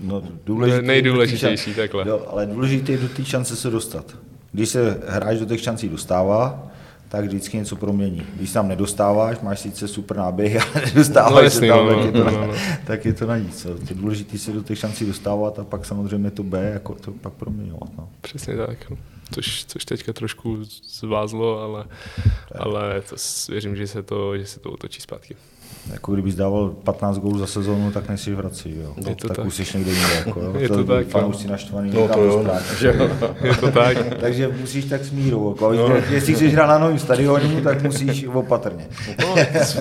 No, 0.00 0.22
důležitý 0.44 0.86
Nejdůležitější, 0.86 1.74
takhle. 1.74 2.08
Jo, 2.08 2.26
ale 2.28 2.46
důležité 2.46 2.92
je 2.92 2.98
do 2.98 3.08
té 3.08 3.24
šance 3.24 3.56
se 3.56 3.70
dostat. 3.70 4.16
Když 4.52 4.68
se 4.68 5.00
hráč 5.06 5.38
do 5.38 5.44
těch 5.44 5.60
šancí 5.60 5.88
dostává, 5.88 6.71
tak 7.12 7.24
vždycky 7.24 7.56
něco 7.56 7.76
promění. 7.76 8.26
Když 8.36 8.52
tam 8.52 8.68
nedostáváš, 8.68 9.40
máš 9.40 9.60
sice 9.60 9.88
super 9.88 10.16
náběh, 10.16 10.62
ale 10.74 10.84
nedostáváš 10.86 11.32
no, 11.32 11.40
jasný, 11.40 11.68
se 11.68 11.74
tam, 11.74 11.86
no, 11.86 11.94
tak, 11.94 12.04
je 12.04 12.12
to, 12.12 12.24
no, 12.24 12.30
no, 12.30 12.46
no. 12.46 12.54
tak 12.84 13.04
je 13.04 13.12
to 13.12 13.26
na 13.26 13.38
nic. 13.38 13.66
Je 13.88 13.94
důležité 13.94 14.38
se 14.38 14.52
do 14.52 14.62
těch 14.62 14.78
šancí 14.78 15.06
dostávat 15.06 15.58
a 15.58 15.64
pak 15.64 15.84
samozřejmě 15.84 16.30
to 16.30 16.42
B, 16.42 16.70
jako 16.72 16.94
to 16.94 17.12
pak 17.12 17.32
proměňovat. 17.32 17.90
No. 17.98 18.08
Přesně 18.20 18.56
tak. 18.56 18.90
No. 18.90 18.96
Což, 19.32 19.64
což 19.64 19.84
teďka 19.84 20.12
trošku 20.12 20.58
zvázlo, 21.00 21.60
ale, 21.60 21.84
ale 22.58 23.00
to 23.00 23.16
věřím, 23.48 23.76
že 23.76 23.86
se 23.86 24.02
to, 24.02 24.38
že 24.38 24.46
se 24.46 24.60
to 24.60 24.70
otočí 24.70 25.00
zpátky. 25.00 25.36
Jako 25.92 26.12
kdybys 26.12 26.34
dával 26.34 26.68
15 26.84 27.18
gólů 27.18 27.38
za 27.38 27.46
sezónu, 27.46 27.90
tak 27.90 28.08
nejsi 28.08 28.34
v 28.34 28.36
Hradci, 28.38 28.74
jo. 28.82 28.94
Je 29.08 29.14
to 29.16 29.28
tak, 29.28 29.36
tak. 29.36 29.46
už 29.46 29.54
jsi 29.54 29.78
někde 29.78 29.92
jinde, 29.92 30.14
jako, 30.26 30.40
jo. 30.40 30.54
Je 30.58 30.68
to 30.68 30.84
tak, 30.84 31.06
Fanoušci 31.06 31.48
naštvaný, 31.48 31.90
No, 31.94 32.08
to 32.08 32.20
jo. 32.24 32.36
rozprát. 32.36 32.62
Je 33.44 33.54
to 33.56 33.70
tak. 33.70 33.96
Takže 34.20 34.48
musíš 34.60 34.84
tak 34.84 35.04
s 35.04 35.10
mírou, 35.10 35.50
jako, 35.54 35.72
no. 35.72 35.96
jestli 36.10 36.34
chceš 36.34 36.52
hrát 36.54 36.66
na 36.66 36.78
novém 36.78 36.98
stadionu, 36.98 37.60
tak 37.60 37.82
musíš 37.82 38.24
opatrně. 38.26 38.86
No, 39.20 39.34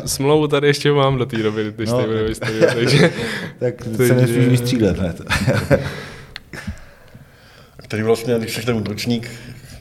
smlouvu 0.05 0.47
tady 0.47 0.67
ještě 0.67 0.91
mám 0.91 1.17
do 1.17 1.25
té 1.25 1.37
doby, 1.37 1.73
když 1.75 1.89
No. 1.89 1.97
no. 1.97 2.03
tady 2.03 2.19
bude 2.59 2.73
takže 2.75 3.11
Tak 3.59 3.83
se 3.83 3.89
Takže- 3.97 4.13
nesmíš 4.13 4.47
vystřílet 4.47 4.97
hned. 4.97 5.21
Který 7.77 8.03
vlastně, 8.03 8.35
když 8.39 8.53
jsi 8.55 8.65
ten 8.65 8.75
útočník, 8.75 9.29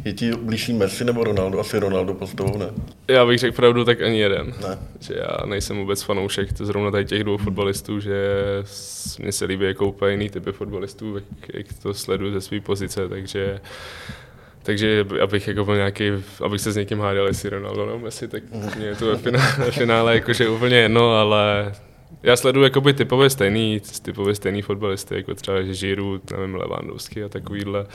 je 0.04 0.12
ti 0.12 0.32
blížší 0.32 0.72
Messi 0.72 1.04
nebo 1.04 1.24
Ronaldo? 1.24 1.60
Asi 1.60 1.78
Ronaldo 1.78 2.14
postavou, 2.14 2.58
ne? 2.58 2.70
já 3.08 3.26
bych 3.26 3.38
řekl 3.38 3.56
pravdu, 3.56 3.84
tak 3.84 4.02
ani 4.02 4.18
jeden. 4.18 4.54
Ne. 4.68 4.78
Že 5.00 5.14
já 5.14 5.46
nejsem 5.46 5.76
vůbec 5.76 6.02
fanoušek 6.02 6.52
to 6.52 6.66
zrovna 6.66 6.90
tady 6.90 7.04
těch 7.04 7.24
dvou 7.24 7.36
fotbalistů, 7.36 8.00
že 8.00 8.14
mně 9.18 9.32
se 9.32 9.44
líbí 9.44 9.64
jako 9.64 9.86
úplně 9.86 10.12
jiný 10.12 10.30
typy 10.30 10.52
fotbalistů, 10.52 11.14
jak, 11.14 11.54
jak 11.54 11.66
to 11.82 11.94
sleduju 11.94 12.32
ze 12.32 12.40
své 12.40 12.60
pozice, 12.60 13.08
takže 13.08 13.60
takže 14.62 15.06
abych 15.22 15.48
jako 15.48 15.64
byl 15.64 15.76
nějaký, 15.76 16.04
abych 16.44 16.60
se 16.60 16.72
s 16.72 16.76
někým 16.76 17.00
hádal, 17.00 17.26
jestli 17.26 17.50
Ronaldo 17.50 17.86
nebo 17.86 17.98
Messi, 17.98 18.28
tak 18.28 18.42
mě 18.76 18.86
je 18.86 18.96
to 18.96 19.06
ve 19.06 19.16
finále, 19.16 19.54
ve 19.58 19.70
finále 19.70 20.14
jakože 20.14 20.48
úplně 20.48 20.76
jedno, 20.76 21.14
ale 21.14 21.72
já 22.22 22.36
sleduju 22.36 22.64
jakoby 22.64 22.92
typově 22.92 23.30
stejný, 23.30 23.80
typově 24.02 24.34
stejný 24.34 24.62
fotbalisty, 24.62 25.14
jako 25.14 25.34
třeba 25.34 25.62
že 25.62 25.74
Giroud, 25.74 26.30
nevím, 26.30 26.54
Lewandowski 26.54 27.24
a 27.24 27.28
takovýhle, 27.28 27.86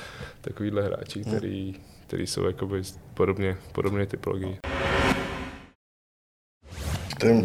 takovýhle 0.41 0.83
hráči, 0.83 1.21
který, 1.21 1.75
který 2.07 2.27
jsou 2.27 2.45
jakoby 2.45 2.81
podobně, 3.13 3.57
podobně 3.71 4.05
typologii. 4.05 4.57
Ty 7.19 7.43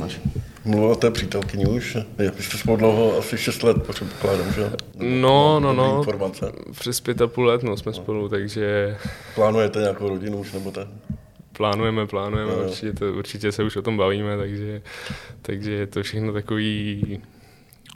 mluvil 0.65 0.91
o 0.91 0.97
té 0.97 1.11
přítelkyni 1.11 1.67
už. 1.67 1.97
Vy 2.19 2.43
jste 2.43 2.59
spolu 2.59 2.77
dlouho, 2.77 3.19
asi 3.19 3.39
6 3.39 3.63
let, 3.63 3.77
předpokládám, 3.83 4.53
že? 4.53 4.71
No, 4.97 5.61
no, 5.61 5.73
no. 5.73 5.99
Informace. 5.99 6.53
Přes 6.73 7.01
pět 7.01 7.21
a 7.21 7.27
půl 7.27 7.47
let 7.47 7.63
no, 7.63 7.77
jsme 7.77 7.93
spolu, 7.93 8.29
takže 8.29 8.97
Plánujete 9.35 9.79
nějakou 9.79 10.09
rodinu 10.09 10.39
už, 10.39 10.53
nebo 10.53 10.71
tak? 10.71 10.89
plánujeme, 11.61 12.07
plánujeme, 12.07 12.53
jo. 12.53 12.65
určitě, 12.65 12.93
to, 12.93 13.13
určitě 13.13 13.53
se 13.53 13.63
už 13.63 13.77
o 13.77 13.83
tom 13.83 13.97
bavíme, 13.97 14.37
takže, 14.37 14.83
takže 15.43 15.73
je 15.73 15.87
to 15.87 16.03
všechno 16.03 16.33
takový, 16.33 17.23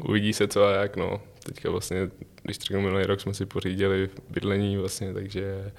uvidí 0.05 0.33
se 0.33 0.49
co 0.49 0.65
a 0.65 0.73
jak, 0.73 0.97
no. 0.97 1.21
Teďka 1.45 1.71
vlastně, 1.71 2.11
když 2.43 2.59
řeknu 2.59 2.81
minulý 2.81 3.05
rok, 3.05 3.21
jsme 3.21 3.35
si 3.35 3.47
pořídili 3.47 4.11
bydlení 4.31 4.77
vlastně, 4.77 5.15
takže 5.15 5.73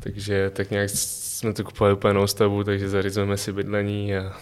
takže 0.00 0.50
tak 0.50 0.70
nějak 0.70 0.90
jsme 0.92 1.52
to 1.52 1.64
kupovali 1.64 1.94
úplně 1.94 2.14
novou 2.14 2.26
stavbu, 2.26 2.64
takže 2.64 2.88
zařizujeme 2.88 3.36
si 3.36 3.52
bydlení 3.52 4.16
a 4.16 4.32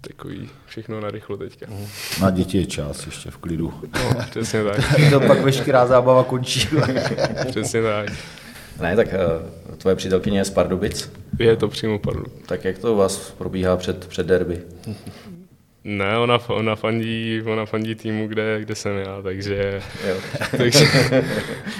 takový 0.00 0.50
všechno 0.66 1.00
na 1.00 1.10
rychlo 1.10 1.36
teďka. 1.36 1.66
Na 2.20 2.30
děti 2.30 2.58
je 2.58 2.66
čas 2.66 3.06
ještě 3.06 3.30
v 3.30 3.36
klidu. 3.36 3.74
No, 3.94 4.14
přesně 4.30 4.64
tak, 4.64 4.80
to 5.10 5.20
pak 5.20 5.40
veškerá 5.40 5.86
zábava 5.86 6.24
končí. 6.24 6.68
přesně 7.50 7.82
tak. 7.82 8.08
Ne, 8.80 8.96
tak 8.96 9.08
eh, 9.12 9.76
tvoje 9.76 9.96
přítelkyně 9.96 10.38
je 10.38 10.44
z 10.44 10.50
Pardubic, 10.50 11.12
Je 11.38 11.56
to 11.56 11.68
přímo 11.68 11.98
padlo. 11.98 12.24
tak 12.46 12.64
jak 12.64 12.78
to 12.78 12.92
u 12.92 12.96
vás 12.96 13.16
probíhá 13.38 13.76
před, 13.76 14.06
před 14.06 14.26
derby? 14.26 14.62
Ne, 15.84 16.18
ona, 16.18 16.38
ona, 16.48 16.76
fandí, 16.76 17.42
ona 17.44 17.66
fandí 17.66 17.94
týmu, 17.94 18.28
kde, 18.28 18.60
kde 18.60 18.74
jsem 18.74 18.96
já, 18.96 19.22
takže, 19.22 19.82
Jo. 20.08 20.16
takže, 20.56 20.86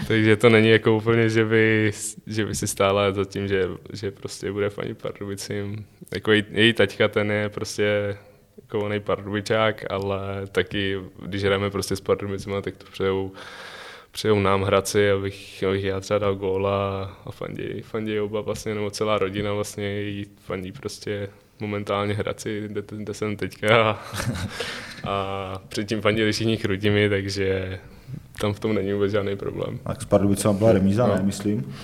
takže 0.08 0.36
to 0.36 0.48
není 0.48 0.68
jako 0.68 0.96
úplně, 0.96 1.28
že 1.28 1.44
by, 1.44 1.92
že 2.26 2.44
by 2.44 2.54
si 2.54 2.66
stála 2.66 3.12
za 3.12 3.24
tím, 3.24 3.48
že, 3.48 3.68
že 3.92 4.10
prostě 4.10 4.52
bude 4.52 4.70
fandit 4.70 5.02
Pardubicím. 5.02 5.86
Jako 6.14 6.32
její, 6.32 6.44
její 6.50 6.72
taťka, 6.72 7.08
ten 7.08 7.30
je 7.30 7.48
prostě 7.48 8.16
jako 8.62 8.78
onej 8.78 9.00
Pardubičák, 9.00 9.84
ale 9.90 10.46
taky, 10.52 11.00
když 11.22 11.44
hrajeme 11.44 11.70
prostě 11.70 11.96
s 11.96 12.00
Pardubicima, 12.00 12.60
tak 12.60 12.76
to 12.76 12.84
přejou, 12.92 13.32
přejou 14.10 14.40
nám 14.40 14.62
Hradci, 14.62 15.10
abych, 15.10 15.64
abych 15.68 15.84
já 15.84 16.00
třeba 16.00 16.18
dal 16.18 16.34
góla 16.34 17.02
a 17.24 17.30
fandí, 17.30 17.82
fandí 17.82 18.20
oba 18.20 18.40
vlastně, 18.40 18.74
nebo 18.74 18.90
celá 18.90 19.18
rodina 19.18 19.52
vlastně 19.52 20.00
jí 20.00 20.26
fandí 20.46 20.72
prostě 20.72 21.28
momentálně 21.60 22.14
Hradci, 22.14 22.62
kde, 22.68 22.82
kde 22.90 23.14
jsem 23.14 23.36
teďka 23.36 23.90
a, 23.90 23.98
a 25.10 25.58
předtím 25.68 26.00
fandili 26.00 26.32
všichni 26.32 26.56
Chrudimi, 26.56 27.08
takže 27.08 27.78
tam 28.40 28.52
v 28.54 28.60
tom 28.60 28.74
není 28.74 28.92
vůbec 28.92 29.12
žádný 29.12 29.36
problém. 29.36 29.78
Tak 29.86 30.02
s 30.02 30.04
Pardubicema 30.04 30.54
byla 30.54 30.72
remíza, 30.72 31.06
No. 31.06 31.14
ne, 31.14 31.22
myslím. 31.22 31.74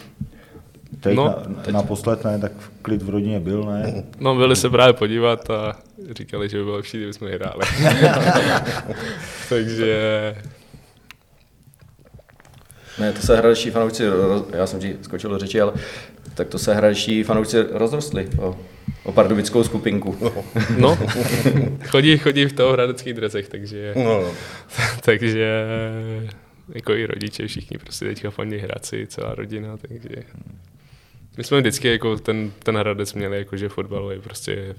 Teď 1.00 1.16
No, 1.16 1.24
na, 1.24 1.62
teď. 1.62 1.74
naposled 1.74 2.24
ne, 2.24 2.38
tak 2.38 2.52
klid 2.82 3.02
v 3.02 3.08
rodině 3.10 3.40
byl, 3.40 3.64
ne? 3.64 4.04
No, 4.20 4.34
byli 4.36 4.56
se 4.56 4.70
právě 4.70 4.92
podívat 4.92 5.50
a 5.50 5.76
říkali, 6.10 6.48
že 6.48 6.56
by 6.58 6.64
bylo 6.64 6.76
lepší, 6.76 6.96
kdybychom 6.96 7.28
hráli. 7.28 7.64
takže 9.48 10.36
Ne, 12.98 13.12
to 13.12 13.20
se 13.20 13.36
hradečtí 13.36 13.70
fanoušci, 13.70 14.08
roz- 14.08 14.44
já 14.56 14.66
jsem 14.66 14.80
ti 14.80 14.96
skočil 15.02 15.30
do 15.30 15.38
řeči, 15.38 15.60
ale 15.60 15.72
tak 16.34 16.48
to 16.48 16.58
se 16.58 16.74
hradečtí 16.74 17.22
fanoušci 17.22 17.56
rozrostli 17.72 18.28
o, 18.38 18.58
o 19.02 19.12
pardubickou 19.12 19.64
skupinku. 19.64 20.16
no, 20.78 20.98
chodí, 21.88 22.18
chodí 22.18 22.44
v 22.44 22.52
toho 22.52 22.72
hradeckých 22.72 23.14
drezech, 23.14 23.48
takže, 23.48 23.94
No, 23.96 24.22
no. 24.22 24.30
takže 25.04 25.64
jako 26.74 26.92
i 26.92 27.06
rodiče, 27.06 27.46
všichni 27.46 27.78
prostě 27.78 28.04
teďka 28.04 28.30
fandí 28.30 28.56
Hradci, 28.58 29.06
celá 29.06 29.34
rodina, 29.34 29.76
takže 29.76 30.22
my 31.36 31.44
jsme 31.44 31.60
vždycky 31.60 31.88
jako 31.88 32.16
ten, 32.16 32.52
ten 32.62 32.76
Hradec 32.76 33.14
měli 33.14 33.38
jako, 33.38 33.56
že 33.56 33.68
fotbalový 33.68 34.20
prostě 34.20 34.74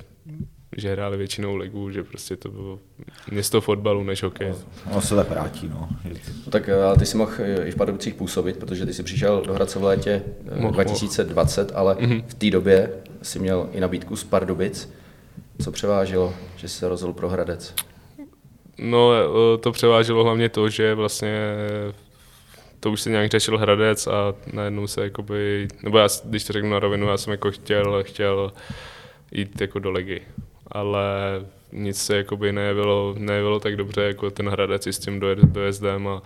že 0.77 0.91
hráli 0.91 1.17
většinou 1.17 1.55
ligu, 1.55 1.91
že 1.91 2.03
prostě 2.03 2.35
to 2.35 2.49
bylo 2.49 2.79
město 3.31 3.61
fotbalu 3.61 4.03
než 4.03 4.23
hokej. 4.23 4.53
Ono 4.91 5.01
se 5.01 5.15
tak 5.15 5.29
vrátí, 5.29 5.69
no. 5.69 5.89
Je 6.03 6.13
No 6.45 6.51
tak 6.51 6.69
ty 6.99 7.05
si 7.05 7.17
mohl 7.17 7.31
eh, 7.39 7.67
i 7.67 7.71
v 7.71 7.75
Pardubicích 7.75 8.13
působit, 8.13 8.57
protože 8.57 8.85
ty 8.85 8.93
jsi 8.93 9.03
přišel 9.03 9.43
do 9.47 9.53
Hradce 9.53 9.79
v 9.79 9.83
létě 9.83 10.23
eh, 10.51 10.59
Mohl, 10.59 10.73
2020, 10.73 11.71
ale 11.75 11.97
v 12.27 12.33
té 12.33 12.49
době 12.49 12.89
si 13.21 13.39
měl 13.39 13.69
i 13.71 13.79
nabídku 13.79 14.15
z 14.15 14.23
Pardubic. 14.23 14.93
Co 15.63 15.71
převážilo, 15.71 16.33
že 16.55 16.67
jsi 16.67 16.77
se 16.77 16.89
rozhodl 16.89 17.13
pro 17.13 17.29
Hradec? 17.29 17.73
No, 18.77 19.11
eh, 19.13 19.57
to 19.57 19.71
převáželo 19.71 20.23
hlavně 20.23 20.49
to, 20.49 20.69
že 20.69 20.93
vlastně 20.93 21.55
to 22.81 22.91
už 22.91 23.01
se 23.01 23.09
nějak 23.09 23.31
řešil 23.31 23.57
Hradec 23.57 24.07
a 24.07 24.33
najednou 24.53 24.87
se 24.87 25.03
jakoby, 25.03 25.67
nebo 25.83 25.97
já, 25.97 26.07
když 26.23 26.43
to 26.43 26.53
řeknu 26.53 26.69
na 26.69 26.79
rovinu, 26.79 27.07
já 27.07 27.17
jsem 27.17 27.31
jako 27.31 27.51
chtěl, 27.51 28.03
chtěl 28.03 28.53
jít 29.31 29.61
jako 29.61 29.79
do 29.79 29.91
ligy, 29.91 30.21
ale 30.67 31.01
nic 31.71 32.01
se 32.01 32.17
jakoby 32.17 32.51
nejevilo, 32.51 33.15
nejevilo 33.17 33.59
tak 33.59 33.75
dobře 33.75 34.01
jako 34.01 34.31
ten 34.31 34.49
Hradec 34.49 34.87
s 34.87 34.99
tím 34.99 35.19
dojezdem 35.43 36.07
a, 36.07 36.21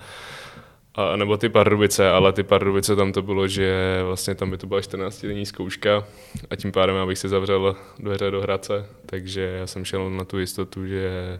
a 0.96 1.16
nebo 1.16 1.38
ty 1.38 1.50
Pardubice, 1.50 2.10
ale 2.10 2.34
ty 2.34 2.44
Pardubice 2.44 2.96
tam 2.96 3.12
to 3.12 3.22
bylo, 3.22 3.48
že 3.48 4.00
vlastně 4.04 4.36
tam 4.36 4.52
by 4.52 4.58
to 4.58 4.68
byla 4.68 4.82
14 4.82 5.26
denní 5.26 5.46
zkouška 5.46 6.04
a 6.50 6.56
tím 6.56 6.72
pádem 6.72 6.96
abych 6.96 7.18
si 7.18 7.30
zavřel 7.30 7.76
dveře 8.00 8.32
do 8.32 8.42
Hradce, 8.42 8.86
takže 9.06 9.42
já 9.42 9.68
jsem 9.68 9.86
šel 9.86 10.10
na 10.10 10.26
tu 10.26 10.40
jistotu, 10.40 10.88
že 10.88 11.40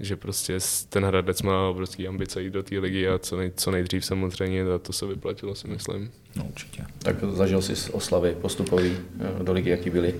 že 0.00 0.16
prostě 0.16 0.58
ten 0.88 1.04
Hradec 1.04 1.42
má 1.42 1.68
obrovský 1.68 2.08
ambice 2.08 2.42
jít 2.42 2.50
do 2.50 2.62
té 2.62 2.78
ligy 2.78 3.08
a 3.08 3.18
co, 3.18 3.36
nej, 3.36 3.52
co 3.56 3.70
nejdřív 3.70 4.04
samozřejmě 4.04 4.62
a 4.74 4.78
to 4.78 4.92
se 4.92 5.06
vyplatilo, 5.06 5.54
si 5.54 5.68
myslím. 5.68 6.10
No 6.36 6.44
určitě. 6.44 6.84
Tak 6.98 7.16
zažil 7.24 7.62
jsi 7.62 7.92
oslavy 7.92 8.36
postupový 8.40 8.96
eh, 9.20 9.44
do 9.44 9.52
ligy, 9.52 9.70
jaký 9.70 9.90
byly? 9.90 10.14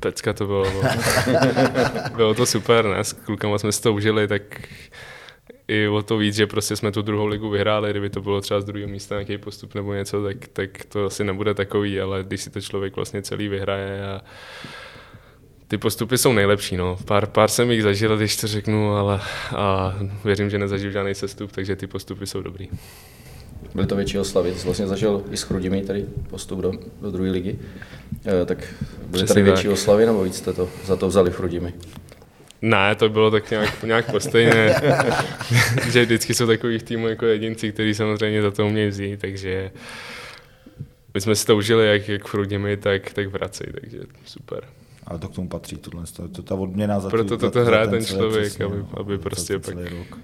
Pecka 0.00 0.32
to 0.32 0.46
bylo. 0.46 0.64
bylo 2.16 2.34
to 2.34 2.46
super, 2.46 2.86
ne? 2.86 3.04
S 3.04 3.12
klukama 3.12 3.58
jsme 3.58 3.72
si 3.72 3.82
to 3.82 3.92
užili, 3.92 4.28
tak 4.28 4.42
i 5.68 5.88
o 5.88 6.02
to 6.02 6.18
víc, 6.18 6.34
že 6.34 6.46
prostě 6.46 6.76
jsme 6.76 6.92
tu 6.92 7.02
druhou 7.02 7.26
ligu 7.26 7.50
vyhráli, 7.50 7.90
kdyby 7.90 8.10
to 8.10 8.20
bylo 8.20 8.40
třeba 8.40 8.60
z 8.60 8.64
druhého 8.64 8.88
místa 8.88 9.14
nějaký 9.14 9.38
postup 9.38 9.74
nebo 9.74 9.94
něco, 9.94 10.24
tak, 10.24 10.48
tak 10.48 10.84
to 10.84 11.04
asi 11.04 11.24
nebude 11.24 11.54
takový, 11.54 12.00
ale 12.00 12.24
když 12.24 12.40
si 12.42 12.50
to 12.50 12.60
člověk 12.60 12.96
vlastně 12.96 13.22
celý 13.22 13.48
vyhraje 13.48 14.06
a 14.06 14.20
ty 15.68 15.78
postupy 15.78 16.18
jsou 16.18 16.32
nejlepší, 16.32 16.76
no. 16.76 16.98
Pár, 17.04 17.26
pár 17.26 17.48
jsem 17.48 17.70
jich 17.70 17.82
zažil, 17.82 18.16
když 18.16 18.36
to 18.36 18.46
řeknu, 18.46 18.92
ale 18.92 19.20
a 19.56 19.98
věřím, 20.24 20.50
že 20.50 20.58
nezažiju 20.58 20.92
žádný 20.92 21.14
sestup, 21.14 21.52
takže 21.52 21.76
ty 21.76 21.86
postupy 21.86 22.26
jsou 22.26 22.42
dobrý. 22.42 22.68
Byly 23.74 23.86
to 23.86 23.96
větší 23.96 24.18
oslavy, 24.18 24.52
ty 24.52 24.58
jsi 24.58 24.64
vlastně 24.64 24.86
zažil 24.86 25.22
i 25.30 25.36
s 25.36 25.42
Chrudimi 25.42 25.82
tady 25.82 26.06
postup 26.30 26.60
do, 26.60 26.72
do 27.00 27.10
druhé 27.10 27.30
ligy. 27.30 27.58
E, 28.42 28.44
tak 28.44 28.74
byly 29.06 29.26
tady 29.26 29.42
větší 29.42 29.62
tak. 29.62 29.72
oslavy, 29.72 30.06
nebo 30.06 30.24
víc 30.24 30.36
jste 30.36 30.52
to 30.52 30.68
za 30.84 30.96
to 30.96 31.08
vzali 31.08 31.30
Chrudimi? 31.30 31.74
Ne, 32.62 32.94
to 32.94 33.08
bylo 33.08 33.30
tak 33.30 33.50
nějak, 33.50 33.82
nějak 33.82 34.10
postejné, 34.10 34.80
že 35.90 36.04
vždycky 36.04 36.34
jsou 36.34 36.46
takových 36.46 36.82
týmů 36.82 37.08
jako 37.08 37.26
jedinci, 37.26 37.72
kteří 37.72 37.94
samozřejmě 37.94 38.42
za 38.42 38.50
to 38.50 38.66
umějí 38.66 38.88
vzít, 38.88 39.20
takže 39.20 39.70
my 41.14 41.20
jsme 41.20 41.34
si 41.34 41.46
to 41.46 41.56
užili 41.56 41.88
jak, 41.88 42.08
jak 42.08 42.24
v 42.24 42.30
Chrudimi, 42.30 42.76
tak, 42.76 43.12
tak 43.12 43.26
v 43.26 43.34
Hradci, 43.34 43.64
takže 43.80 43.98
super. 44.24 44.64
Ale 45.06 45.18
to 45.18 45.28
k 45.28 45.34
tomu 45.34 45.48
patří, 45.48 45.76
tohle, 45.76 46.04
to, 46.16 46.28
to 46.28 46.42
ta 46.42 46.54
odměna 46.54 47.00
za 47.00 47.10
Proto 47.10 47.38
to, 47.38 47.50
to 47.50 47.64
hraje 47.64 47.88
ten 47.88 48.04
člověk, 48.04 48.44
přesně, 48.44 48.64
aby, 48.64 48.76
no, 48.76 48.88
aby 48.96 49.18
prostě 49.18 49.58
pak 49.58 49.74
rok. 49.74 50.18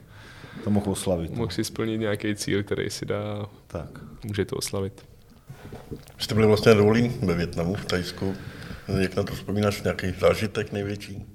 to 0.65 0.71
mohl 0.71 0.91
oslavit. 0.91 1.31
No. 1.31 1.37
Mohl 1.37 1.51
si 1.51 1.65
splnit 1.65 1.99
nějaký 1.99 2.35
cíl, 2.35 2.63
který 2.63 2.91
si 2.91 3.07
dá, 3.07 3.47
tak. 3.67 3.89
může 4.25 4.45
to 4.45 4.57
oslavit. 4.57 5.05
Jste 6.19 6.35
byli 6.35 6.47
vlastně 6.47 6.75
rolí 6.75 7.13
ve 7.23 7.35
Větnamu, 7.35 7.75
v 7.75 7.85
Tajsku. 7.85 8.35
Jak 8.99 9.17
na 9.17 9.23
to 9.23 9.35
vzpomínáš, 9.35 9.83
nějaký 9.83 10.07
zážitek 10.21 10.73
největší? 10.73 11.34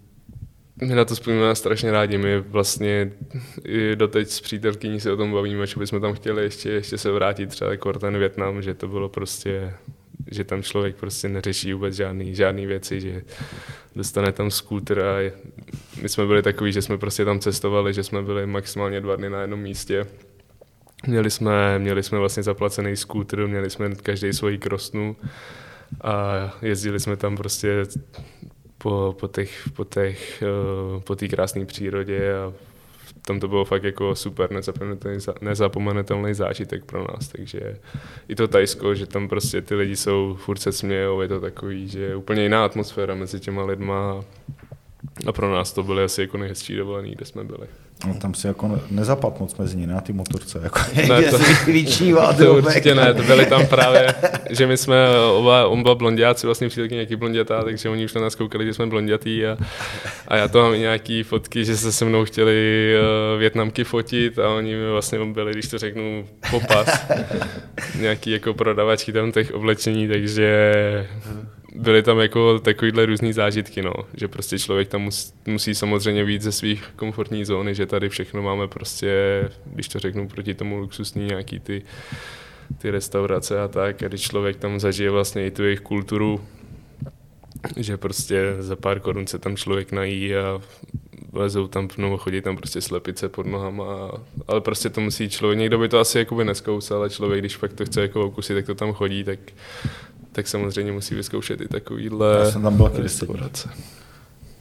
My 0.82 0.96
na 0.96 1.06
to 1.06 1.16
vzpomínáme 1.16 1.56
strašně 1.56 1.92
rádi. 1.92 2.18
My 2.18 2.40
vlastně 2.40 3.12
i 3.66 3.96
doteď 3.96 4.30
s 4.30 4.42
přítelkyní 4.42 5.00
se 5.00 5.12
o 5.12 5.18
tom 5.18 5.32
bavíme, 5.32 5.68
že 5.68 5.80
bychom 5.80 6.02
tam 6.02 6.14
chtěli 6.14 6.44
ještě, 6.44 6.70
ještě 6.70 6.98
se 6.98 7.12
vrátit 7.12 7.50
třeba 7.50 7.72
jako 7.72 7.94
ten 7.94 8.18
Větnam, 8.18 8.62
že 8.62 8.74
to 8.74 8.88
bylo 8.88 9.10
prostě 9.10 9.74
že 10.32 10.44
tam 10.44 10.64
člověk 10.64 10.96
prostě 10.96 11.30
neřeší 11.30 11.74
vůbec 11.74 11.96
žádný, 11.96 12.36
žádný 12.36 12.66
věci, 12.66 13.02
že 13.02 13.22
dostane 13.96 14.32
tam 14.32 14.52
skútr 14.52 15.00
a 15.00 15.32
my 16.02 16.10
jsme 16.10 16.26
byli 16.26 16.44
takový, 16.44 16.72
že 16.72 16.82
jsme 16.82 16.98
prostě 16.98 17.26
tam 17.26 17.40
cestovali, 17.40 17.94
že 17.94 18.04
jsme 18.04 18.22
byli 18.22 18.48
maximálně 18.48 19.02
dva 19.02 19.16
dny 19.16 19.30
na 19.30 19.42
jednom 19.42 19.60
místě. 19.60 20.08
Měli 21.08 21.32
jsme, 21.32 21.80
měli 21.80 22.04
jsme 22.04 22.20
vlastně 22.20 22.44
zaplacený 22.44 22.96
skútr, 22.96 23.48
měli 23.48 23.70
jsme 23.70 23.96
každý 23.96 24.34
svoji 24.34 24.58
krosnu 24.58 25.16
a 26.02 26.34
jezdili 26.62 27.00
jsme 27.00 27.18
tam 27.18 27.38
prostě 27.38 27.86
po, 28.84 29.16
po 29.20 29.28
těch, 29.28 29.70
po 29.76 29.86
těch, 29.86 30.44
eh, 30.44 31.00
po 31.00 31.16
té 31.16 31.28
krásné 31.28 31.66
přírodě 31.66 32.34
a 32.34 32.54
tam 33.26 33.40
to 33.40 33.48
bylo 33.48 33.66
fakt 33.66 33.84
jako 33.84 34.16
super 34.16 34.50
nezapomenutelný 35.42 36.34
zážitek 36.34 36.86
pro 36.86 37.08
nás, 37.12 37.28
takže 37.28 37.78
i 38.28 38.36
to 38.36 38.48
Tajsko, 38.48 38.96
že 38.96 39.06
tam 39.06 39.30
prostě 39.30 39.62
ty 39.62 39.76
lidi 39.76 39.96
jsou, 39.96 40.38
furt 40.40 40.60
se 40.60 40.72
smějou, 40.72 41.22
je 41.22 41.28
to 41.28 41.40
takový, 41.40 41.88
že 41.88 42.00
je 42.00 42.16
úplně 42.16 42.44
jiná 42.44 42.66
atmosféra 42.66 43.16
mezi 43.16 43.40
těma 43.40 43.64
lidma 43.64 44.22
a 45.26 45.32
pro 45.32 45.56
nás 45.56 45.74
to 45.74 45.84
byly 45.84 46.04
asi 46.04 46.22
jako 46.22 46.38
nejhezčí 46.38 46.76
dovolený, 46.76 47.12
kde 47.12 47.26
jsme 47.26 47.44
byli. 47.44 47.68
No, 48.08 48.14
tam 48.14 48.34
si 48.34 48.48
jako 48.48 48.82
nezapad 48.92 49.40
moc 49.40 49.56
mezi 49.56 49.78
ní 49.78 49.88
na 49.88 50.02
ty 50.02 50.14
motorce, 50.14 50.60
jako 50.64 50.80
ne, 50.96 51.24
to, 51.32 51.38
to 52.38 52.54
určitě 52.54 52.96
ne, 52.96 53.14
to 53.14 53.24
byli 53.24 53.46
tam 53.46 53.68
právě, 53.68 54.14
že 54.50 54.68
my 54.68 54.78
jsme 54.78 54.96
oba, 55.38 55.68
oba 55.68 55.96
blondiáci, 55.96 56.48
vlastně 56.48 56.68
přítelky 56.70 56.94
nějaký 56.94 57.16
blondětá, 57.16 57.64
takže 57.64 57.90
oni 57.90 58.06
už 58.06 58.14
na 58.14 58.22
nás 58.22 58.36
koukali, 58.36 58.66
že 58.66 58.74
jsme 58.74 58.86
blondětý 58.86 59.46
a, 59.46 59.58
a 60.28 60.36
já 60.36 60.48
to 60.48 60.62
mám 60.62 60.74
i 60.74 60.80
nějaký 60.80 61.24
fotky, 61.24 61.66
že 61.66 61.78
se 61.78 61.92
se 61.92 62.06
mnou 62.06 62.26
chtěli 62.26 62.94
uh, 63.34 63.40
Větnamky 63.40 63.84
fotit 63.84 64.40
a 64.40 64.50
oni 64.50 64.76
mi 64.76 64.92
vlastně 64.92 65.26
byli, 65.26 65.52
když 65.52 65.68
to 65.68 65.78
řeknu, 65.78 66.28
popas, 66.52 67.06
nějaký 68.00 68.32
jako 68.32 68.54
prodavačky 68.54 69.12
tam 69.12 69.32
těch 69.32 69.54
oblečení, 69.54 70.08
takže 70.08 70.74
byly 71.76 72.04
tam 72.04 72.20
jako 72.20 72.60
takovýhle 72.60 73.06
různý 73.06 73.34
zážitky, 73.34 73.82
no. 73.82 73.94
že 74.14 74.28
prostě 74.28 74.60
člověk 74.60 74.88
tam 74.88 75.02
mus, 75.02 75.34
musí 75.46 75.76
samozřejmě 75.76 76.24
víc 76.24 76.42
ze 76.42 76.52
svých 76.52 76.84
komfortní 76.96 77.46
zóny, 77.46 77.76
že 77.76 77.86
tady 77.86 78.10
všechno 78.10 78.42
máme 78.42 78.68
prostě, 78.68 79.44
když 79.66 79.88
to 79.88 80.00
řeknu 80.00 80.28
proti 80.28 80.54
tomu 80.54 80.78
luxusní 80.78 81.26
nějaký 81.26 81.60
ty, 81.60 81.82
ty 82.78 82.92
restaurace 82.92 83.62
a 83.62 83.68
tak, 83.68 84.04
a 84.04 84.08
když 84.08 84.22
člověk 84.22 84.58
tam 84.58 84.80
zažije 84.80 85.12
vlastně 85.12 85.46
i 85.46 85.52
tu 85.52 85.64
jejich 85.64 85.82
kulturu, 85.82 86.42
že 87.78 87.98
prostě 87.98 88.56
za 88.60 88.76
pár 88.76 89.00
korun 89.00 89.28
se 89.28 89.40
tam 89.40 89.56
člověk 89.56 89.92
nají 89.92 90.36
a 90.36 90.62
lezou 91.34 91.68
tam, 91.68 91.88
nebo 91.98 92.18
chodí 92.18 92.42
tam 92.42 92.58
prostě 92.58 92.82
slepice 92.82 93.30
pod 93.30 93.46
nohama, 93.46 94.12
ale 94.48 94.62
prostě 94.62 94.90
to 94.90 95.02
musí 95.02 95.30
člověk, 95.30 95.60
někdo 95.60 95.78
by 95.78 95.90
to 95.90 96.00
asi 96.00 96.18
jakoby 96.18 96.46
neskousal, 96.46 96.98
ale 96.98 97.10
člověk, 97.10 97.42
když 97.42 97.58
fakt 97.58 97.74
to 97.74 97.86
chce 97.86 98.02
jako 98.02 98.26
okusit, 98.26 98.56
tak 98.56 98.66
to 98.66 98.76
tam 98.76 98.94
chodí, 98.94 99.24
tak 99.24 99.40
tak 100.40 100.48
samozřejmě 100.48 100.92
musí 100.92 101.16
vyzkoušet 101.16 101.62
i 101.62 101.68
takovýhle 101.68 102.38
Já 102.40 102.52
jsem 102.52 102.62
tam 102.62 102.78
byl 102.78 102.92
restaurace. 102.96 103.70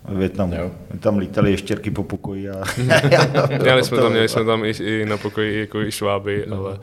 V 0.09 0.17
Větnamu. 0.17 0.55
Jo. 0.55 0.71
Tam 1.01 1.19
lítali 1.19 1.51
ještěrky 1.51 1.91
po 1.91 2.03
pokoji. 2.03 2.51
A... 2.51 2.64
měli 3.62 3.85
jsme 3.85 3.97
tam, 3.97 4.12
měli 4.12 4.29
jsme 4.29 4.45
tam 4.45 4.64
i, 4.64 4.71
i 4.71 5.07
na 5.07 5.17
pokoji 5.17 5.61
jako 5.61 5.83
i 5.83 5.93
šváby, 5.93 6.45
no. 6.49 6.57
ale 6.57 6.79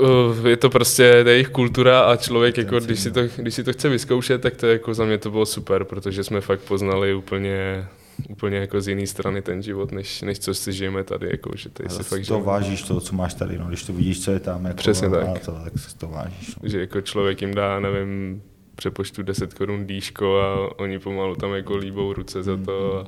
uh, 0.00 0.46
je 0.46 0.56
to 0.56 0.70
prostě 0.70 1.02
jejich 1.26 1.48
kultura 1.48 2.00
a 2.00 2.16
člověk, 2.16 2.58
jako, 2.58 2.80
když, 2.80 3.00
si 3.00 3.10
to, 3.10 3.20
když 3.36 3.54
si 3.54 3.64
to 3.64 3.72
chce 3.72 3.88
vyzkoušet, 3.88 4.40
tak 4.40 4.56
to 4.56 4.66
jako 4.66 4.94
za 4.94 5.04
mě 5.04 5.18
to 5.18 5.30
bylo 5.30 5.46
super, 5.46 5.84
protože 5.84 6.24
jsme 6.24 6.40
fakt 6.40 6.60
poznali 6.60 7.14
úplně 7.14 7.86
úplně 8.28 8.56
jako 8.56 8.80
z 8.80 8.88
jiné 8.88 9.06
strany 9.06 9.42
ten 9.42 9.62
život, 9.62 9.92
než, 9.92 10.22
než 10.22 10.38
co 10.38 10.54
si 10.54 10.72
žijeme 10.72 11.04
tady. 11.04 11.28
Jako, 11.30 11.50
že 11.56 11.68
tady 11.68 11.88
se 11.88 12.02
fakt 12.02 12.18
to 12.18 12.24
žijeme. 12.24 12.44
vážíš 12.44 12.82
to, 12.82 13.00
co 13.00 13.14
máš 13.14 13.34
tady, 13.34 13.58
no, 13.58 13.66
když 13.66 13.84
to 13.84 13.92
vidíš, 13.92 14.24
co 14.24 14.30
je 14.30 14.40
tam. 14.40 14.64
Jako, 14.64 14.76
Přesně 14.76 15.10
tak. 15.10 15.44
To, 15.44 15.52
tak 15.64 15.78
si 15.78 15.96
to 15.96 16.08
vážíš. 16.08 16.56
No. 16.62 16.68
Že 16.68 16.80
jako 16.80 17.00
člověk 17.00 17.42
jim 17.42 17.54
dá, 17.54 17.80
nevím, 17.80 18.42
přepočtu 18.76 19.22
10 19.22 19.54
korun 19.54 19.86
dýško 19.86 20.40
a 20.40 20.80
oni 20.80 20.98
pomalu 20.98 21.36
tam 21.36 21.54
jako 21.54 21.76
líbou 21.76 22.12
ruce 22.12 22.42
za 22.42 22.56
to. 22.56 22.98
A, 22.98 23.06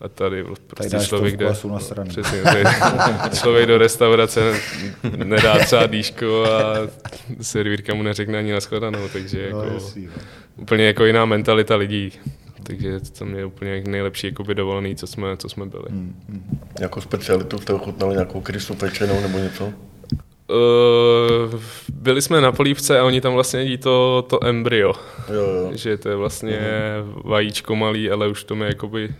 a 0.00 0.08
tady 0.08 0.44
prostě 0.44 0.88
tady 0.90 1.06
člověk 1.06 1.36
jde, 1.36 1.46
na 1.70 1.78
stranu. 1.78 2.08
Přesně, 2.08 2.42
tady, 2.42 2.64
člověk 3.40 3.66
do 3.66 3.78
restaurace 3.78 4.60
nedá 5.16 5.58
třeba 5.58 5.86
dýško 5.86 6.44
a 6.44 6.74
servírka 7.40 7.94
mu 7.94 8.02
neřekne 8.02 8.38
ani 8.38 8.52
nashledanou, 8.52 9.08
takže 9.12 9.48
no, 9.52 9.62
jako, 9.62 9.74
jasný, 9.74 10.06
no. 10.06 10.12
úplně 10.56 10.86
jako 10.86 11.04
jiná 11.04 11.24
mentalita 11.24 11.76
lidí 11.76 12.12
takže 12.66 13.00
to 13.18 13.24
je 13.24 13.44
úplně 13.44 13.82
nejlepší 13.86 14.26
jakoby 14.26 14.54
dovolený, 14.54 14.96
co 14.96 15.06
jsme, 15.06 15.36
co 15.36 15.48
jsme 15.48 15.66
byli. 15.66 15.84
Hmm, 15.88 16.22
hmm. 16.28 16.60
Jako 16.80 17.00
specialitu 17.00 17.58
jste 17.58 17.72
ochutnali 17.72 18.14
nějakou 18.14 18.40
krysu 18.40 18.74
pečenou 18.74 19.20
nebo 19.20 19.38
něco? 19.38 19.72
Uh, 20.48 21.60
byli 21.92 22.22
jsme 22.22 22.40
na 22.40 22.52
polívce 22.52 22.98
a 22.98 23.04
oni 23.04 23.20
tam 23.20 23.32
vlastně 23.32 23.60
jedí 23.60 23.78
to, 23.78 24.26
to 24.28 24.46
embryo. 24.46 24.92
Jo, 25.34 25.42
jo. 25.42 25.70
Že 25.74 25.96
to 25.96 26.08
je 26.08 26.16
vlastně 26.16 26.58
uh-huh. 26.58 27.22
vajíčko 27.24 27.76
malý, 27.76 28.10
ale 28.10 28.28
už 28.28 28.44
to 28.44 28.54
je 28.54 28.66
jakoby 28.66 29.14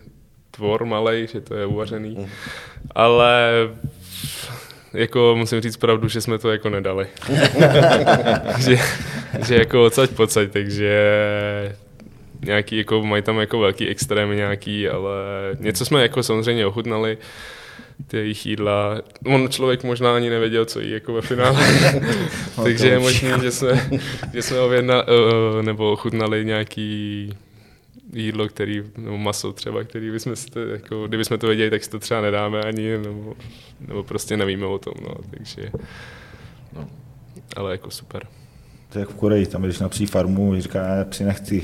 tvor 0.50 0.84
malý, 0.84 1.26
že 1.26 1.40
to 1.40 1.54
je 1.54 1.66
uvařený. 1.66 2.16
Uh-huh. 2.16 2.28
Ale 2.94 3.52
jako 4.92 5.34
musím 5.38 5.60
říct 5.60 5.76
pravdu, 5.76 6.08
že 6.08 6.20
jsme 6.20 6.38
to 6.38 6.50
jako 6.50 6.70
nedali. 6.70 7.06
že, 8.58 8.76
že 9.46 9.54
jako 9.54 9.84
odsaď 9.84 10.10
pocať, 10.10 10.50
takže 10.52 10.96
nějaký, 12.46 12.76
jako, 12.76 13.02
mají 13.02 13.22
tam 13.22 13.38
jako 13.38 13.58
velký 13.58 13.88
extrémy 13.88 14.36
nějaký, 14.36 14.88
ale 14.88 15.16
něco 15.58 15.84
jsme 15.84 16.02
jako 16.02 16.22
samozřejmě 16.22 16.66
ochutnali, 16.66 17.18
ty 18.06 18.16
jejich 18.16 18.46
jídla. 18.46 19.00
On 19.26 19.48
člověk 19.48 19.84
možná 19.84 20.16
ani 20.16 20.30
nevěděl, 20.30 20.64
co 20.64 20.80
jí 20.80 20.90
jako 20.90 21.12
ve 21.12 21.20
finále. 21.20 21.66
Takže 22.62 22.88
je 22.88 22.98
možné, 22.98 23.38
že 23.42 23.50
jsme, 23.50 23.90
že 24.32 24.42
jsme 24.42 24.60
ovědna, 24.60 25.02
uh, 25.02 25.62
nebo 25.62 25.92
ochutnali 25.92 26.44
nějaký 26.44 27.30
jídlo, 28.12 28.48
který, 28.48 28.82
nebo 28.96 29.18
maso 29.18 29.52
třeba, 29.52 29.84
který 29.84 30.10
bychom 30.10 30.36
si 30.36 30.50
to, 30.50 30.60
jako, 30.60 31.06
kdybychom 31.08 31.38
to 31.38 31.46
věděli, 31.46 31.70
tak 31.70 31.84
si 31.84 31.90
to 31.90 31.98
třeba 31.98 32.20
nedáme 32.20 32.60
ani, 32.60 32.98
nebo, 32.98 33.34
nebo 33.80 34.02
prostě 34.02 34.36
nevíme 34.36 34.66
o 34.66 34.78
tom, 34.78 34.94
no, 35.02 35.14
takže, 35.30 35.70
no, 36.72 36.88
ale 37.56 37.72
jako 37.72 37.90
super. 37.90 38.26
To 38.92 38.98
je 38.98 39.00
jak 39.00 39.08
v 39.08 39.14
Koreji, 39.14 39.46
tam 39.46 39.62
když 39.62 39.78
na 39.78 39.88
psí 39.88 40.06
farmu, 40.06 40.60
říká, 40.60 40.82
ne, 40.88 41.04
psi 41.04 41.24
nechci. 41.24 41.62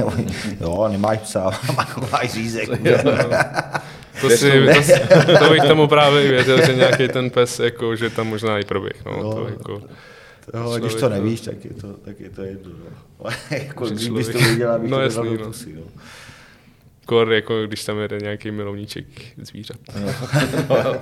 jo, 0.60 0.88
nemáš 0.88 1.18
psa, 1.18 1.50
máš 2.12 2.32
řízek. 2.32 2.68
To, 4.20 4.30
si, 4.30 4.50
to, 4.74 4.82
si, 4.82 4.92
to 5.38 5.50
bych 5.50 5.62
tomu 5.68 5.86
právě 5.86 6.28
věděl, 6.30 6.66
že 6.66 6.74
nějaký 6.74 7.08
ten 7.08 7.30
pes, 7.30 7.58
jako, 7.60 7.96
že 7.96 8.10
tam 8.10 8.26
možná 8.26 8.58
i 8.58 8.64
proběh. 8.64 9.04
No, 9.04 9.12
Jo. 9.12 9.34
to 9.34 9.48
jako, 9.48 9.82
Jo, 10.54 10.74
když 10.78 10.94
to 10.94 11.08
nevíš, 11.08 11.40
tak 11.40 11.64
je 11.64 11.70
to, 11.70 11.92
tak 11.92 12.20
je 12.20 12.30
to 12.30 12.42
jedno. 12.42 12.72
No. 13.24 13.30
jako, 13.50 13.88
Že 13.88 13.94
když 13.94 14.08
bys 14.08 14.28
to 14.28 14.38
věděl, 14.38 14.70
abych 14.72 14.90
No 14.90 14.96
to 14.96 15.02
jasný, 15.02 15.36
no. 15.40 15.46
pusy, 15.46 15.72
no. 15.72 15.82
kor, 17.06 17.32
jako 17.32 17.66
když 17.66 17.84
tam 17.84 17.98
jede 17.98 18.18
nějaký 18.18 18.50
milovníček 18.50 19.06
zvířat. 19.42 19.76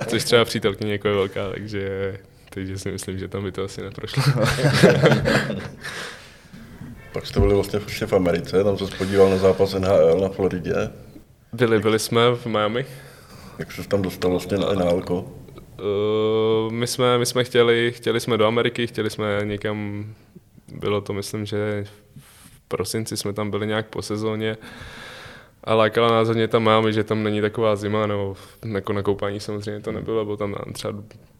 Což 0.06 0.24
třeba 0.24 0.44
přítelkyně 0.44 0.92
jako 0.92 1.08
je 1.08 1.14
velká, 1.14 1.50
takže, 1.50 2.18
takže 2.54 2.78
si 2.78 2.92
myslím, 2.92 3.18
že 3.18 3.28
tam 3.28 3.44
by 3.44 3.52
to 3.52 3.64
asi 3.64 3.82
neprošlo. 3.82 4.22
Pak 7.12 7.26
jste 7.26 7.40
byli 7.40 7.54
vlastně 7.54 7.80
v 8.06 8.12
Americe, 8.12 8.64
tam 8.64 8.78
se 8.78 8.96
podíval 8.96 9.30
na 9.30 9.36
zápas 9.36 9.74
NHL 9.74 10.20
na 10.20 10.28
Floridě. 10.28 10.74
Byli, 11.52 11.78
byli 11.78 11.98
jsme 11.98 12.20
v 12.34 12.46
Miami. 12.46 12.86
Jak 13.58 13.72
se 13.72 13.88
tam 13.88 14.02
dostal 14.02 14.30
vlastně 14.30 14.58
na 14.58 14.72
NHL? 14.72 15.04
Uh, 15.08 15.24
my 16.72 16.86
jsme, 16.86 17.18
my 17.18 17.26
jsme 17.26 17.44
chtěli, 17.44 17.92
chtěli 17.96 18.20
jsme 18.20 18.36
do 18.36 18.46
Ameriky, 18.46 18.86
chtěli 18.86 19.10
jsme 19.10 19.40
někam, 19.44 20.06
bylo 20.74 21.00
to 21.00 21.12
myslím, 21.12 21.46
že 21.46 21.84
v 22.18 22.60
prosinci 22.68 23.16
jsme 23.16 23.32
tam 23.32 23.50
byli 23.50 23.66
nějak 23.66 23.86
po 23.86 24.02
sezóně 24.02 24.56
a 25.64 25.74
lákala 25.74 26.10
nás 26.10 26.28
hodně 26.28 26.48
tam 26.48 26.62
Miami, 26.62 26.92
že 26.92 27.04
tam 27.04 27.22
není 27.22 27.40
taková 27.40 27.76
zima, 27.76 28.06
nebo 28.06 28.36
jako 28.72 28.92
na 28.92 29.02
koupání 29.02 29.40
samozřejmě 29.40 29.80
to 29.80 29.92
nebylo, 29.92 30.24
bylo 30.24 30.36
tam 30.36 30.54
třeba 30.72 30.94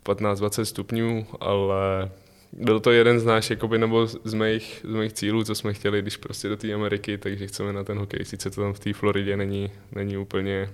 15-20 0.04 0.62
stupňů, 0.62 1.26
ale 1.40 2.10
byl 2.52 2.80
to 2.80 2.90
jeden 2.90 3.20
z 3.20 3.24
náš, 3.24 3.50
jakoby, 3.50 3.78
nebo 3.78 4.06
z 4.06 4.34
mých, 4.34 4.80
z 4.88 4.94
mých 4.94 5.12
cílů, 5.12 5.44
co 5.44 5.54
jsme 5.54 5.74
chtěli, 5.74 6.02
když 6.02 6.16
prostě 6.16 6.48
do 6.48 6.56
té 6.56 6.72
Ameriky, 6.72 7.18
takže 7.18 7.46
chceme 7.46 7.72
na 7.72 7.84
ten 7.84 7.98
hokej. 7.98 8.24
Sice 8.24 8.50
to 8.50 8.60
tam 8.60 8.72
v 8.72 8.80
té 8.80 8.92
Floridě 8.92 9.36
není, 9.36 9.70
není 9.92 10.16
úplně 10.16 10.70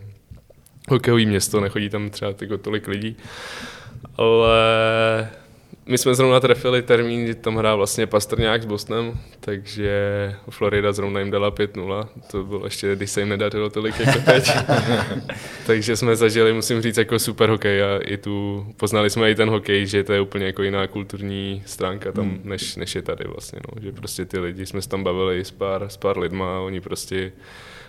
hokejový 0.89 1.27
město, 1.27 1.61
nechodí 1.61 1.89
tam 1.89 2.11
třeba 2.11 2.35
tolik 2.63 2.89
lidí, 2.89 3.17
ale 4.17 4.59
my 5.89 5.99
jsme 5.99 6.15
zrovna 6.15 6.41
trefili 6.41 6.83
termín, 6.83 7.25
kdy 7.25 7.35
tam 7.35 7.57
hrál 7.57 7.77
vlastně 7.77 8.07
Pastrňák 8.07 8.63
s 8.63 8.67
Bostonem, 8.67 9.19
takže 9.41 9.91
Florida 10.51 10.93
zrovna 10.93 11.21
jim 11.21 11.31
dala 11.31 11.51
5-0. 11.51 12.09
To 12.31 12.45
bylo 12.45 12.65
ještě, 12.65 12.97
když 12.97 13.11
se 13.11 13.21
jim 13.21 13.29
nedařilo 13.29 13.71
tolik 13.71 14.01
jako 14.01 14.21
teď. 14.25 14.51
takže 15.67 15.97
jsme 15.97 16.17
zažili, 16.17 16.53
musím 16.53 16.83
říct, 16.83 16.97
jako 16.97 17.19
super 17.19 17.51
hokej 17.51 17.83
a 17.83 17.99
i 17.99 18.17
tu, 18.17 18.67
poznali 18.77 19.11
jsme 19.11 19.31
i 19.31 19.35
ten 19.35 19.49
hokej, 19.49 19.87
že 19.87 20.05
to 20.05 20.13
je 20.13 20.21
úplně 20.21 20.47
jako 20.47 20.63
jiná 20.63 20.87
kulturní 20.87 21.63
stránka 21.67 22.13
tam, 22.13 22.39
než, 22.45 22.77
než 22.77 22.95
je 22.95 23.03
tady 23.03 23.25
vlastně, 23.25 23.61
no. 23.69 23.83
že 23.83 23.93
prostě 23.93 24.25
ty 24.25 24.39
lidi, 24.39 24.67
jsme 24.67 24.83
se 24.83 24.89
tam 24.89 25.05
bavili 25.05 25.45
s 25.45 25.51
pár, 25.51 25.85
s 25.89 25.97
pár 25.97 26.19
lidma, 26.19 26.61
oni 26.61 26.81
prostě 26.81 27.33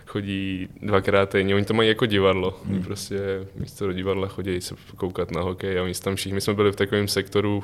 chodí 0.06 0.68
dvakrát 0.82 1.30
týdně, 1.30 1.56
oni 1.56 1.66
to 1.66 1.74
mají 1.74 1.90
jako 1.90 2.06
divadlo, 2.06 2.60
oni 2.70 2.80
prostě 2.80 3.20
místo 3.56 3.88
do 3.88 3.94
divadla 3.94 4.28
chodí 4.28 4.62
se 4.62 4.76
koukat 4.98 5.32
na 5.32 5.42
hokej 5.42 5.80
a 5.80 5.84
oni 5.84 5.94
tam 5.94 6.16
všichni, 6.16 6.34
my 6.34 6.42
jsme 6.42 6.54
byli 6.54 6.72
v 6.72 6.76
takovém 6.76 7.08
sektoru, 7.08 7.64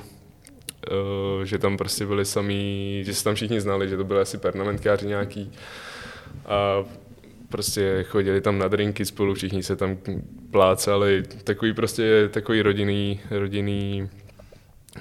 že 1.43 1.57
tam 1.57 1.77
prostě 1.77 2.05
byli 2.05 2.25
samý, 2.25 3.01
že 3.05 3.13
se 3.13 3.23
tam 3.23 3.35
všichni 3.35 3.61
znali, 3.61 3.89
že 3.89 3.97
to 3.97 4.03
byly 4.03 4.19
asi 4.19 4.37
pernamentkáři 4.37 5.07
nějaký 5.07 5.51
a 6.45 6.83
prostě 7.49 8.05
chodili 8.07 8.41
tam 8.41 8.59
na 8.59 8.67
drinky 8.67 9.05
spolu, 9.05 9.33
všichni 9.33 9.63
se 9.63 9.75
tam 9.75 9.97
plácali, 10.51 11.23
takový 11.43 11.73
prostě 11.73 12.29
takový 12.31 12.61
rodinný, 12.61 13.19
rodinný 13.31 14.09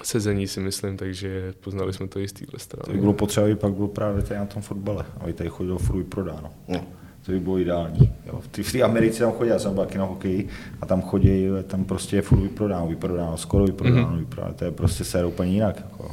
sezení 0.03 0.47
si 0.47 0.59
myslím, 0.59 0.97
takže 0.97 1.53
poznali 1.61 1.93
jsme 1.93 2.07
to 2.07 2.19
i 2.19 2.27
z 2.27 2.33
téhle 2.33 2.59
strany. 2.59 2.99
bylo 2.99 3.13
potřeba, 3.13 3.45
aby 3.45 3.55
pak 3.55 3.73
bylo 3.73 3.87
právě 3.87 4.23
tady 4.23 4.39
na 4.39 4.45
tom 4.45 4.61
fotbale, 4.61 5.05
aby 5.19 5.33
tady 5.33 5.49
chodilo 5.49 5.77
furt 5.77 5.97
vyprodáno. 5.97 6.53
No. 6.67 6.85
To 7.25 7.31
by 7.31 7.39
bylo 7.39 7.57
ideální. 7.59 8.11
Jo. 8.25 8.39
V 8.41 8.47
té- 8.47 8.63
V 8.63 8.71
té 8.71 8.81
Americe 8.81 9.19
tam 9.19 9.31
chodí, 9.31 9.49
já 9.49 9.59
jsem 9.59 9.73
byl 9.73 9.85
taky 9.85 9.97
na 9.97 10.05
hokeji, 10.05 10.47
a 10.81 10.85
tam 10.85 11.01
chodí, 11.01 11.47
tam 11.67 11.83
prostě 11.83 12.15
je 12.15 12.21
furt 12.21 12.39
vyprodáno, 12.39 12.87
vyprodáno, 12.87 13.37
skoro 13.37 13.65
vyprodáno, 13.65 14.07
mm-hmm. 14.09 14.19
vyprodáno. 14.19 14.53
To 14.53 14.65
je 14.65 14.71
prostě 14.71 15.03
se 15.03 15.25
úplně 15.25 15.51
jinak. 15.51 15.75
Jako. 15.75 16.11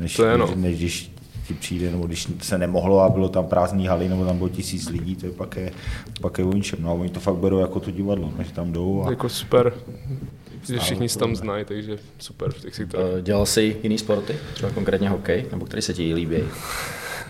Než, 0.00 0.16
To 0.16 0.24
je 0.24 0.38
no. 0.38 0.46
než, 0.46 0.56
než, 0.56 0.76
když 0.78 1.10
ti 1.48 1.54
přijde, 1.54 1.90
nebo 1.90 2.06
když 2.06 2.28
se 2.42 2.58
nemohlo 2.58 3.00
a 3.00 3.08
bylo 3.08 3.28
tam 3.28 3.46
prázdný 3.46 3.86
haly, 3.86 4.08
nebo 4.08 4.24
tam 4.24 4.36
bylo 4.36 4.48
tisíc 4.48 4.88
lidí, 4.88 5.16
to 5.16 5.26
je 5.26 5.32
pak 5.32 5.56
je, 5.56 5.72
pak 6.20 6.38
je 6.38 6.44
o 6.44 6.52
ničem. 6.52 6.78
No 6.82 6.90
a 6.90 6.92
oni 6.92 7.08
to 7.08 7.20
fakt 7.20 7.36
berou 7.36 7.58
jako 7.58 7.80
to 7.80 7.90
divadlo, 7.90 8.32
než 8.38 8.48
tam 8.52 8.72
jdou 8.72 9.04
a 9.06 9.10
Jako 9.10 9.28
super, 9.28 9.74
že 10.66 10.78
všichni 10.78 11.08
se 11.08 11.18
tam 11.18 11.36
znají, 11.36 11.64
takže 11.64 11.98
super 12.18 12.50
v 12.52 12.60
těch 12.60 12.74
sektorech. 12.74 13.06
Eh, 13.18 13.22
Dělal 13.22 13.46
jsi 13.46 13.76
jiný 13.82 13.98
sporty, 13.98 14.36
třeba 14.54 14.70
konkrétně 14.72 15.08
hokej, 15.08 15.44
nebo 15.50 15.66
který 15.66 15.82
se 15.82 15.94
ti 15.94 16.14
líbí? 16.14 16.36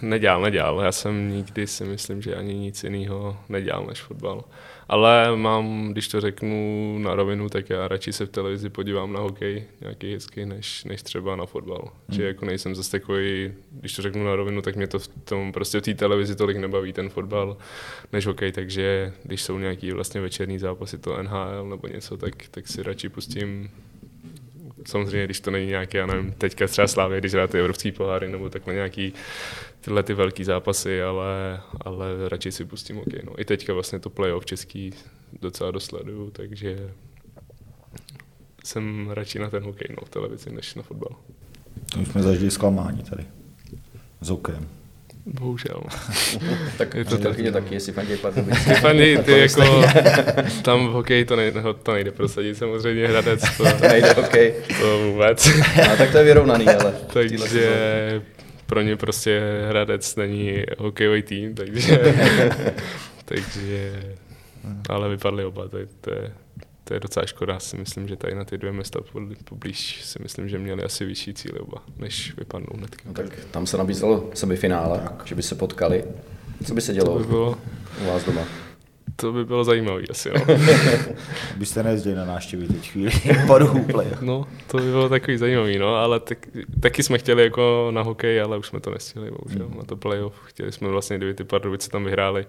Nedělal, 0.04 0.42
nedělal. 0.42 0.80
Já 0.80 0.92
jsem 0.92 1.30
nikdy 1.30 1.66
si 1.66 1.84
myslím, 1.84 2.22
že 2.22 2.34
ani 2.34 2.54
nic 2.54 2.84
jiného 2.84 3.36
nedělal 3.48 3.86
než 3.86 4.02
fotbal. 4.02 4.44
Ale 4.88 5.36
mám, 5.36 5.88
když 5.92 6.08
to 6.08 6.20
řeknu 6.20 6.98
na 6.98 7.14
rovinu, 7.14 7.48
tak 7.48 7.70
já 7.70 7.88
radši 7.88 8.12
se 8.12 8.26
v 8.26 8.28
televizi 8.28 8.70
podívám 8.70 9.12
na 9.12 9.20
hokej 9.20 9.64
nějaký 9.80 10.14
hezký, 10.14 10.46
než, 10.46 10.84
než 10.84 11.02
třeba 11.02 11.36
na 11.36 11.46
fotbal. 11.46 11.80
Hmm. 12.08 12.16
Že 12.16 12.24
jako 12.24 12.44
nejsem 12.44 12.74
zase 12.74 12.90
takový, 12.90 13.52
když 13.70 13.92
to 13.92 14.02
řeknu 14.02 14.24
na 14.24 14.36
rovinu, 14.36 14.62
tak 14.62 14.76
mě 14.76 14.86
to 14.86 14.98
v 14.98 15.08
tom 15.08 15.52
prostě 15.52 15.78
v 15.78 15.82
té 15.82 15.94
televizi 15.94 16.36
tolik 16.36 16.56
nebaví 16.56 16.92
ten 16.92 17.08
fotbal 17.08 17.56
než 18.12 18.26
hokej, 18.26 18.52
takže 18.52 19.12
když 19.22 19.42
jsou 19.42 19.58
nějaký 19.58 19.92
vlastně 19.92 20.20
večerní 20.20 20.58
zápasy, 20.58 20.98
to 20.98 21.22
NHL 21.22 21.66
nebo 21.70 21.88
něco, 21.88 22.16
tak, 22.16 22.34
tak 22.50 22.68
si 22.68 22.82
radši 22.82 23.08
pustím 23.08 23.70
samozřejmě, 24.84 25.24
když 25.24 25.40
to 25.40 25.50
není 25.50 25.66
nějaký, 25.66 25.96
já 25.96 26.06
nevím, 26.06 26.32
teďka 26.32 26.66
třeba 26.66 26.88
Slávě, 26.88 27.20
když 27.20 27.32
hrát 27.32 27.50
ty 27.50 27.58
evropský 27.58 27.92
poháry 27.92 28.28
nebo 28.28 28.50
takhle 28.50 28.74
nějaký 28.74 29.12
tyhle 29.80 30.02
ty 30.02 30.14
velký 30.14 30.44
zápasy, 30.44 31.02
ale, 31.02 31.60
ale 31.80 32.28
radši 32.28 32.52
si 32.52 32.64
pustím 32.64 32.96
hokej. 32.96 33.20
No. 33.24 33.40
I 33.40 33.44
teďka 33.44 33.72
vlastně 33.72 33.98
to 33.98 34.10
playoff 34.10 34.44
český 34.44 34.92
docela 35.40 35.70
dosleduju, 35.70 36.30
takže 36.30 36.90
jsem 38.64 39.10
radši 39.10 39.38
na 39.38 39.50
ten 39.50 39.62
hokej 39.62 39.88
no, 39.90 40.06
v 40.06 40.10
televizi, 40.10 40.52
než 40.52 40.74
na 40.74 40.82
fotbal. 40.82 41.16
to 41.92 42.04
jsme 42.04 42.22
zažili 42.22 42.50
zklamání 42.50 43.02
tady. 43.02 43.24
S 44.20 44.28
hokejem. 44.28 44.68
Bohužel. 45.26 45.82
Tak 46.78 46.94
Je 46.94 47.04
to 47.04 47.18
tak, 47.18 47.38
no. 47.38 47.52
taky, 47.52 47.74
jestli 47.74 47.92
fandí 47.92 48.16
Pardubice. 48.16 48.60
Stefany, 48.60 49.18
ty 49.18 49.38
jako, 49.38 49.82
tam 50.62 50.88
v 50.88 50.90
hokeji 50.92 51.24
to 51.24 51.36
nejde, 51.36 51.62
to 51.82 51.92
nejde 51.92 52.10
prosadit 52.10 52.56
samozřejmě, 52.56 53.08
Hradec 53.08 53.56
to, 53.56 53.64
Nejde 53.88 54.12
hokej. 54.12 54.54
to 54.80 54.98
vůbec. 54.98 55.46
No, 55.88 55.96
tak 55.96 56.10
to 56.12 56.18
je 56.18 56.24
vyrovnaný, 56.24 56.66
ale. 56.68 56.94
takže 57.12 57.70
pro 58.66 58.82
ně 58.82 58.96
prostě 58.96 59.42
Hradec 59.68 60.16
není 60.16 60.62
hokejový 60.78 61.22
tým, 61.22 61.54
takže, 61.54 61.98
takže 63.24 64.02
ale 64.88 65.08
vypadli 65.08 65.44
oba, 65.44 65.68
to 65.68 65.78
je, 65.78 65.86
to 66.00 66.10
je, 66.10 66.32
to 66.84 66.94
je 66.94 67.00
docela 67.00 67.26
škoda, 67.26 67.60
si 67.60 67.76
myslím, 67.76 68.08
že 68.08 68.16
tady 68.16 68.34
na 68.34 68.44
ty 68.44 68.58
dvě 68.58 68.72
města 68.72 69.00
poblíž 69.44 70.04
si 70.04 70.18
myslím, 70.22 70.48
že 70.48 70.58
měli 70.58 70.82
asi 70.82 71.04
vyšší 71.04 71.34
cíle 71.34 71.58
oba, 71.58 71.82
než 71.98 72.36
vypadnou 72.36 72.76
hnedka. 72.76 73.02
No, 73.06 73.14
tak 73.14 73.26
tam 73.50 73.66
se 73.66 73.76
nabízelo 73.76 74.30
semifinále, 74.34 75.08
že 75.24 75.34
by 75.34 75.42
se 75.42 75.54
potkali. 75.54 76.04
Co 76.66 76.74
by 76.74 76.80
se 76.80 76.94
dělo 76.94 77.12
To 77.12 77.18
by 77.18 77.24
bylo, 77.24 77.58
u 78.02 78.06
vás 78.06 78.24
doma? 78.24 78.42
to 79.16 79.32
by 79.32 79.44
bylo 79.44 79.64
zajímavé 79.64 80.02
asi, 80.10 80.30
no. 80.30 80.56
Byste 81.56 81.82
nejezdili 81.82 82.16
na 82.16 82.24
návštěvy 82.24 82.66
teď 82.66 82.90
chvíli 82.90 83.10
po 83.46 83.58
play. 83.92 84.06
No, 84.20 84.46
to 84.66 84.76
by 84.76 84.82
bylo 84.82 85.08
takový 85.08 85.36
zajímavý, 85.36 85.78
no, 85.78 85.94
ale 85.94 86.20
tak, 86.20 86.38
taky 86.80 87.02
jsme 87.02 87.18
chtěli 87.18 87.42
jako 87.42 87.90
na 87.94 88.02
hokej, 88.02 88.40
ale 88.40 88.58
už 88.58 88.66
jsme 88.66 88.80
to 88.80 88.90
nestihli, 88.90 89.30
bohužel, 89.30 89.70
na 89.76 89.82
to 89.84 89.96
playoff. 89.96 90.34
Chtěli 90.44 90.72
jsme 90.72 90.88
vlastně, 90.88 91.16
kdyby 91.16 91.34
ty 91.34 91.44
Pardubice 91.44 91.90
tam 91.90 92.04
vyhráli, 92.04 92.46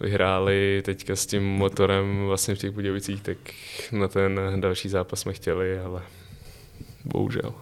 vyhráli 0.00 0.82
teďka 0.84 1.16
s 1.16 1.26
tím 1.26 1.44
motorem 1.44 2.26
vlastně 2.26 2.54
v 2.54 2.58
těch 2.58 2.70
Budějovicích, 2.70 3.22
tak 3.22 3.38
na 3.92 4.08
ten 4.08 4.40
další 4.56 4.88
zápas 4.88 5.20
jsme 5.20 5.32
chtěli, 5.32 5.78
ale 5.78 6.02
bohužel 7.04 7.54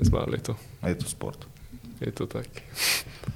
nezvládli 0.00 0.38
to. 0.38 0.56
A 0.82 0.88
je 0.88 0.94
to 0.94 1.04
sport. 1.04 1.48
Je 2.00 2.12
to 2.12 2.26
tak. 2.26 2.46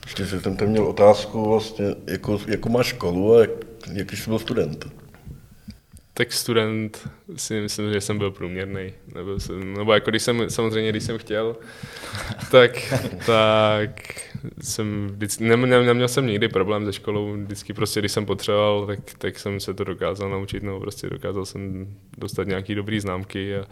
Ještě 0.04 0.26
jsem 0.26 0.56
tam 0.56 0.68
měl 0.68 0.84
otázku 0.84 1.48
vlastně, 1.48 1.86
jako, 2.06 2.40
jako 2.48 2.68
máš 2.68 2.86
školu 2.86 3.34
a 3.34 3.40
jak, 3.40 3.50
jaký 3.92 4.16
jsi 4.16 4.30
byl 4.30 4.38
student? 4.38 4.86
Tak 6.16 6.32
student 6.32 7.08
si 7.36 7.60
myslím, 7.60 7.92
že 7.92 8.00
jsem 8.00 8.18
byl 8.18 8.30
průměrný. 8.30 8.92
Nebyl 9.14 9.40
jsem, 9.40 9.74
nebo 9.74 9.92
jako 9.92 10.10
když 10.10 10.22
jsem, 10.22 10.50
samozřejmě, 10.50 10.90
když 10.90 11.02
jsem 11.02 11.18
chtěl, 11.18 11.56
tak, 12.50 12.94
tak 13.26 13.90
jsem 14.60 15.06
vždycky, 15.06 15.44
neměl, 15.44 15.84
neměl 15.84 16.08
jsem 16.08 16.26
nikdy 16.26 16.48
problém 16.48 16.84
se 16.84 16.92
školou, 16.92 17.32
vždycky 17.32 17.72
prostě, 17.72 18.00
když 18.00 18.12
jsem 18.12 18.26
potřeboval, 18.26 18.86
tak, 18.86 18.98
tak 19.18 19.38
jsem 19.38 19.60
se 19.60 19.74
to 19.74 19.84
dokázal 19.84 20.30
naučit, 20.30 20.62
nebo 20.62 20.80
prostě 20.80 21.10
dokázal 21.10 21.44
jsem 21.44 21.94
dostat 22.18 22.46
nějaký 22.46 22.74
dobrý 22.74 23.00
známky 23.00 23.56
a, 23.56 23.64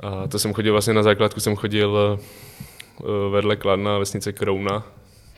a 0.00 0.26
to 0.26 0.38
jsem 0.38 0.52
chodil 0.54 0.72
vlastně 0.72 0.94
na 0.94 1.02
základku, 1.02 1.40
jsem 1.40 1.56
chodil 1.56 2.18
eh, 3.00 3.04
vedle 3.30 3.56
Kladna, 3.56 3.98
vesnice 3.98 4.32
Krouna, 4.32 4.86